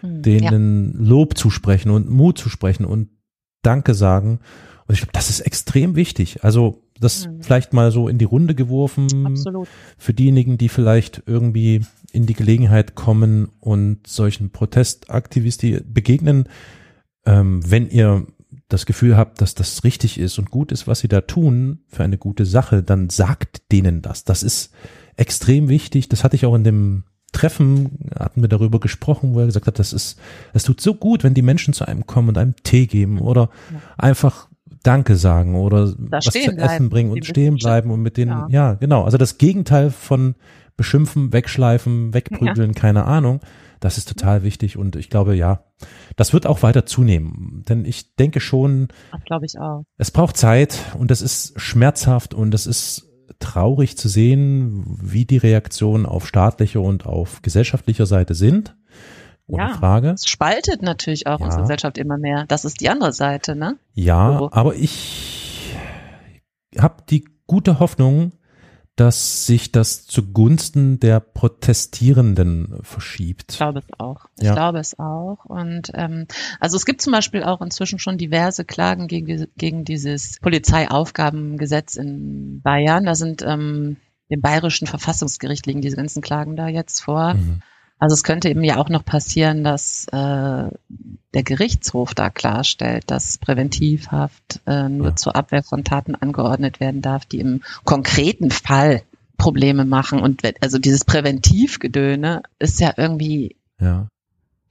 hm, 0.00 0.22
denen 0.22 0.92
ja. 0.92 1.08
Lob 1.08 1.38
zusprechen 1.38 1.90
und 1.90 2.10
Mut 2.10 2.38
zusprechen 2.38 2.84
und 2.84 3.08
Danke 3.62 3.94
sagen. 3.94 4.40
Und 4.86 4.92
ich 4.92 5.00
glaube, 5.00 5.12
das 5.14 5.30
ist 5.30 5.40
extrem 5.40 5.96
wichtig. 5.96 6.44
Also 6.44 6.82
das 7.00 7.24
hm. 7.24 7.42
vielleicht 7.42 7.72
mal 7.72 7.90
so 7.90 8.08
in 8.08 8.18
die 8.18 8.26
Runde 8.26 8.54
geworfen 8.54 9.26
Absolut. 9.26 9.66
für 9.96 10.12
diejenigen, 10.12 10.58
die 10.58 10.68
vielleicht 10.68 11.22
irgendwie 11.24 11.86
in 12.12 12.26
die 12.26 12.34
Gelegenheit 12.34 12.94
kommen 12.94 13.48
und 13.60 14.06
solchen 14.06 14.50
Protestaktivisten 14.50 15.92
begegnen. 15.92 16.48
Ähm, 17.24 17.68
wenn 17.68 17.88
ihr 17.88 18.26
das 18.74 18.86
Gefühl 18.86 19.16
habt, 19.16 19.40
dass 19.40 19.54
das 19.54 19.84
richtig 19.84 20.18
ist 20.18 20.38
und 20.38 20.50
gut 20.50 20.72
ist, 20.72 20.86
was 20.86 21.00
sie 21.00 21.08
da 21.08 21.20
tun 21.20 21.80
für 21.88 22.04
eine 22.04 22.18
gute 22.18 22.44
Sache, 22.44 22.82
dann 22.82 23.08
sagt 23.08 23.72
denen 23.72 24.02
das. 24.02 24.24
Das 24.24 24.42
ist 24.42 24.72
extrem 25.16 25.68
wichtig. 25.68 26.08
Das 26.08 26.24
hatte 26.24 26.36
ich 26.36 26.44
auch 26.44 26.54
in 26.54 26.64
dem 26.64 27.04
Treffen, 27.32 28.10
hatten 28.18 28.42
wir 28.42 28.48
darüber 28.48 28.80
gesprochen, 28.80 29.34
wo 29.34 29.40
er 29.40 29.46
gesagt 29.46 29.66
hat, 29.66 29.78
das 29.78 29.92
ist, 29.92 30.18
es 30.52 30.62
tut 30.64 30.80
so 30.80 30.94
gut, 30.94 31.24
wenn 31.24 31.34
die 31.34 31.42
Menschen 31.42 31.74
zu 31.74 31.86
einem 31.86 32.06
kommen 32.06 32.30
und 32.30 32.38
einem 32.38 32.54
Tee 32.62 32.86
geben 32.86 33.20
oder 33.20 33.48
ja. 33.72 33.80
einfach 33.96 34.48
Danke 34.82 35.16
sagen 35.16 35.54
oder 35.56 35.94
was 35.96 36.26
zu 36.26 36.32
bleiben, 36.32 36.58
essen 36.58 36.90
bringen 36.90 37.10
und 37.10 37.24
stehen 37.24 37.56
bleiben 37.56 37.90
und 37.90 38.02
mit 38.02 38.16
denen, 38.16 38.32
ja. 38.32 38.48
ja, 38.48 38.74
genau. 38.74 39.04
Also 39.04 39.18
das 39.18 39.38
Gegenteil 39.38 39.90
von 39.90 40.34
beschimpfen, 40.76 41.32
wegschleifen, 41.32 42.12
wegprügeln, 42.12 42.72
ja. 42.72 42.80
keine 42.80 43.04
Ahnung. 43.04 43.40
Das 43.84 43.98
ist 43.98 44.08
total 44.08 44.42
wichtig 44.44 44.78
und 44.78 44.96
ich 44.96 45.10
glaube, 45.10 45.36
ja, 45.36 45.62
das 46.16 46.32
wird 46.32 46.46
auch 46.46 46.62
weiter 46.62 46.86
zunehmen. 46.86 47.66
Denn 47.68 47.84
ich 47.84 48.16
denke 48.16 48.40
schon, 48.40 48.88
glaube 49.26 49.44
ich 49.44 49.60
auch. 49.60 49.84
Es 49.98 50.10
braucht 50.10 50.38
Zeit 50.38 50.78
und 50.98 51.10
es 51.10 51.20
ist 51.20 51.60
schmerzhaft 51.60 52.32
und 52.32 52.54
es 52.54 52.66
ist 52.66 53.10
traurig 53.40 53.98
zu 53.98 54.08
sehen, 54.08 54.84
wie 55.02 55.26
die 55.26 55.36
Reaktionen 55.36 56.06
auf 56.06 56.26
staatlicher 56.26 56.80
und 56.80 57.04
auf 57.04 57.42
gesellschaftlicher 57.42 58.06
Seite 58.06 58.34
sind. 58.34 58.74
Ohne 59.46 59.64
ja, 59.64 59.74
Frage. 59.74 60.12
Es 60.12 60.28
spaltet 60.28 60.80
natürlich 60.80 61.26
auch 61.26 61.40
ja. 61.40 61.44
unsere 61.44 61.64
Gesellschaft 61.64 61.98
immer 61.98 62.16
mehr. 62.16 62.46
Das 62.48 62.64
ist 62.64 62.80
die 62.80 62.88
andere 62.88 63.12
Seite, 63.12 63.54
ne? 63.54 63.76
Ja, 63.92 64.38
so. 64.38 64.50
aber 64.50 64.76
ich 64.76 65.76
habe 66.78 67.02
die 67.10 67.26
gute 67.46 67.80
Hoffnung, 67.80 68.32
dass 68.96 69.46
sich 69.46 69.72
das 69.72 70.06
zugunsten 70.06 71.00
der 71.00 71.18
Protestierenden 71.18 72.78
verschiebt. 72.82 73.52
Ich 73.52 73.56
glaube 73.56 73.80
es 73.80 73.98
auch. 73.98 74.26
Ich 74.38 74.44
ja. 74.44 74.54
glaube 74.54 74.78
es 74.78 74.98
auch. 74.98 75.44
Und 75.46 75.90
ähm, 75.94 76.26
also 76.60 76.76
es 76.76 76.86
gibt 76.86 77.02
zum 77.02 77.12
Beispiel 77.12 77.42
auch 77.42 77.60
inzwischen 77.60 77.98
schon 77.98 78.18
diverse 78.18 78.64
Klagen 78.64 79.08
gegen, 79.08 79.48
gegen 79.56 79.84
dieses 79.84 80.38
Polizeiaufgabengesetz 80.40 81.96
in 81.96 82.62
Bayern. 82.62 83.04
Da 83.04 83.16
sind 83.16 83.42
ähm, 83.42 83.96
dem 84.30 84.40
bayerischen 84.40 84.86
Verfassungsgericht 84.86 85.66
liegen 85.66 85.80
diese 85.80 85.96
ganzen 85.96 86.22
Klagen 86.22 86.56
da 86.56 86.68
jetzt 86.68 87.00
vor. 87.00 87.34
Mhm. 87.34 87.62
Also 87.98 88.14
es 88.14 88.24
könnte 88.24 88.48
eben 88.48 88.64
ja 88.64 88.76
auch 88.76 88.88
noch 88.88 89.04
passieren, 89.04 89.64
dass 89.64 90.06
äh, 90.08 90.12
der 90.12 91.42
Gerichtshof 91.42 92.14
da 92.14 92.28
klarstellt, 92.30 93.10
dass 93.10 93.38
Präventivhaft 93.38 94.60
äh, 94.66 94.88
nur 94.88 95.08
ja. 95.08 95.16
zur 95.16 95.36
Abwehr 95.36 95.62
von 95.62 95.84
Taten 95.84 96.14
angeordnet 96.14 96.80
werden 96.80 97.02
darf, 97.02 97.24
die 97.24 97.40
im 97.40 97.62
konkreten 97.84 98.50
Fall 98.50 99.02
Probleme 99.38 99.84
machen. 99.84 100.20
Und 100.20 100.42
also 100.60 100.78
dieses 100.78 101.04
Präventivgedöne 101.04 102.42
ist 102.58 102.80
ja 102.80 102.92
irgendwie 102.96 103.56
ja. 103.80 104.08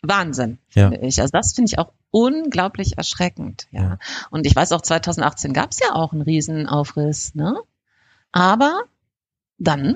Wahnsinn, 0.02 0.60
finde 0.70 0.98
ja. 0.98 1.04
ich. 1.04 1.22
Also 1.22 1.32
das 1.32 1.54
finde 1.54 1.72
ich 1.72 1.80
auch 1.80 1.92
unglaublich 2.12 2.98
erschreckend. 2.98 3.68
Ja. 3.72 3.82
ja. 3.82 3.98
Und 4.30 4.46
ich 4.46 4.56
weiß 4.56 4.72
auch, 4.74 4.82
2018 4.82 5.54
gab 5.54 5.72
es 5.72 5.80
ja 5.80 5.96
auch 5.96 6.14
einen 6.14 6.22
Riesenaufriss, 6.22 7.36
ne? 7.36 7.58
Aber 8.32 8.82
dann 9.58 9.96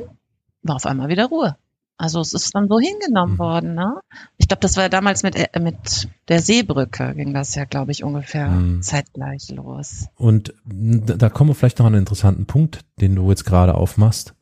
war 0.61 0.75
auf 0.75 0.85
einmal 0.85 1.09
wieder 1.09 1.25
Ruhe. 1.25 1.57
Also 1.97 2.21
es 2.21 2.33
ist 2.33 2.53
dann 2.53 2.67
so 2.67 2.79
hingenommen 2.79 3.33
mhm. 3.33 3.39
worden. 3.39 3.73
Ne? 3.73 3.95
Ich 4.37 4.47
glaube, 4.47 4.61
das 4.61 4.75
war 4.75 4.83
ja 4.83 4.89
damals 4.89 5.23
mit, 5.23 5.35
äh, 5.35 5.59
mit 5.59 6.07
der 6.27 6.41
Seebrücke, 6.41 7.13
ging 7.15 7.33
das 7.33 7.55
ja, 7.55 7.65
glaube 7.65 7.91
ich, 7.91 8.03
ungefähr 8.03 8.49
mhm. 8.49 8.81
zeitgleich 8.81 9.49
los. 9.49 10.07
Und 10.15 10.53
da 10.65 11.29
kommen 11.29 11.49
wir 11.49 11.55
vielleicht 11.55 11.79
noch 11.79 11.87
an 11.87 11.93
einen 11.93 12.03
interessanten 12.03 12.45
Punkt, 12.45 12.81
den 13.01 13.15
du 13.15 13.29
jetzt 13.29 13.45
gerade 13.45 13.75
aufmachst, 13.75 14.35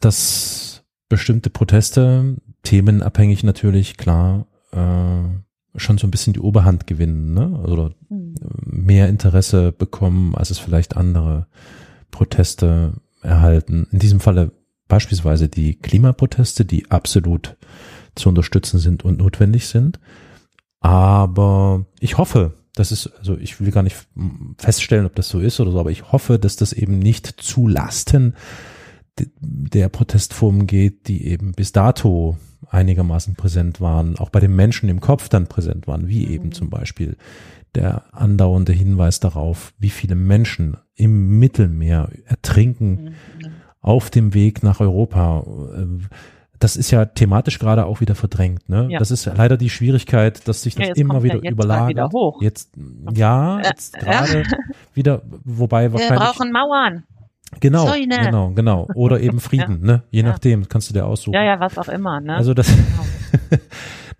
dass 0.00 0.84
bestimmte 1.08 1.50
Proteste, 1.50 2.36
themenabhängig 2.62 3.42
natürlich, 3.44 3.98
klar, 3.98 4.46
äh, 4.72 5.78
schon 5.78 5.98
so 5.98 6.06
ein 6.06 6.10
bisschen 6.10 6.32
die 6.32 6.40
Oberhand 6.40 6.86
gewinnen, 6.86 7.34
ne? 7.34 7.50
Oder 7.60 7.92
mhm. 8.08 8.34
mehr 8.64 9.08
Interesse 9.08 9.72
bekommen, 9.72 10.34
als 10.34 10.50
es 10.50 10.58
vielleicht 10.58 10.96
andere 10.96 11.46
Proteste 12.10 12.94
erhalten. 13.22 13.86
In 13.92 13.98
diesem 13.98 14.20
Falle 14.20 14.52
beispielsweise 14.90 15.48
die 15.48 15.76
Klimaproteste, 15.76 16.66
die 16.66 16.90
absolut 16.90 17.56
zu 18.14 18.28
unterstützen 18.28 18.78
sind 18.78 19.04
und 19.04 19.18
notwendig 19.18 19.68
sind. 19.68 19.98
Aber 20.80 21.86
ich 22.00 22.18
hoffe, 22.18 22.54
das 22.74 22.92
ist, 22.92 23.06
also 23.18 23.38
ich 23.38 23.60
will 23.60 23.70
gar 23.70 23.82
nicht 23.82 23.96
feststellen, 24.58 25.06
ob 25.06 25.14
das 25.14 25.28
so 25.28 25.40
ist 25.40 25.60
oder 25.60 25.70
so, 25.70 25.80
aber 25.80 25.90
ich 25.90 26.12
hoffe, 26.12 26.38
dass 26.38 26.56
das 26.56 26.72
eben 26.74 26.98
nicht 26.98 27.26
zu 27.26 27.66
Lasten 27.68 28.34
der 29.38 29.88
Protestformen 29.88 30.66
geht, 30.66 31.08
die 31.08 31.26
eben 31.26 31.52
bis 31.52 31.72
dato 31.72 32.36
einigermaßen 32.68 33.34
präsent 33.34 33.80
waren, 33.80 34.16
auch 34.16 34.30
bei 34.30 34.40
den 34.40 34.54
Menschen 34.54 34.88
im 34.88 35.00
Kopf 35.00 35.28
dann 35.28 35.46
präsent 35.46 35.86
waren, 35.86 36.08
wie 36.08 36.26
eben 36.26 36.46
mhm. 36.46 36.52
zum 36.52 36.70
Beispiel 36.70 37.16
der 37.74 38.12
andauernde 38.12 38.72
Hinweis 38.72 39.20
darauf, 39.20 39.72
wie 39.78 39.90
viele 39.90 40.14
Menschen 40.14 40.76
im 40.94 41.38
Mittelmeer 41.38 42.10
ertrinken 42.24 43.14
mhm. 43.40 43.50
Auf 43.82 44.10
dem 44.10 44.34
Weg 44.34 44.62
nach 44.62 44.80
Europa. 44.80 45.44
Das 46.58 46.76
ist 46.76 46.90
ja 46.90 47.06
thematisch 47.06 47.58
gerade 47.58 47.86
auch 47.86 48.00
wieder 48.00 48.14
verdrängt. 48.14 48.68
Ne? 48.68 48.88
Ja. 48.90 48.98
Das 48.98 49.10
ist 49.10 49.24
leider 49.24 49.56
die 49.56 49.70
Schwierigkeit, 49.70 50.46
dass 50.46 50.62
sich 50.62 50.74
das 50.74 50.88
ja, 50.88 50.94
immer 50.94 51.22
wieder 51.22 51.42
ja 51.42 51.50
überlagert. 51.50 51.88
Wieder 51.88 52.10
hoch. 52.10 52.42
Jetzt 52.42 52.70
ja, 53.14 53.60
jetzt 53.60 53.94
gerade 53.94 54.42
wieder, 54.94 55.22
wobei 55.44 55.90
wahrscheinlich. 55.90 56.20
Wir 56.20 56.26
brauchen 56.26 56.52
Mauern. 56.52 57.04
Genau, 57.58 57.86
Zäune. 57.86 58.18
genau, 58.20 58.50
genau. 58.50 58.88
Oder 58.94 59.20
eben 59.20 59.40
Frieden, 59.40 59.80
ne? 59.80 60.02
Je 60.10 60.22
nachdem, 60.22 60.68
kannst 60.68 60.90
du 60.90 60.94
dir 60.94 61.06
aussuchen. 61.06 61.34
Ja, 61.34 61.42
ja, 61.42 61.58
was 61.58 61.76
auch 61.78 61.88
immer, 61.88 62.20
ne? 62.20 62.36
Also 62.36 62.54
das, 62.54 62.68
genau. 62.68 63.62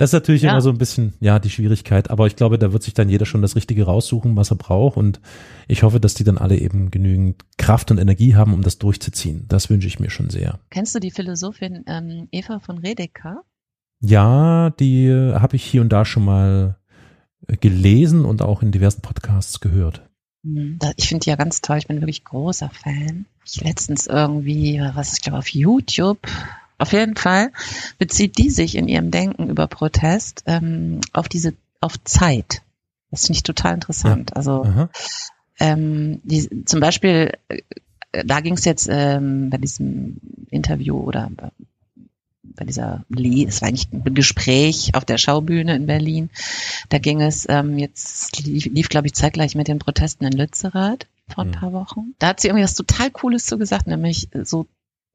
das 0.01 0.09
ist 0.09 0.15
natürlich 0.15 0.41
ja. 0.41 0.53
immer 0.53 0.63
so 0.63 0.71
ein 0.71 0.79
bisschen, 0.79 1.13
ja, 1.21 1.39
die 1.39 1.51
Schwierigkeit. 1.51 2.09
Aber 2.09 2.27
ich 2.27 2.35
glaube, 2.35 2.59
da 2.59 2.73
wird 2.73 2.83
sich 2.83 2.95
dann 2.95 3.11
jeder 3.11 3.27
schon 3.27 3.43
das 3.43 3.55
Richtige 3.55 3.85
raussuchen, 3.85 4.35
was 4.35 4.51
er 4.51 4.57
braucht. 4.57 4.97
Und 4.97 5.21
ich 5.69 5.83
hoffe, 5.83 6.01
dass 6.01 6.15
die 6.15 6.25
dann 6.25 6.39
alle 6.39 6.57
eben 6.57 6.91
genügend 6.91 7.45
Kraft 7.59 7.91
und 7.91 7.99
Energie 7.99 8.35
haben, 8.35 8.55
um 8.55 8.63
das 8.63 8.79
durchzuziehen. 8.79 9.45
Das 9.49 9.69
wünsche 9.69 9.89
ich 9.89 10.01
mir 10.01 10.09
schon 10.09 10.31
sehr. 10.31 10.59
Kennst 10.71 10.95
du 10.95 11.01
die 11.01 11.11
Philosophin 11.11 11.85
ähm, 11.87 12.29
Eva 12.33 12.61
von 12.61 12.79
Redeker? 12.79 13.43
Ja, 14.01 14.71
die 14.71 15.05
äh, 15.05 15.35
habe 15.35 15.57
ich 15.57 15.65
hier 15.65 15.83
und 15.83 15.91
da 15.91 16.07
schon 16.07 16.25
mal 16.25 16.79
äh, 17.47 17.59
gelesen 17.59 18.25
und 18.25 18.41
auch 18.41 18.63
in 18.63 18.73
diversen 18.73 19.03
Podcasts 19.03 19.61
gehört. 19.61 20.09
Hm, 20.45 20.79
ich 20.97 21.09
finde 21.09 21.25
die 21.25 21.29
ja 21.29 21.37
ganz 21.37 21.61
toll. 21.61 21.77
Ich 21.77 21.89
bin 21.89 22.01
wirklich 22.01 22.25
großer 22.25 22.71
Fan. 22.71 23.27
Ich 23.45 23.63
letztens 23.63 24.07
irgendwie, 24.07 24.81
was 24.95 25.13
ich 25.13 25.21
glaube 25.21 25.37
auf 25.37 25.49
YouTube, 25.49 26.27
auf 26.81 26.93
jeden 26.93 27.17
Fall 27.17 27.53
bezieht 27.99 28.39
die 28.39 28.51
sich 28.51 28.77
in 28.77 28.89
ihrem 28.89 29.11
Denken 29.11 29.49
über 29.49 29.67
Protest 29.67 30.43
ähm, 30.47 31.01
auf 31.13 31.29
diese, 31.29 31.55
auf 31.81 32.03
Zeit. 32.05 32.63
Das 33.11 33.27
finde 33.27 33.39
ich 33.39 33.43
total 33.43 33.75
interessant. 33.75 34.31
Ja. 34.31 34.37
Also 34.37 34.89
ähm, 35.59 36.21
die, 36.25 36.65
zum 36.65 36.81
Beispiel, 36.81 37.33
äh, 37.49 38.25
da 38.25 38.41
ging 38.41 38.55
es 38.55 38.65
jetzt 38.65 38.89
ähm, 38.91 39.51
bei 39.51 39.59
diesem 39.59 40.17
Interview 40.51 40.97
oder 40.97 41.31
bei 42.61 42.65
dieser 42.65 43.05
es 43.11 43.63
war 43.63 43.69
eigentlich 43.69 43.89
ein 43.93 44.15
Gespräch 44.15 44.95
auf 44.95 45.05
der 45.05 45.19
Schaubühne 45.19 45.77
in 45.77 45.87
Berlin. 45.87 46.31
Da 46.89 46.99
ging 46.99 47.21
es 47.21 47.47
ähm, 47.49 47.79
jetzt 47.79 48.39
lief, 48.45 48.67
lief 48.67 48.89
glaube 48.89 49.07
ich 49.07 49.15
zeitgleich 49.15 49.55
mit 49.55 49.69
den 49.69 49.79
Protesten 49.79 50.25
in 50.25 50.33
Lützerath 50.33 51.07
vor 51.29 51.45
ein 51.45 51.49
mhm. 51.49 51.55
paar 51.55 51.73
Wochen. 51.73 52.15
Da 52.19 52.29
hat 52.29 52.41
sie 52.41 52.49
irgendwie 52.49 52.65
was 52.65 52.75
total 52.75 53.11
Cooles 53.11 53.47
zu 53.47 53.59
gesagt, 53.59 53.87
nämlich 53.87 54.29
so 54.43 54.67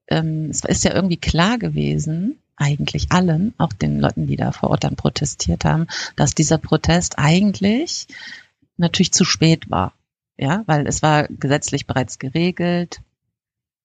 ähm, 0.08 0.49
es 0.49 0.64
ist 0.64 0.84
ja 0.84 0.93
irgendwie 0.93 1.18
klar 1.18 1.58
gewesen, 1.58 2.39
eigentlich 2.58 3.12
allen, 3.12 3.53
auch 3.58 3.74
den 3.74 3.99
Leuten, 3.99 4.28
die 4.28 4.38
da 4.38 4.51
vor 4.51 4.70
Ort 4.70 4.84
dann 4.84 4.95
protestiert 4.95 5.66
haben, 5.66 5.88
dass 6.16 6.36
dieser 6.36 6.58
Protest 6.58 7.18
eigentlich 7.18 8.08
natürlich 8.78 9.12
zu 9.12 9.26
spät 9.26 9.70
war. 9.70 9.93
Ja, 10.38 10.64
weil 10.66 10.86
es 10.88 11.01
war 11.01 11.28
gesetzlich 11.30 11.88
bereits 11.88 12.20
geregelt. 12.20 13.01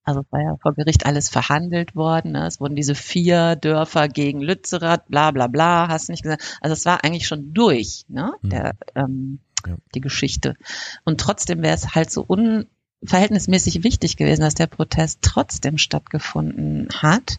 Also 0.02 0.20
es 0.20 0.32
war 0.32 0.40
ja 0.40 0.56
vor 0.60 0.74
Gericht 0.74 1.06
alles 1.06 1.28
verhandelt 1.28 1.94
worden. 1.94 2.32
Ne? 2.32 2.46
Es 2.46 2.60
wurden 2.60 2.74
diese 2.74 2.94
vier 2.96 3.54
Dörfer 3.54 4.08
gegen 4.08 4.40
Lützerath, 4.40 5.06
bla 5.08 5.30
bla 5.30 5.46
bla, 5.46 5.88
hast 5.88 6.08
nicht 6.08 6.22
gesagt. 6.22 6.58
Also 6.60 6.72
es 6.72 6.84
war 6.86 7.04
eigentlich 7.04 7.28
schon 7.28 7.52
durch, 7.52 8.04
ne? 8.08 8.32
Mhm. 8.42 8.50
Der, 8.50 8.74
ähm, 8.96 9.40
ja. 9.66 9.76
die 9.94 10.00
Geschichte. 10.00 10.56
Und 11.04 11.20
trotzdem 11.20 11.62
wäre 11.62 11.74
es 11.74 11.94
halt 11.94 12.10
so 12.10 12.24
unverhältnismäßig 13.00 13.82
wichtig 13.82 14.16
gewesen, 14.16 14.42
dass 14.42 14.54
der 14.54 14.66
Protest 14.66 15.20
trotzdem 15.22 15.78
stattgefunden 15.78 16.88
hat 16.94 17.38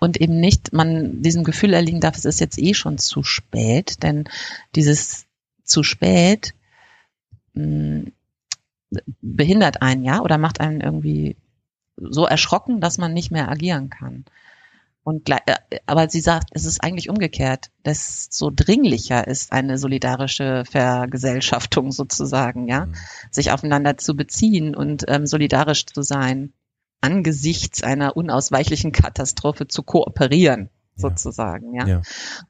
und 0.00 0.20
eben 0.20 0.38
nicht 0.38 0.72
man 0.72 1.22
diesem 1.22 1.44
Gefühl 1.44 1.72
erliegen 1.72 2.00
darf, 2.00 2.16
es 2.16 2.24
ist 2.24 2.40
jetzt 2.40 2.58
eh 2.58 2.74
schon 2.74 2.98
zu 2.98 3.22
spät, 3.22 4.02
denn 4.02 4.28
dieses 4.74 5.26
zu 5.64 5.82
spät 5.82 6.54
mh, 7.54 7.62
hm, 7.62 8.12
behindert 9.20 9.82
einen 9.82 10.04
ja 10.04 10.20
oder 10.20 10.38
macht 10.38 10.60
einen 10.60 10.80
irgendwie 10.80 11.36
so 11.96 12.26
erschrocken, 12.26 12.80
dass 12.80 12.98
man 12.98 13.12
nicht 13.12 13.30
mehr 13.30 13.48
agieren 13.50 13.90
kann. 13.90 14.24
Und 15.04 15.28
äh, 15.28 15.56
aber 15.86 16.08
sie 16.08 16.20
sagt, 16.20 16.48
es 16.52 16.64
ist 16.64 16.82
eigentlich 16.82 17.10
umgekehrt. 17.10 17.70
Desto 17.84 18.50
dringlicher 18.50 19.28
ist 19.28 19.52
eine 19.52 19.78
solidarische 19.78 20.64
Vergesellschaftung 20.64 21.92
sozusagen, 21.92 22.68
ja, 22.68 22.86
mhm. 22.86 22.94
sich 23.30 23.52
aufeinander 23.52 23.98
zu 23.98 24.16
beziehen 24.16 24.74
und 24.74 25.04
ähm, 25.08 25.26
solidarisch 25.26 25.86
zu 25.86 26.02
sein, 26.02 26.54
angesichts 27.02 27.82
einer 27.82 28.16
unausweichlichen 28.16 28.92
Katastrophe 28.92 29.68
zu 29.68 29.82
kooperieren 29.82 30.70
sozusagen, 30.96 31.74
ja. 31.74 31.86
ja. 31.86 31.96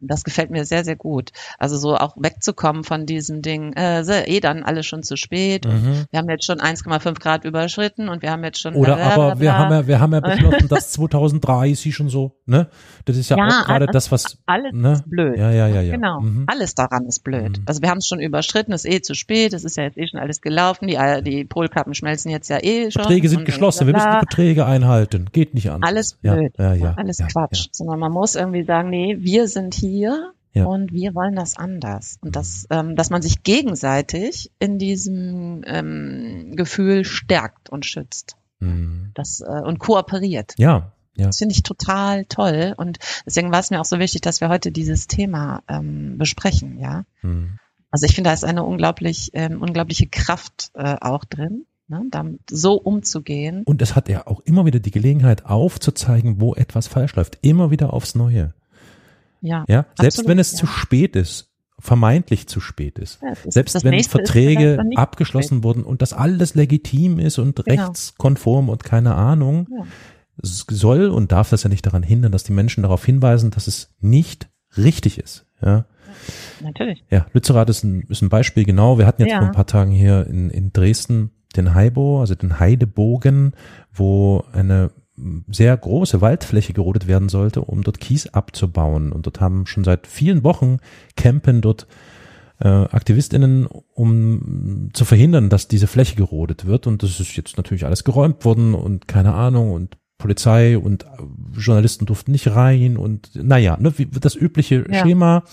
Und 0.01 0.11
das 0.11 0.25
gefällt 0.25 0.51
mir 0.51 0.65
sehr, 0.65 0.85
sehr 0.85 0.97
gut. 0.97 1.31
Also 1.59 1.77
so 1.77 1.97
auch 1.97 2.17
wegzukommen 2.19 2.85
von 2.85 3.07
diesem 3.07 3.43
Ding, 3.43 3.73
äh, 3.75 4.03
eh 4.27 4.41
dann 4.41 4.63
alles 4.63 4.87
schon 4.87 5.03
zu 5.03 5.17
spät. 5.17 5.67
Mhm. 5.67 6.05
Wir 6.11 6.19
haben 6.19 6.29
jetzt 6.29 6.45
schon 6.45 6.59
1,5 6.59 7.21
Grad 7.21 7.45
überschritten 7.45 8.09
und 8.09 8.23
wir 8.23 8.31
haben 8.31 8.45
jetzt 8.45 8.61
schon. 8.61 8.75
Oder 8.75 8.99
aber 8.99 9.41
wir 9.41 9.57
haben 9.57 9.73
ja, 9.73 9.87
wir 9.87 10.01
haben 10.01 10.13
ja 10.13 10.21
beschlossen, 10.21 10.69
dass 10.69 10.91
2030 10.93 12.01
und 12.01 12.09
so, 12.11 12.37
ne? 12.47 12.69
Das 13.05 13.17
ist 13.17 13.31
ja, 13.31 13.37
ja 13.37 13.47
auch 13.47 13.67
gerade 13.67 13.87
das, 13.87 14.13
was. 14.13 14.39
Alles 14.47 14.73
ne? 14.73 14.93
ist 14.93 15.09
blöd. 15.09 15.39
Ja, 15.39 15.51
ja, 15.51 15.67
ja, 15.67 15.81
ja. 15.81 15.95
Genau. 15.95 16.21
Mhm. 16.21 16.45
Alles 16.47 16.75
daran 16.75 17.07
ist 17.07 17.25
blöd. 17.25 17.59
Mhm. 17.59 17.65
Also 17.67 17.83
wir 17.83 17.91
haben 17.91 17.99
es 17.99 18.07
schon 18.07 18.21
überschritten, 18.21 18.73
ist 18.73 18.87
eh 18.87 19.01
zu 19.01 19.15
spät, 19.15 19.53
es 19.53 19.65
ist 19.65 19.77
ja 19.77 19.85
jetzt 19.85 19.97
eh 19.97 20.07
schon 20.07 20.21
alles 20.21 20.41
gelaufen, 20.41 20.87
die, 20.87 20.99
die 21.23 21.45
Polkappen 21.45 21.95
schmelzen 21.95 22.31
jetzt 22.31 22.49
ja 22.49 22.59
eh 22.63 22.91
schon. 22.91 23.03
Verträge 23.03 23.29
sind 23.29 23.45
geschlossen, 23.45 23.87
wir 23.87 23.95
müssen 23.95 24.11
die 24.11 24.19
Verträge 24.19 24.67
einhalten. 24.67 25.29
Geht 25.33 25.55
nicht 25.55 25.71
an. 25.71 25.83
Alles 25.83 26.15
blöd. 26.15 26.53
Ja, 26.59 26.75
ja, 26.75 26.75
ja, 26.75 26.95
alles 26.97 27.19
Quatsch. 27.19 27.69
Sondern 27.73 27.99
man 27.99 28.13
muss 28.13 28.34
irgendwie 28.37 28.65
sagen, 28.65 28.91
nee, 28.91 29.17
wir 29.21 29.49
sind 29.49 29.75
hier 29.75 30.33
ja. 30.53 30.65
und 30.65 30.93
wir 30.93 31.15
wollen 31.15 31.35
das 31.35 31.57
anders. 31.57 32.19
Und 32.21 32.37
das, 32.37 32.67
ähm, 32.71 32.97
dass 32.97 33.11
man 33.11 33.23
sich 33.23 33.43
gegenseitig 33.43 34.51
in 34.59 34.79
diesem 34.79 35.63
ähm, 35.67 36.53
Gefühl 36.57 37.05
stärkt 37.05 37.71
und 37.71 37.85
schützt. 37.85 38.37
Mhm. 38.61 39.11
Das, 39.15 39.41
äh, 39.41 39.63
und 39.63 39.79
kooperiert. 39.79 40.55
Ja. 40.57 40.93
Ja. 41.17 41.27
Das 41.27 41.39
finde 41.39 41.55
ich 41.55 41.63
total 41.63 42.25
toll. 42.25 42.75
Und 42.77 42.99
deswegen 43.25 43.53
war 43.53 43.61
es 43.61 43.71
mir 43.71 43.81
auch 43.81 43.85
so 43.85 43.99
wichtig, 43.99 44.23
dass 44.23 44.41
wir 44.41 44.49
heute 44.49 44.73
dieses 44.73 45.07
Thema 45.07 45.63
ähm, 45.69 46.19
besprechen, 46.19 46.79
ja. 46.79 47.05
Mhm. 47.23 47.59
Also 47.91 48.07
ich 48.07 48.15
finde, 48.17 48.31
da 48.31 48.35
ist 48.35 48.45
eine 48.45 48.65
unglaublich, 48.65 49.31
ähm, 49.35 49.63
unglaubliche 49.63 50.09
Kraft 50.09 50.73
äh, 50.75 50.97
auch 51.01 51.25
drin 51.25 51.67
ne, 51.95 52.07
damit 52.11 52.41
so 52.51 52.75
umzugehen. 52.75 53.63
Und 53.65 53.83
es 53.83 53.95
hat 53.95 54.09
ja 54.09 54.27
auch 54.27 54.41
immer 54.41 54.67
wieder 54.67 54.81
die 54.81 54.91
Gelegenheit 54.91 55.47
aufzuzeigen, 55.47 56.41
wo 56.41 56.55
etwas 56.55 56.87
falsch 56.87 57.15
läuft. 57.17 57.39
Immer 57.43 57.71
wieder 57.71 57.93
aufs 57.93 58.15
Neue. 58.15 58.55
Ja. 59.41 59.65
Ja, 59.69 59.87
selbst 59.99 60.19
absolut, 60.19 60.29
wenn 60.31 60.39
es 60.39 60.53
ja. 60.53 60.59
zu 60.59 60.67
spät 60.67 61.17
ist, 61.17 61.51
vermeintlich 61.79 62.47
zu 62.47 62.61
spät 62.61 62.99
ist. 62.99 63.21
Ja, 63.23 63.33
ist 63.33 63.53
selbst 63.53 63.85
wenn 63.85 64.03
Verträge 64.05 64.83
abgeschlossen 64.97 65.63
wurden 65.63 65.83
und 65.83 66.03
das 66.03 66.13
alles 66.13 66.55
legitim 66.55 67.19
ist 67.19 67.39
und 67.39 67.57
genau. 67.65 67.83
rechtskonform 67.83 68.69
und 68.69 68.85
keine 68.85 69.15
Ahnung, 69.15 69.69
ja. 69.71 69.85
soll 70.43 71.09
und 71.09 71.31
darf 71.31 71.51
das 71.51 71.63
ja 71.63 71.69
nicht 71.69 71.85
daran 71.85 72.03
hindern, 72.03 72.33
dass 72.33 72.45
die 72.45 72.53
Menschen 72.53 72.83
darauf 72.83 73.05
hinweisen, 73.05 73.51
dass 73.51 73.67
es 73.67 73.95
nicht 74.01 74.49
richtig 74.77 75.19
ist. 75.19 75.47
Ja. 75.63 75.85
Natürlich. 76.63 77.05
Ja, 77.11 77.27
Lützerath 77.33 77.69
ist 77.69 77.85
ein, 77.85 78.03
ist 78.09 78.23
ein 78.23 78.29
Beispiel, 78.29 78.65
genau. 78.65 78.99
Wir 78.99 79.07
hatten 79.07 79.23
jetzt 79.23 79.37
vor 79.37 79.47
ein 79.47 79.53
paar 79.53 79.67
Tagen 79.67 79.91
hier 79.91 80.27
in, 80.27 80.49
in 80.51 80.73
Dresden 80.73 81.33
den 81.57 81.75
Heibo, 81.75 82.21
also 82.21 82.35
den 82.35 82.59
Heidebogen, 82.61 83.53
wo 83.93 84.45
eine 84.53 84.91
sehr 85.49 85.77
große 85.77 86.21
Waldfläche 86.21 86.73
gerodet 86.73 87.07
werden 87.07 87.29
sollte, 87.29 87.61
um 87.61 87.83
dort 87.83 88.01
Kies 88.01 88.27
abzubauen. 88.29 89.13
Und 89.13 89.27
dort 89.27 89.41
haben 89.41 89.67
schon 89.67 89.85
seit 89.85 90.07
vielen 90.07 90.43
Wochen 90.43 90.79
campen 91.17 91.61
dort 91.61 91.87
äh, 92.61 92.69
AktivistInnen, 92.69 93.67
um 93.67 94.91
zu 94.93 95.05
verhindern, 95.05 95.51
dass 95.51 95.69
diese 95.69 95.87
Fläche 95.87 96.17
gerodet 96.17 96.67
wird. 96.67 96.87
Und 96.87 97.03
das 97.03 97.21
ist 97.21 97.37
jetzt 97.37 97.57
natürlich 97.57 97.85
alles 97.85 98.05
geräumt 98.05 98.45
worden 98.45 98.75
und 98.75 99.07
keine 99.07 99.35
Ahnung 99.35 99.73
und 99.73 99.99
Polizei 100.19 100.79
und 100.79 101.07
Journalisten 101.53 102.07
durften 102.07 102.33
nicht 102.33 102.49
rein 102.55 102.97
und 102.97 103.31
naja, 103.35 103.77
ne, 103.79 103.99
wie 103.99 104.07
das 104.07 104.37
übliche 104.37 104.87
ja. 104.89 105.03
Schema. 105.03 105.45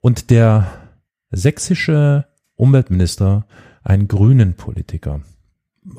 Und 0.00 0.30
der 0.30 0.68
sächsische 1.30 2.26
Umweltminister, 2.54 3.46
ein 3.82 4.08
grünen 4.08 4.54
Politiker, 4.54 5.20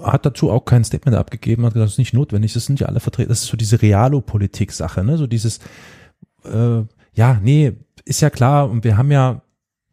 hat 0.01 0.25
dazu 0.25 0.51
auch 0.51 0.65
kein 0.65 0.83
Statement 0.83 1.17
abgegeben, 1.17 1.65
hat 1.65 1.73
gesagt, 1.73 1.87
das 1.87 1.93
ist 1.93 1.99
nicht 1.99 2.13
notwendig, 2.13 2.53
das 2.53 2.65
sind 2.65 2.79
ja 2.79 2.87
alle 2.87 2.99
vertreten, 2.99 3.29
das 3.29 3.41
ist 3.41 3.47
so 3.47 3.57
diese 3.57 3.81
Realo-Politik-Sache, 3.81 5.03
ne, 5.03 5.17
so 5.17 5.27
dieses, 5.27 5.59
äh, 6.45 6.81
ja, 7.13 7.39
nee, 7.41 7.73
ist 8.05 8.21
ja 8.21 8.29
klar 8.29 8.69
und 8.69 8.83
wir 8.83 8.97
haben 8.97 9.11
ja 9.11 9.41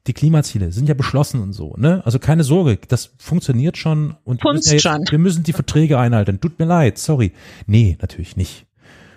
die 0.06 0.12
Klimaziele 0.12 0.72
sind 0.72 0.88
ja 0.88 0.94
beschlossen 0.94 1.40
und 1.40 1.52
so, 1.52 1.74
ne? 1.76 2.02
Also 2.04 2.18
keine 2.18 2.44
Sorge, 2.44 2.78
das 2.88 3.14
funktioniert 3.18 3.76
schon 3.76 4.14
und 4.24 4.42
wir 4.42 4.52
müssen, 4.52 4.78
ja 4.78 4.96
jetzt, 4.96 5.10
wir 5.10 5.18
müssen 5.18 5.42
die 5.42 5.52
Verträge 5.52 5.98
einhalten. 5.98 6.40
Tut 6.40 6.58
mir 6.58 6.64
leid, 6.64 6.98
sorry. 6.98 7.32
Nee, 7.66 7.98
natürlich 8.00 8.36
nicht. 8.36 8.66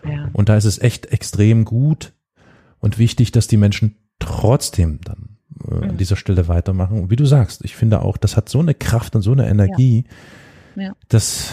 Ja. 0.08 0.30
Und 0.34 0.50
da 0.50 0.58
ist 0.58 0.66
es 0.66 0.80
echt 0.80 1.08
extrem 1.08 1.66
gut 1.66 2.14
und 2.80 2.98
wichtig, 2.98 3.32
dass 3.32 3.48
die 3.48 3.58
Menschen 3.58 3.98
trotzdem 4.20 5.00
dann 5.04 5.29
äh, 5.68 5.76
mhm. 5.76 5.84
an 5.84 5.98
dieser 5.98 6.16
Stelle 6.16 6.48
weitermachen. 6.48 7.00
Und 7.00 7.10
wie 7.10 7.16
du 7.16 7.26
sagst, 7.26 7.64
ich 7.64 7.76
finde 7.76 8.02
auch, 8.02 8.18
das 8.18 8.38
hat 8.38 8.50
so 8.50 8.60
eine 8.60 8.74
Kraft 8.74 9.16
und 9.16 9.22
so 9.22 9.32
eine 9.32 9.48
Energie, 9.48 10.06
ja. 10.76 10.84
Ja. 10.84 10.96
dass, 11.08 11.52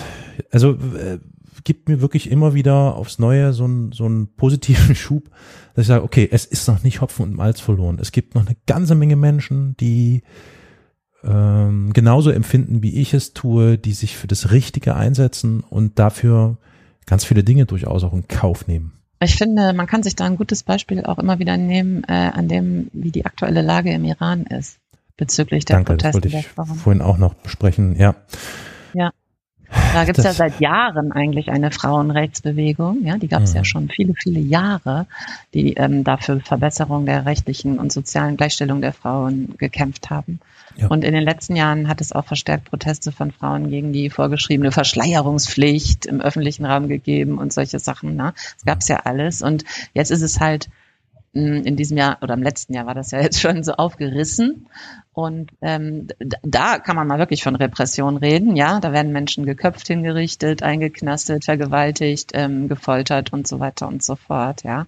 also 0.50 0.72
äh, 0.72 1.18
gibt 1.66 1.88
mir 1.88 2.00
wirklich 2.00 2.30
immer 2.30 2.54
wieder 2.54 2.94
aufs 2.94 3.18
Neue 3.18 3.52
so 3.52 3.64
einen, 3.64 3.92
so 3.92 4.04
einen 4.04 4.28
positiven 4.28 4.94
Schub, 4.94 5.30
dass 5.74 5.82
ich 5.82 5.88
sage, 5.88 6.04
okay, 6.04 6.28
es 6.30 6.46
ist 6.46 6.68
noch 6.68 6.82
nicht 6.82 7.00
Hopfen 7.00 7.24
und 7.24 7.34
Malz 7.34 7.60
verloren. 7.60 7.98
Es 8.00 8.12
gibt 8.12 8.34
noch 8.34 8.46
eine 8.46 8.56
ganze 8.66 8.94
Menge 8.94 9.16
Menschen, 9.16 9.76
die 9.78 10.22
ähm, 11.24 11.92
genauso 11.92 12.30
empfinden, 12.30 12.82
wie 12.82 12.94
ich 12.94 13.12
es 13.14 13.34
tue, 13.34 13.78
die 13.78 13.92
sich 13.92 14.16
für 14.16 14.28
das 14.28 14.52
Richtige 14.52 14.94
einsetzen 14.94 15.60
und 15.60 15.98
dafür 15.98 16.58
ganz 17.04 17.24
viele 17.24 17.42
Dinge 17.42 17.66
durchaus 17.66 18.04
auch 18.04 18.12
in 18.12 18.28
Kauf 18.28 18.68
nehmen. 18.68 18.92
Ich 19.20 19.36
finde, 19.36 19.72
man 19.72 19.86
kann 19.86 20.02
sich 20.02 20.14
da 20.14 20.24
ein 20.24 20.36
gutes 20.36 20.62
Beispiel 20.62 21.04
auch 21.04 21.18
immer 21.18 21.38
wieder 21.38 21.56
nehmen, 21.56 22.04
äh, 22.06 22.12
an 22.12 22.48
dem, 22.48 22.90
wie 22.92 23.10
die 23.10 23.24
aktuelle 23.24 23.62
Lage 23.62 23.92
im 23.92 24.04
Iran 24.04 24.44
ist 24.44 24.78
bezüglich 25.16 25.64
der 25.64 25.76
Danke, 25.76 25.92
Proteste 25.92 26.20
das 26.20 26.32
wollte 26.32 26.38
ich 26.38 26.82
vorhin 26.82 27.02
auch 27.02 27.18
noch 27.18 27.34
besprechen, 27.34 27.96
ja. 27.96 28.14
Ja. 28.92 29.12
Da 29.92 30.04
gibt 30.04 30.18
es 30.18 30.24
ja 30.24 30.32
seit 30.32 30.60
Jahren 30.60 31.12
eigentlich 31.12 31.50
eine 31.50 31.70
Frauenrechtsbewegung, 31.70 33.04
ja, 33.04 33.16
die 33.16 33.28
gab 33.28 33.42
es 33.42 33.52
mhm. 33.52 33.56
ja 33.56 33.64
schon 33.64 33.88
viele, 33.88 34.14
viele 34.14 34.40
Jahre, 34.40 35.06
die 35.54 35.74
ähm, 35.74 36.04
dafür 36.04 36.40
Verbesserung 36.40 37.06
der 37.06 37.26
rechtlichen 37.26 37.78
und 37.78 37.92
sozialen 37.92 38.36
Gleichstellung 38.36 38.80
der 38.80 38.92
Frauen 38.92 39.54
gekämpft 39.58 40.10
haben. 40.10 40.40
Ja. 40.76 40.88
Und 40.88 41.04
in 41.04 41.14
den 41.14 41.22
letzten 41.22 41.56
Jahren 41.56 41.88
hat 41.88 42.00
es 42.00 42.12
auch 42.12 42.26
verstärkt 42.26 42.70
Proteste 42.70 43.10
von 43.10 43.32
Frauen 43.32 43.70
gegen 43.70 43.92
die 43.92 44.10
vorgeschriebene 44.10 44.72
Verschleierungspflicht 44.72 46.06
im 46.06 46.20
öffentlichen 46.20 46.66
Raum 46.66 46.88
gegeben 46.88 47.38
und 47.38 47.52
solche 47.52 47.78
Sachen. 47.78 48.14
Ne? 48.14 48.34
Das 48.56 48.64
gab 48.66 48.80
es 48.80 48.88
ja 48.88 49.00
alles. 49.04 49.40
Und 49.40 49.64
jetzt 49.94 50.10
ist 50.10 50.22
es 50.22 50.38
halt 50.40 50.68
in 51.36 51.76
diesem 51.76 51.96
Jahr 51.96 52.18
oder 52.22 52.34
im 52.34 52.42
letzten 52.42 52.74
Jahr 52.74 52.86
war 52.86 52.94
das 52.94 53.10
ja 53.10 53.20
jetzt 53.20 53.40
schon 53.40 53.62
so 53.62 53.72
aufgerissen. 53.72 54.68
Und 55.12 55.50
ähm, 55.62 56.08
da 56.42 56.78
kann 56.78 56.96
man 56.96 57.06
mal 57.06 57.18
wirklich 57.18 57.42
von 57.42 57.56
Repression 57.56 58.16
reden. 58.16 58.56
Ja, 58.56 58.80
da 58.80 58.92
werden 58.92 59.12
Menschen 59.12 59.46
geköpft, 59.46 59.86
hingerichtet, 59.86 60.62
eingeknastet, 60.62 61.44
vergewaltigt, 61.44 62.32
ähm, 62.34 62.68
gefoltert 62.68 63.32
und 63.32 63.46
so 63.46 63.60
weiter 63.60 63.88
und 63.88 64.02
so 64.02 64.16
fort. 64.16 64.62
Ja, 64.62 64.86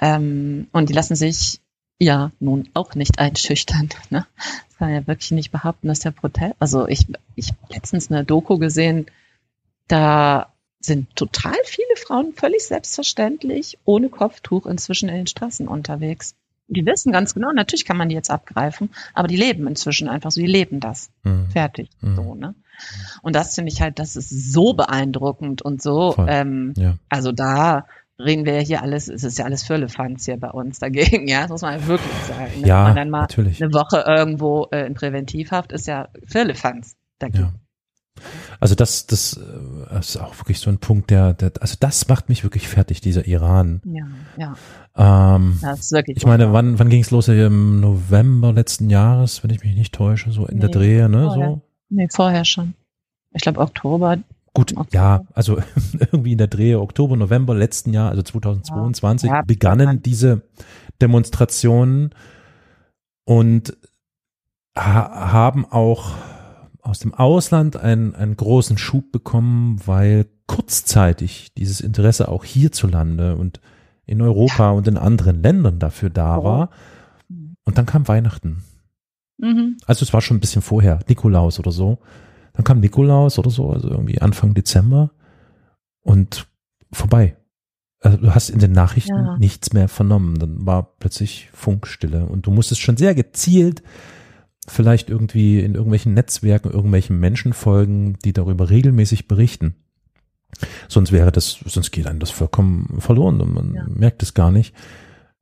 ähm, 0.00 0.68
und 0.72 0.88
die 0.88 0.94
lassen 0.94 1.16
sich 1.16 1.60
ja 1.98 2.32
nun 2.40 2.68
auch 2.74 2.94
nicht 2.94 3.18
einschüchtern. 3.18 3.90
Ne? 4.10 4.26
Das 4.38 4.78
kann 4.78 4.88
man 4.88 5.02
ja 5.02 5.06
wirklich 5.06 5.30
nicht 5.32 5.52
behaupten, 5.52 5.88
dass 5.88 6.00
der 6.00 6.10
Protest. 6.10 6.54
Also 6.58 6.88
ich, 6.88 7.06
ich 7.36 7.52
letztens 7.68 8.10
eine 8.10 8.24
Doku 8.24 8.58
gesehen, 8.58 9.06
da 9.86 10.50
sind 10.80 11.14
total 11.14 11.56
viele 11.64 11.96
Frauen 11.96 12.32
völlig 12.34 12.64
selbstverständlich 12.64 13.78
ohne 13.84 14.08
Kopftuch 14.08 14.66
inzwischen 14.66 15.08
in 15.08 15.16
den 15.16 15.26
Straßen 15.26 15.68
unterwegs. 15.68 16.34
Die 16.68 16.86
wissen 16.86 17.12
ganz 17.12 17.34
genau, 17.34 17.50
natürlich 17.52 17.84
kann 17.84 17.96
man 17.96 18.08
die 18.08 18.14
jetzt 18.14 18.30
abgreifen, 18.30 18.90
aber 19.12 19.28
die 19.28 19.36
leben 19.36 19.66
inzwischen 19.66 20.08
einfach 20.08 20.30
so, 20.30 20.40
die 20.40 20.46
leben 20.46 20.80
das. 20.80 21.10
Mhm. 21.24 21.50
Fertig. 21.50 21.90
Mhm. 22.00 22.16
So, 22.16 22.34
ne? 22.34 22.54
Und 23.22 23.36
das 23.36 23.54
finde 23.54 23.72
ich 23.72 23.82
halt, 23.82 23.98
das 23.98 24.16
ist 24.16 24.52
so 24.52 24.72
beeindruckend 24.72 25.62
und 25.62 25.82
so, 25.82 26.14
ähm, 26.28 26.72
ja. 26.76 26.94
also 27.08 27.32
da 27.32 27.86
reden 28.18 28.46
wir 28.46 28.54
ja 28.54 28.60
hier 28.60 28.82
alles, 28.82 29.08
es 29.08 29.24
ist 29.24 29.38
ja 29.38 29.44
alles 29.44 29.62
Firlefanz 29.64 30.24
hier 30.26 30.38
bei 30.38 30.50
uns 30.50 30.78
dagegen, 30.78 31.26
ja, 31.28 31.42
das 31.42 31.50
muss 31.50 31.62
man 31.62 31.86
wirklich 31.86 32.12
sagen. 32.28 32.60
Ne? 32.60 32.68
Ja, 32.68 32.78
Wenn 32.78 32.84
man 32.84 32.96
dann 32.96 33.10
mal 33.10 33.20
natürlich. 33.22 33.62
eine 33.62 33.72
Woche 33.74 34.04
irgendwo 34.06 34.68
äh, 34.70 34.86
in 34.86 34.94
Präventivhaft 34.94 35.72
ist 35.72 35.86
ja 35.86 36.08
Firlefanz 36.24 36.96
dagegen. 37.18 37.44
Ja. 37.44 37.52
Also 38.58 38.74
das, 38.74 39.06
das 39.06 39.38
äh, 39.38 39.98
ist 39.98 40.18
auch 40.18 40.36
wirklich 40.38 40.58
so 40.58 40.70
ein 40.70 40.78
Punkt, 40.78 41.10
der, 41.10 41.32
der, 41.32 41.52
also 41.60 41.76
das 41.80 42.08
macht 42.08 42.28
mich 42.28 42.42
wirklich 42.44 42.68
fertig, 42.68 43.00
dieser 43.00 43.26
Iran. 43.26 43.80
Ja, 43.84 44.06
ja. 44.36 45.36
Ähm, 45.36 45.58
das 45.62 45.80
ist 45.80 45.92
wirklich 45.92 46.18
ich 46.18 46.26
meine, 46.26 46.52
wann, 46.52 46.78
wann 46.78 46.90
ging 46.90 47.00
es 47.00 47.10
los? 47.10 47.28
Im 47.28 47.80
November 47.80 48.52
letzten 48.52 48.90
Jahres, 48.90 49.42
wenn 49.42 49.50
ich 49.50 49.62
mich 49.62 49.74
nicht 49.74 49.94
täusche, 49.94 50.30
so 50.30 50.46
in 50.46 50.56
nee, 50.56 50.60
der 50.60 50.70
Drehe, 50.70 51.08
ne? 51.08 51.24
Vorher. 51.24 51.48
So. 51.48 51.62
Nee, 51.88 52.08
vorher 52.10 52.44
schon. 52.44 52.74
Ich 53.32 53.42
glaube 53.42 53.60
Oktober. 53.60 54.18
Gut, 54.52 54.72
Oktober. 54.76 54.88
ja, 54.92 55.22
also 55.32 55.58
irgendwie 55.98 56.32
in 56.32 56.38
der 56.38 56.48
Drehe 56.48 56.80
Oktober, 56.80 57.16
November 57.16 57.54
letzten 57.54 57.92
Jahr, 57.92 58.10
also 58.10 58.22
2022, 58.22 59.30
ja, 59.30 59.42
begannen 59.42 60.02
diese 60.02 60.42
Demonstrationen 61.00 62.10
und 63.24 63.76
ha 64.76 65.32
haben 65.32 65.64
auch 65.64 66.14
aus 66.82 66.98
dem 66.98 67.14
Ausland 67.14 67.76
einen, 67.76 68.14
einen 68.14 68.36
großen 68.36 68.78
Schub 68.78 69.12
bekommen, 69.12 69.80
weil 69.84 70.26
kurzzeitig 70.46 71.52
dieses 71.56 71.80
Interesse 71.80 72.28
auch 72.28 72.44
hierzulande 72.44 73.36
und 73.36 73.60
in 74.06 74.20
Europa 74.20 74.64
ja. 74.64 74.70
und 74.70 74.88
in 74.88 74.96
anderen 74.96 75.42
Ländern 75.42 75.78
dafür 75.78 76.10
da 76.10 76.38
oh. 76.38 76.44
war. 76.44 76.70
Und 77.64 77.78
dann 77.78 77.86
kam 77.86 78.08
Weihnachten. 78.08 78.64
Mhm. 79.38 79.76
Also 79.86 80.04
es 80.04 80.12
war 80.12 80.20
schon 80.20 80.38
ein 80.38 80.40
bisschen 80.40 80.62
vorher, 80.62 80.98
Nikolaus 81.08 81.58
oder 81.58 81.70
so. 81.70 81.98
Dann 82.52 82.64
kam 82.64 82.80
Nikolaus 82.80 83.38
oder 83.38 83.50
so, 83.50 83.70
also 83.70 83.88
irgendwie 83.88 84.20
Anfang 84.20 84.54
Dezember 84.54 85.12
und 86.02 86.48
vorbei. 86.92 87.36
Also 88.00 88.16
du 88.16 88.34
hast 88.34 88.50
in 88.50 88.58
den 88.58 88.72
Nachrichten 88.72 89.14
ja. 89.14 89.36
nichts 89.38 89.72
mehr 89.72 89.88
vernommen. 89.88 90.38
Dann 90.38 90.66
war 90.66 90.94
plötzlich 90.98 91.48
Funkstille 91.52 92.26
und 92.26 92.46
du 92.46 92.50
musstest 92.50 92.80
schon 92.80 92.96
sehr 92.96 93.14
gezielt 93.14 93.82
vielleicht 94.70 95.10
irgendwie 95.10 95.60
in 95.60 95.74
irgendwelchen 95.74 96.14
Netzwerken 96.14 96.70
irgendwelchen 96.70 97.18
Menschen 97.18 97.52
folgen, 97.52 98.18
die 98.24 98.32
darüber 98.32 98.70
regelmäßig 98.70 99.28
berichten. 99.28 99.74
Sonst 100.88 101.12
wäre 101.12 101.32
das, 101.32 101.58
sonst 101.64 101.90
geht 101.90 102.06
einem 102.06 102.18
das 102.18 102.30
vollkommen 102.30 103.00
verloren 103.00 103.40
und 103.40 103.54
man 103.54 103.74
ja. 103.74 103.84
merkt 103.86 104.22
es 104.22 104.34
gar 104.34 104.50
nicht. 104.50 104.74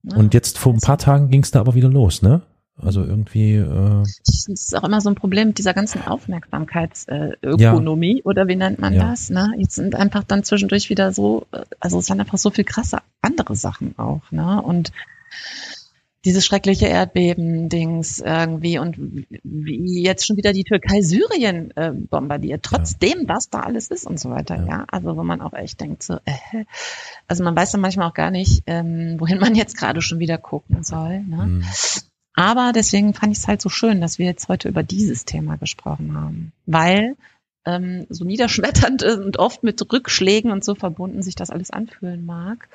Und 0.05 0.35
jetzt 0.35 0.59
vor 0.59 0.72
ein 0.72 0.81
paar 0.81 0.99
Tagen 0.99 1.31
ging 1.31 1.43
es 1.43 1.51
da 1.51 1.61
aber 1.61 1.74
wieder 1.74 1.89
los, 1.89 2.22
ne? 2.22 2.43
Also 2.81 3.03
irgendwie. 3.03 3.57
Äh, 3.57 4.05
das 4.24 4.47
ist 4.47 4.76
auch 4.76 4.85
immer 4.85 5.01
so 5.01 5.11
ein 5.11 5.16
Problem 5.16 5.49
mit 5.49 5.59
dieser 5.59 5.74
ganzen 5.74 6.07
Aufmerksamkeitsökonomie 6.07 8.18
ja. 8.18 8.24
oder 8.24 8.47
wie 8.47 8.55
nennt 8.57 8.79
man 8.79 8.95
ja. 8.95 9.11
das? 9.11 9.31
Ne? 9.31 9.53
Jetzt 9.59 9.74
sind 9.74 9.97
einfach 9.97 10.22
dann 10.22 10.45
zwischendurch 10.45 10.89
wieder 10.89 11.12
so, 11.12 11.47
äh, 11.53 11.64
also 11.81 11.99
es 11.99 12.07
sind 12.07 12.20
einfach 12.20 12.39
so 12.39 12.51
viel 12.51 12.64
krasse 12.64 12.99
andere 13.20 13.57
Sachen 13.57 13.99
auch, 13.99 14.31
ne? 14.31 14.62
Und 14.62 14.93
dieses 16.25 16.45
schreckliche 16.45 16.87
Erdbeben-Dings 16.87 18.21
irgendwie 18.21 18.79
und 18.79 18.97
wie 19.45 20.03
jetzt 20.03 20.27
schon 20.27 20.37
wieder 20.37 20.53
die 20.53 20.64
Türkei 20.64 21.01
Syrien 21.01 21.71
äh, 21.77 21.93
bombardiert, 21.93 22.64
trotzdem, 22.64 23.21
ja. 23.21 23.35
dass 23.35 23.51
da 23.51 23.61
alles 23.61 23.89
ist 23.89 24.07
und 24.07 24.19
so 24.19 24.31
weiter, 24.31 24.57
ja. 24.57 24.66
ja. 24.66 24.85
Also 24.89 25.16
wo 25.16 25.23
man 25.23 25.41
auch 25.41 25.53
echt 25.53 25.81
denkt, 25.81 26.03
so, 26.03 26.14
äh, 26.25 26.64
also 27.29 27.45
man 27.45 27.57
weiß 27.57 27.71
dann 27.71 27.81
manchmal 27.81 28.09
auch 28.09 28.14
gar 28.14 28.31
nicht, 28.31 28.64
ähm, 28.66 29.16
wohin 29.19 29.39
man 29.39 29.55
jetzt 29.55 29.77
gerade 29.77 30.03
schon 30.03 30.19
wieder 30.19 30.39
gucken 30.39 30.83
soll. 30.83 31.21
Ne? 31.21 31.47
Mhm. 31.47 31.64
Aber 32.35 32.73
deswegen 32.73 33.14
fand 33.14 33.33
ich 33.33 33.39
es 33.39 33.49
halt 33.49 33.61
so 33.61 33.69
schön, 33.69 34.01
dass 34.01 34.19
wir 34.19 34.27
jetzt 34.27 34.49
heute 34.49 34.69
über 34.69 34.83
dieses 34.83 35.25
Thema 35.25 35.57
gesprochen 35.57 36.14
haben, 36.14 36.53
weil 36.66 37.16
ähm, 37.64 38.07
so 38.11 38.25
niederschmetternd 38.25 39.03
und 39.25 39.39
oft 39.39 39.62
mit 39.62 39.81
Rückschlägen 39.93 40.51
und 40.51 40.64
so 40.64 40.75
verbunden 40.75 41.23
sich 41.23 41.37
das 41.37 41.51
alles 41.51 41.71
anfühlen 41.71 42.27
mag 42.27 42.69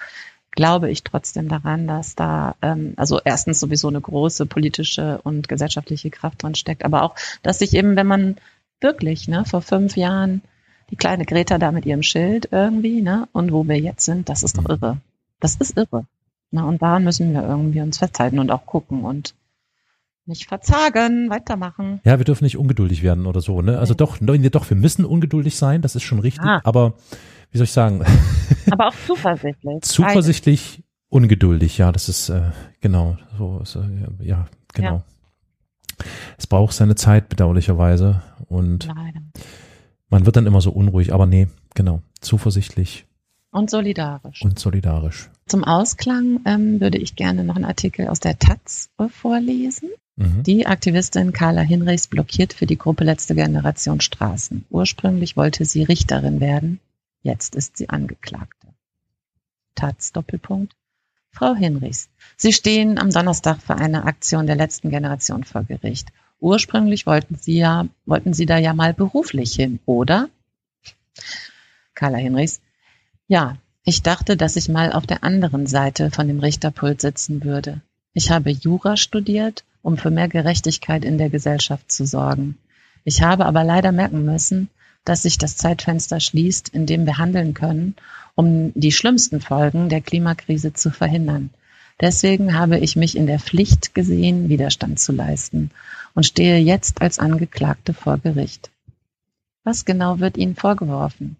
glaube 0.55 0.89
ich 0.89 1.03
trotzdem 1.03 1.47
daran, 1.47 1.87
dass 1.87 2.15
da 2.15 2.55
ähm, 2.61 2.93
also 2.95 3.19
erstens 3.23 3.59
sowieso 3.59 3.87
eine 3.87 4.01
große 4.01 4.45
politische 4.45 5.19
und 5.23 5.47
gesellschaftliche 5.47 6.09
Kraft 6.09 6.43
drin 6.43 6.55
steckt, 6.55 6.85
aber 6.85 7.03
auch, 7.03 7.15
dass 7.41 7.59
sich 7.59 7.73
eben, 7.73 7.95
wenn 7.95 8.07
man 8.07 8.35
wirklich 8.79 9.27
ne, 9.27 9.45
vor 9.45 9.61
fünf 9.61 9.97
Jahren 9.97 10.41
die 10.89 10.95
kleine 10.95 11.25
Greta 11.25 11.57
da 11.57 11.71
mit 11.71 11.85
ihrem 11.85 12.03
Schild 12.03 12.49
irgendwie, 12.51 13.01
ne, 13.01 13.27
und 13.31 13.51
wo 13.51 13.67
wir 13.67 13.79
jetzt 13.79 14.05
sind, 14.05 14.29
das 14.29 14.43
ist 14.43 14.57
doch 14.57 14.69
irre. 14.69 14.97
Das 15.39 15.55
ist 15.55 15.75
irre. 15.77 16.05
Ne, 16.51 16.65
und 16.65 16.81
daran 16.81 17.03
müssen 17.03 17.33
wir 17.33 17.43
irgendwie 17.43 17.81
uns 17.81 17.97
festhalten 17.97 18.39
und 18.39 18.51
auch 18.51 18.65
gucken 18.65 19.03
und 19.05 19.33
nicht 20.25 20.47
verzagen, 20.47 21.29
weitermachen. 21.29 21.99
Ja, 22.05 22.17
wir 22.17 22.25
dürfen 22.25 22.45
nicht 22.45 22.57
ungeduldig 22.57 23.03
werden 23.03 23.25
oder 23.25 23.41
so, 23.41 23.61
ne? 23.61 23.79
Also 23.79 23.93
doch, 23.93 24.17
doch, 24.21 24.69
wir 24.69 24.77
müssen 24.77 25.03
ungeduldig 25.03 25.57
sein, 25.57 25.81
das 25.81 25.95
ist 25.95 26.03
schon 26.03 26.19
richtig, 26.19 26.45
ah. 26.45 26.61
aber 26.63 26.93
wie 27.53 27.57
soll 27.59 27.65
ich 27.65 27.71
sagen? 27.71 28.03
Aber 28.71 28.87
auch 28.87 28.95
zuversichtlich. 29.05 29.83
zuversichtlich, 29.83 30.83
ungeduldig, 31.09 31.77
ja, 31.77 31.91
das 31.91 32.09
ist 32.09 32.29
äh, 32.29 32.51
genau 32.81 33.17
so, 33.37 33.59
ist, 33.61 33.75
äh, 33.75 33.81
ja, 34.19 34.47
genau. 34.73 35.03
Ja. 35.99 36.05
Es 36.37 36.47
braucht 36.47 36.73
seine 36.73 36.95
Zeit 36.95 37.29
bedauerlicherweise 37.29 38.23
und 38.49 38.87
Leider. 38.87 39.21
man 40.09 40.25
wird 40.25 40.35
dann 40.35 40.47
immer 40.47 40.61
so 40.61 40.71
unruhig, 40.71 41.13
aber 41.13 41.27
nee, 41.27 41.47
genau, 41.75 42.01
zuversichtlich. 42.19 43.05
Und 43.51 43.69
solidarisch. 43.69 44.41
Und 44.43 44.57
solidarisch. 44.57 45.29
Zum 45.45 45.63
Ausklang 45.63 46.39
ähm, 46.45 46.81
würde 46.81 46.97
ich 46.97 47.15
gerne 47.15 47.43
noch 47.43 47.55
einen 47.55 47.65
Artikel 47.65 48.07
aus 48.07 48.19
der 48.19 48.39
Taz 48.39 48.89
vorlesen. 49.09 49.89
Mhm. 50.15 50.41
Die 50.41 50.65
Aktivistin 50.65 51.33
Carla 51.33 51.61
Hinrichs 51.61 52.07
blockiert 52.07 52.53
für 52.53 52.65
die 52.65 52.79
Gruppe 52.79 53.03
Letzte 53.03 53.35
Generation 53.35 54.01
Straßen. 54.01 54.65
Ursprünglich 54.71 55.37
wollte 55.37 55.65
sie 55.65 55.83
Richterin 55.83 56.39
werden, 56.39 56.79
Jetzt 57.23 57.55
ist 57.55 57.77
sie 57.77 57.89
Angeklagte. 57.89 58.67
Taz 59.75 60.11
Doppelpunkt. 60.11 60.75
Frau 61.31 61.55
Hinrichs, 61.55 62.09
Sie 62.37 62.53
stehen 62.53 62.99
am 62.99 63.09
Donnerstag 63.09 63.59
für 63.59 63.75
eine 63.75 64.05
Aktion 64.05 64.45
der 64.45 64.55
letzten 64.55 64.91
Generation 64.91 65.43
vor 65.43 65.63
Gericht. 65.63 66.09
Ursprünglich 66.39 67.07
wollten 67.07 67.35
Sie 67.35 67.57
ja, 67.57 67.87
wollten 68.05 68.35
Sie 68.35 68.45
da 68.45 68.59
ja 68.59 68.73
mal 68.75 68.93
beruflich 68.93 69.55
hin, 69.55 69.79
oder? 69.87 70.29
Carla 71.95 72.17
Hinrichs. 72.19 72.61
Ja, 73.27 73.57
Ich 73.85 74.01
dachte, 74.01 74.37
dass 74.37 74.55
ich 74.55 74.69
mal 74.69 74.93
auf 74.93 75.05
der 75.05 75.23
anderen 75.23 75.67
Seite 75.67 76.09
von 76.09 76.27
dem 76.27 76.39
Richterpult 76.39 77.01
sitzen 77.01 77.43
würde. 77.43 77.81
Ich 78.13 78.31
habe 78.31 78.49
Jura 78.49 78.95
studiert, 78.95 79.65
um 79.81 79.97
für 79.97 80.09
mehr 80.09 80.29
Gerechtigkeit 80.29 81.03
in 81.03 81.17
der 81.17 81.29
Gesellschaft 81.29 81.91
zu 81.91 82.05
sorgen. 82.05 82.57
Ich 83.03 83.21
habe 83.21 83.45
aber 83.45 83.65
leider 83.65 83.91
merken 83.91 84.23
müssen, 84.23 84.69
dass 85.05 85.23
sich 85.23 85.37
das 85.37 85.57
Zeitfenster 85.57 86.19
schließt, 86.19 86.69
in 86.69 86.85
dem 86.85 87.05
wir 87.05 87.17
handeln 87.17 87.53
können, 87.53 87.95
um 88.35 88.71
die 88.73 88.91
schlimmsten 88.91 89.41
Folgen 89.41 89.89
der 89.89 90.01
Klimakrise 90.01 90.73
zu 90.73 90.91
verhindern. 90.91 91.49
Deswegen 92.01 92.57
habe 92.57 92.79
ich 92.79 92.95
mich 92.95 93.15
in 93.15 93.27
der 93.27 93.39
Pflicht 93.39 93.93
gesehen, 93.93 94.49
Widerstand 94.49 94.99
zu 94.99 95.11
leisten 95.11 95.71
und 96.15 96.25
stehe 96.25 96.57
jetzt 96.57 97.01
als 97.01 97.19
Angeklagte 97.19 97.93
vor 97.93 98.17
Gericht. 98.17 98.71
Was 99.63 99.85
genau 99.85 100.19
wird 100.19 100.37
Ihnen 100.37 100.55
vorgeworfen? 100.55 101.37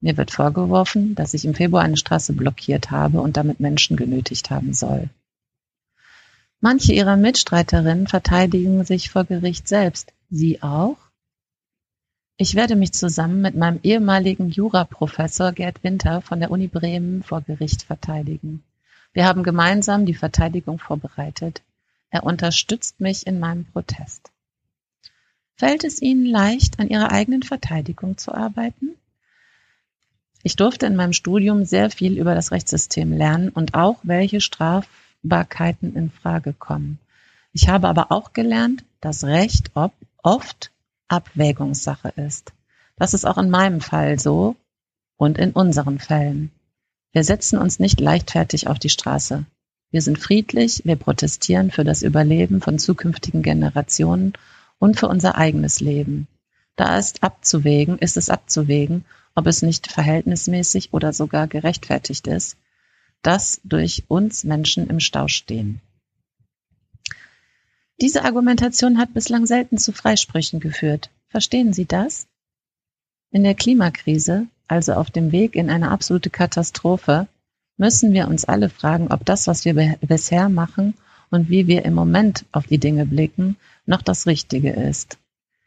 Mir 0.00 0.16
wird 0.16 0.30
vorgeworfen, 0.30 1.14
dass 1.14 1.34
ich 1.34 1.44
im 1.44 1.54
Februar 1.54 1.82
eine 1.82 1.98
Straße 1.98 2.32
blockiert 2.32 2.90
habe 2.90 3.20
und 3.20 3.36
damit 3.36 3.60
Menschen 3.60 3.96
genötigt 3.96 4.50
haben 4.50 4.72
soll. 4.72 5.10
Manche 6.60 6.92
ihrer 6.92 7.16
Mitstreiterinnen 7.16 8.06
verteidigen 8.06 8.84
sich 8.84 9.10
vor 9.10 9.24
Gericht 9.24 9.68
selbst. 9.68 10.12
Sie 10.30 10.62
auch? 10.62 10.96
Ich 12.42 12.54
werde 12.54 12.74
mich 12.74 12.94
zusammen 12.94 13.42
mit 13.42 13.54
meinem 13.54 13.80
ehemaligen 13.82 14.48
Juraprofessor 14.48 15.52
Gerd 15.52 15.84
Winter 15.84 16.22
von 16.22 16.40
der 16.40 16.50
Uni 16.50 16.68
Bremen 16.68 17.22
vor 17.22 17.42
Gericht 17.42 17.82
verteidigen. 17.82 18.64
Wir 19.12 19.26
haben 19.26 19.42
gemeinsam 19.42 20.06
die 20.06 20.14
Verteidigung 20.14 20.78
vorbereitet. 20.78 21.60
Er 22.08 22.24
unterstützt 22.24 22.98
mich 22.98 23.26
in 23.26 23.40
meinem 23.40 23.66
Protest. 23.66 24.30
Fällt 25.56 25.84
es 25.84 26.00
Ihnen 26.00 26.24
leicht, 26.24 26.80
an 26.80 26.88
Ihrer 26.88 27.12
eigenen 27.12 27.42
Verteidigung 27.42 28.16
zu 28.16 28.32
arbeiten? 28.32 28.94
Ich 30.42 30.56
durfte 30.56 30.86
in 30.86 30.96
meinem 30.96 31.12
Studium 31.12 31.66
sehr 31.66 31.90
viel 31.90 32.16
über 32.16 32.34
das 32.34 32.52
Rechtssystem 32.52 33.12
lernen 33.12 33.50
und 33.50 33.74
auch, 33.74 33.98
welche 34.02 34.40
Strafbarkeiten 34.40 35.94
in 35.94 36.10
Frage 36.10 36.54
kommen. 36.54 37.00
Ich 37.52 37.68
habe 37.68 37.86
aber 37.86 38.10
auch 38.10 38.32
gelernt, 38.32 38.82
dass 39.02 39.24
Recht 39.24 39.72
oft 40.22 40.70
Abwägungssache 41.10 42.12
ist. 42.16 42.52
Das 42.96 43.14
ist 43.14 43.24
auch 43.24 43.38
in 43.38 43.50
meinem 43.50 43.80
Fall 43.80 44.18
so 44.18 44.56
und 45.16 45.38
in 45.38 45.52
unseren 45.52 45.98
Fällen. 45.98 46.50
Wir 47.12 47.24
setzen 47.24 47.58
uns 47.58 47.80
nicht 47.80 48.00
leichtfertig 48.00 48.68
auf 48.68 48.78
die 48.78 48.90
Straße. 48.90 49.44
Wir 49.90 50.02
sind 50.02 50.18
friedlich, 50.18 50.82
wir 50.84 50.96
protestieren 50.96 51.70
für 51.72 51.82
das 51.82 52.02
Überleben 52.02 52.60
von 52.60 52.78
zukünftigen 52.78 53.42
Generationen 53.42 54.34
und 54.78 54.98
für 54.98 55.08
unser 55.08 55.36
eigenes 55.36 55.80
Leben. 55.80 56.28
Da 56.76 56.96
ist 56.96 57.24
abzuwägen, 57.24 57.98
ist 57.98 58.16
es 58.16 58.30
abzuwägen, 58.30 59.04
ob 59.34 59.46
es 59.46 59.62
nicht 59.62 59.90
verhältnismäßig 59.90 60.92
oder 60.92 61.12
sogar 61.12 61.48
gerechtfertigt 61.48 62.26
ist, 62.28 62.56
dass 63.22 63.60
durch 63.64 64.04
uns 64.08 64.44
Menschen 64.44 64.88
im 64.88 65.00
Stau 65.00 65.26
stehen. 65.26 65.80
Diese 68.00 68.24
Argumentation 68.24 68.96
hat 68.96 69.12
bislang 69.12 69.46
selten 69.46 69.76
zu 69.76 69.92
Freisprüchen 69.92 70.58
geführt. 70.58 71.10
Verstehen 71.28 71.74
Sie 71.74 71.84
das? 71.84 72.26
In 73.30 73.44
der 73.44 73.54
Klimakrise, 73.54 74.46
also 74.68 74.94
auf 74.94 75.10
dem 75.10 75.32
Weg 75.32 75.54
in 75.54 75.68
eine 75.68 75.90
absolute 75.90 76.30
Katastrophe, 76.30 77.28
müssen 77.76 78.12
wir 78.12 78.28
uns 78.28 78.46
alle 78.46 78.70
fragen, 78.70 79.08
ob 79.12 79.26
das, 79.26 79.46
was 79.46 79.64
wir 79.64 79.74
bisher 80.00 80.48
machen 80.48 80.94
und 81.30 81.50
wie 81.50 81.66
wir 81.66 81.84
im 81.84 81.94
Moment 81.94 82.46
auf 82.52 82.66
die 82.66 82.78
Dinge 82.78 83.04
blicken, 83.04 83.56
noch 83.84 84.02
das 84.02 84.26
Richtige 84.26 84.70
ist. 84.70 85.18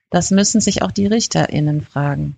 Das 0.10 0.32
müssen 0.32 0.60
sich 0.60 0.82
auch 0.82 0.92
die 0.92 1.08
Richterinnen 1.08 1.82
fragen. 1.82 2.38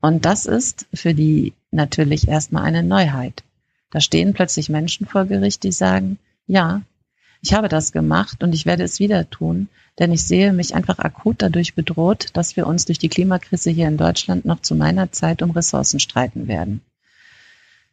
Und 0.00 0.24
das 0.24 0.46
ist 0.46 0.86
für 0.92 1.14
die 1.14 1.54
natürlich 1.70 2.28
erstmal 2.28 2.64
eine 2.64 2.82
Neuheit. 2.82 3.44
Da 3.90 4.00
stehen 4.00 4.34
plötzlich 4.34 4.68
Menschen 4.68 5.06
vor 5.06 5.24
Gericht, 5.24 5.62
die 5.62 5.72
sagen, 5.72 6.18
ja, 6.46 6.82
ich 7.42 7.52
habe 7.54 7.68
das 7.68 7.90
gemacht 7.90 8.42
und 8.42 8.54
ich 8.54 8.66
werde 8.66 8.84
es 8.84 9.00
wieder 9.00 9.28
tun, 9.28 9.68
denn 9.98 10.12
ich 10.12 10.22
sehe 10.22 10.52
mich 10.52 10.74
einfach 10.74 11.00
akut 11.00 11.42
dadurch 11.42 11.74
bedroht, 11.74 12.28
dass 12.34 12.56
wir 12.56 12.68
uns 12.68 12.84
durch 12.84 12.98
die 12.98 13.08
Klimakrise 13.08 13.70
hier 13.70 13.88
in 13.88 13.96
Deutschland 13.96 14.44
noch 14.44 14.60
zu 14.60 14.76
meiner 14.76 15.10
Zeit 15.10 15.42
um 15.42 15.50
Ressourcen 15.50 15.98
streiten 15.98 16.46
werden. 16.46 16.82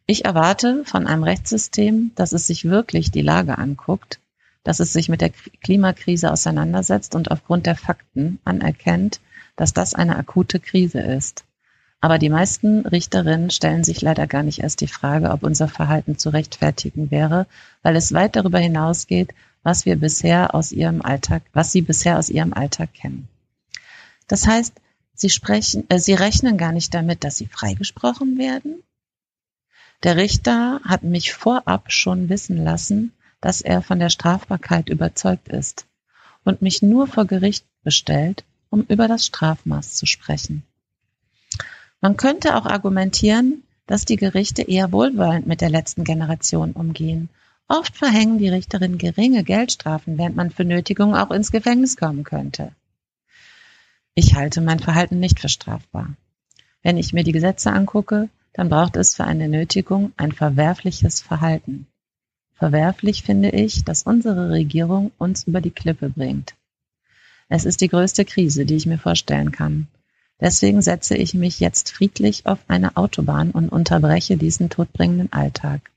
Ich 0.06 0.24
erwarte 0.24 0.84
von 0.84 1.06
einem 1.06 1.24
Rechtssystem, 1.24 2.12
dass 2.14 2.32
es 2.32 2.46
sich 2.46 2.64
wirklich 2.64 3.10
die 3.10 3.22
Lage 3.22 3.58
anguckt, 3.58 4.20
dass 4.62 4.78
es 4.78 4.92
sich 4.92 5.08
mit 5.08 5.20
der 5.20 5.30
Klimakrise 5.30 6.30
auseinandersetzt 6.30 7.14
und 7.16 7.30
aufgrund 7.30 7.66
der 7.66 7.76
Fakten 7.76 8.38
anerkennt, 8.44 9.20
dass 9.56 9.72
das 9.72 9.94
eine 9.94 10.16
akute 10.16 10.60
Krise 10.60 11.00
ist. 11.00 11.44
Aber 12.02 12.18
die 12.18 12.30
meisten 12.30 12.86
Richterinnen 12.86 13.50
stellen 13.50 13.84
sich 13.84 14.00
leider 14.00 14.26
gar 14.26 14.42
nicht 14.42 14.60
erst 14.60 14.80
die 14.80 14.88
Frage, 14.88 15.30
ob 15.30 15.42
unser 15.42 15.68
Verhalten 15.68 16.16
zu 16.16 16.30
rechtfertigen 16.30 17.10
wäre, 17.10 17.46
weil 17.82 17.94
es 17.94 18.14
weit 18.14 18.36
darüber 18.36 18.58
hinausgeht, 18.58 19.34
was 19.62 19.84
wir 19.84 19.96
bisher 19.96 20.54
aus 20.54 20.72
ihrem 20.72 21.02
Alltag, 21.02 21.42
was 21.52 21.72
sie 21.72 21.82
bisher 21.82 22.18
aus 22.18 22.30
ihrem 22.30 22.54
Alltag 22.54 22.94
kennen. 22.94 23.28
Das 24.28 24.46
heißt, 24.46 24.72
sie 25.12 25.28
sprechen, 25.28 25.84
äh, 25.90 25.98
sie 25.98 26.14
rechnen 26.14 26.56
gar 26.56 26.72
nicht 26.72 26.94
damit, 26.94 27.22
dass 27.22 27.36
sie 27.36 27.46
freigesprochen 27.46 28.38
werden. 28.38 28.82
Der 30.02 30.16
Richter 30.16 30.80
hat 30.84 31.02
mich 31.02 31.34
vorab 31.34 31.92
schon 31.92 32.30
wissen 32.30 32.56
lassen, 32.56 33.12
dass 33.42 33.60
er 33.60 33.82
von 33.82 33.98
der 33.98 34.08
Strafbarkeit 34.08 34.88
überzeugt 34.88 35.48
ist 35.48 35.86
und 36.44 36.62
mich 36.62 36.80
nur 36.80 37.06
vor 37.06 37.26
Gericht 37.26 37.66
bestellt, 37.82 38.44
um 38.70 38.82
über 38.88 39.08
das 39.08 39.26
Strafmaß 39.26 39.94
zu 39.94 40.06
sprechen. 40.06 40.62
Man 42.00 42.16
könnte 42.16 42.56
auch 42.56 42.66
argumentieren, 42.66 43.62
dass 43.86 44.04
die 44.04 44.16
Gerichte 44.16 44.62
eher 44.62 44.92
wohlwollend 44.92 45.46
mit 45.46 45.60
der 45.60 45.70
letzten 45.70 46.04
Generation 46.04 46.72
umgehen. 46.72 47.28
Oft 47.68 47.96
verhängen 47.96 48.38
die 48.38 48.48
Richterinnen 48.48 48.98
geringe 48.98 49.44
Geldstrafen, 49.44 50.16
während 50.16 50.36
man 50.36 50.50
für 50.50 50.64
Nötigung 50.64 51.14
auch 51.14 51.30
ins 51.30 51.52
Gefängnis 51.52 51.96
kommen 51.96 52.24
könnte. 52.24 52.72
Ich 54.14 54.34
halte 54.34 54.60
mein 54.60 54.80
Verhalten 54.80 55.20
nicht 55.20 55.40
für 55.40 55.48
strafbar. 55.48 56.14
Wenn 56.82 56.96
ich 56.96 57.12
mir 57.12 57.24
die 57.24 57.32
Gesetze 57.32 57.72
angucke, 57.72 58.28
dann 58.52 58.68
braucht 58.68 58.96
es 58.96 59.14
für 59.14 59.24
eine 59.24 59.48
Nötigung 59.48 60.12
ein 60.16 60.32
verwerfliches 60.32 61.20
Verhalten. 61.20 61.86
Verwerflich 62.54 63.22
finde 63.22 63.50
ich, 63.50 63.84
dass 63.84 64.02
unsere 64.02 64.50
Regierung 64.50 65.12
uns 65.18 65.44
über 65.44 65.60
die 65.60 65.70
Klippe 65.70 66.10
bringt. 66.10 66.54
Es 67.48 67.64
ist 67.64 67.80
die 67.80 67.88
größte 67.88 68.24
Krise, 68.24 68.66
die 68.66 68.76
ich 68.76 68.86
mir 68.86 68.98
vorstellen 68.98 69.52
kann. 69.52 69.88
Deswegen 70.40 70.80
setze 70.80 71.16
ich 71.16 71.34
mich 71.34 71.60
jetzt 71.60 71.92
friedlich 71.92 72.46
auf 72.46 72.58
eine 72.68 72.96
Autobahn 72.96 73.50
und 73.50 73.68
unterbreche 73.68 74.36
diesen 74.36 74.70
todbringenden 74.70 75.32
Alltag. 75.32 75.90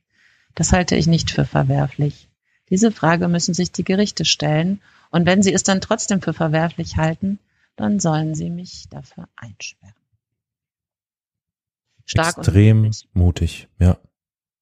Das 0.56 0.74
halte 0.74 0.96
ich 0.96 1.08
nicht 1.08 1.32
für 1.32 1.46
verwerflich. 1.46 2.28
Diese 2.70 2.92
Frage 2.92 3.28
müssen 3.28 3.54
sich 3.54 3.72
die 3.72 3.84
Gerichte 3.84 4.26
stellen, 4.26 4.82
und 5.12 5.28
wenn 5.28 5.44
sie 5.44 5.54
es 5.54 5.62
dann 5.62 5.80
trotzdem 5.80 6.24
für 6.24 6.34
verwerflich 6.34 6.98
halten, 6.98 7.38
dann 7.76 8.00
sollen 8.00 8.34
sie 8.34 8.50
mich 8.50 8.88
dafür 8.90 9.28
einsperren. 9.36 9.94
Stark 12.06 12.40
Extrem 12.40 12.82
mutig. 12.82 13.08
mutig, 13.14 13.68
ja. 13.80 13.98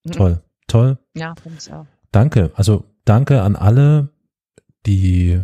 Mhm. 0.04 0.12
Toll, 0.12 0.44
toll. 0.68 0.98
Ja, 1.16 1.34
finde 1.42 1.58
ich 1.60 1.72
auch. 1.72 1.86
Danke, 2.12 2.52
also 2.56 2.84
danke 3.06 3.42
an 3.42 3.56
alle, 3.56 4.10
die 4.86 5.42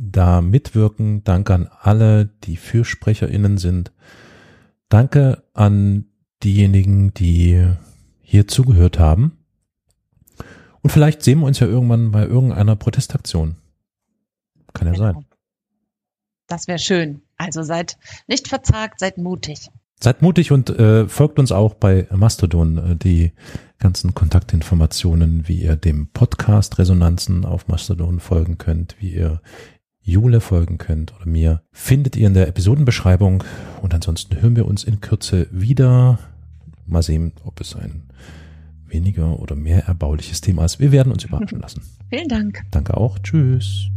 da 0.00 0.40
mitwirken. 0.40 1.22
Danke 1.24 1.54
an 1.54 1.68
alle, 1.80 2.26
die 2.44 2.56
FürsprecherInnen 2.56 3.58
sind. 3.58 3.92
Danke 4.88 5.44
an 5.52 6.06
diejenigen, 6.42 7.12
die 7.14 7.68
hier 8.22 8.48
zugehört 8.48 8.98
haben. 8.98 9.38
Und 10.82 10.90
vielleicht 10.90 11.22
sehen 11.22 11.40
wir 11.40 11.46
uns 11.46 11.60
ja 11.60 11.66
irgendwann 11.66 12.10
bei 12.10 12.24
irgendeiner 12.24 12.74
Protestaktion. 12.76 13.56
Kann 14.72 14.86
ja 14.88 14.94
genau. 14.94 15.12
sein. 15.12 15.24
Das 16.46 16.66
wäre 16.66 16.78
schön. 16.78 17.22
Also 17.36 17.62
seid 17.62 17.98
nicht 18.26 18.48
verzagt, 18.48 18.98
seid 18.98 19.18
mutig. 19.18 19.68
Seid 20.02 20.22
mutig 20.22 20.50
und 20.50 20.70
äh, 20.70 21.06
folgt 21.06 21.38
uns 21.38 21.52
auch 21.52 21.74
bei 21.74 22.08
Mastodon. 22.10 22.78
Äh, 22.78 22.96
die 22.96 23.32
ganzen 23.78 24.14
Kontaktinformationen, 24.14 25.46
wie 25.46 25.62
ihr 25.62 25.76
dem 25.76 26.08
Podcast 26.08 26.78
Resonanzen 26.78 27.44
auf 27.44 27.68
Mastodon 27.68 28.18
folgen 28.18 28.56
könnt, 28.56 28.96
wie 28.98 29.12
ihr 29.12 29.42
Jule 30.02 30.40
folgen 30.40 30.78
könnt 30.78 31.14
oder 31.16 31.26
mir, 31.26 31.62
findet 31.72 32.16
ihr 32.16 32.26
in 32.26 32.34
der 32.34 32.48
Episodenbeschreibung. 32.48 33.44
Und 33.82 33.94
ansonsten 33.94 34.40
hören 34.40 34.56
wir 34.56 34.66
uns 34.66 34.84
in 34.84 35.00
Kürze 35.00 35.46
wieder. 35.50 36.18
Mal 36.86 37.02
sehen, 37.02 37.32
ob 37.44 37.60
es 37.60 37.76
ein 37.76 38.04
weniger 38.86 39.38
oder 39.38 39.54
mehr 39.54 39.86
erbauliches 39.86 40.40
Thema 40.40 40.64
ist. 40.64 40.80
Wir 40.80 40.92
werden 40.92 41.12
uns 41.12 41.24
überraschen 41.24 41.60
lassen. 41.60 41.82
Vielen 42.10 42.28
Dank. 42.28 42.62
Danke 42.70 42.96
auch. 42.96 43.18
Tschüss. 43.20 43.88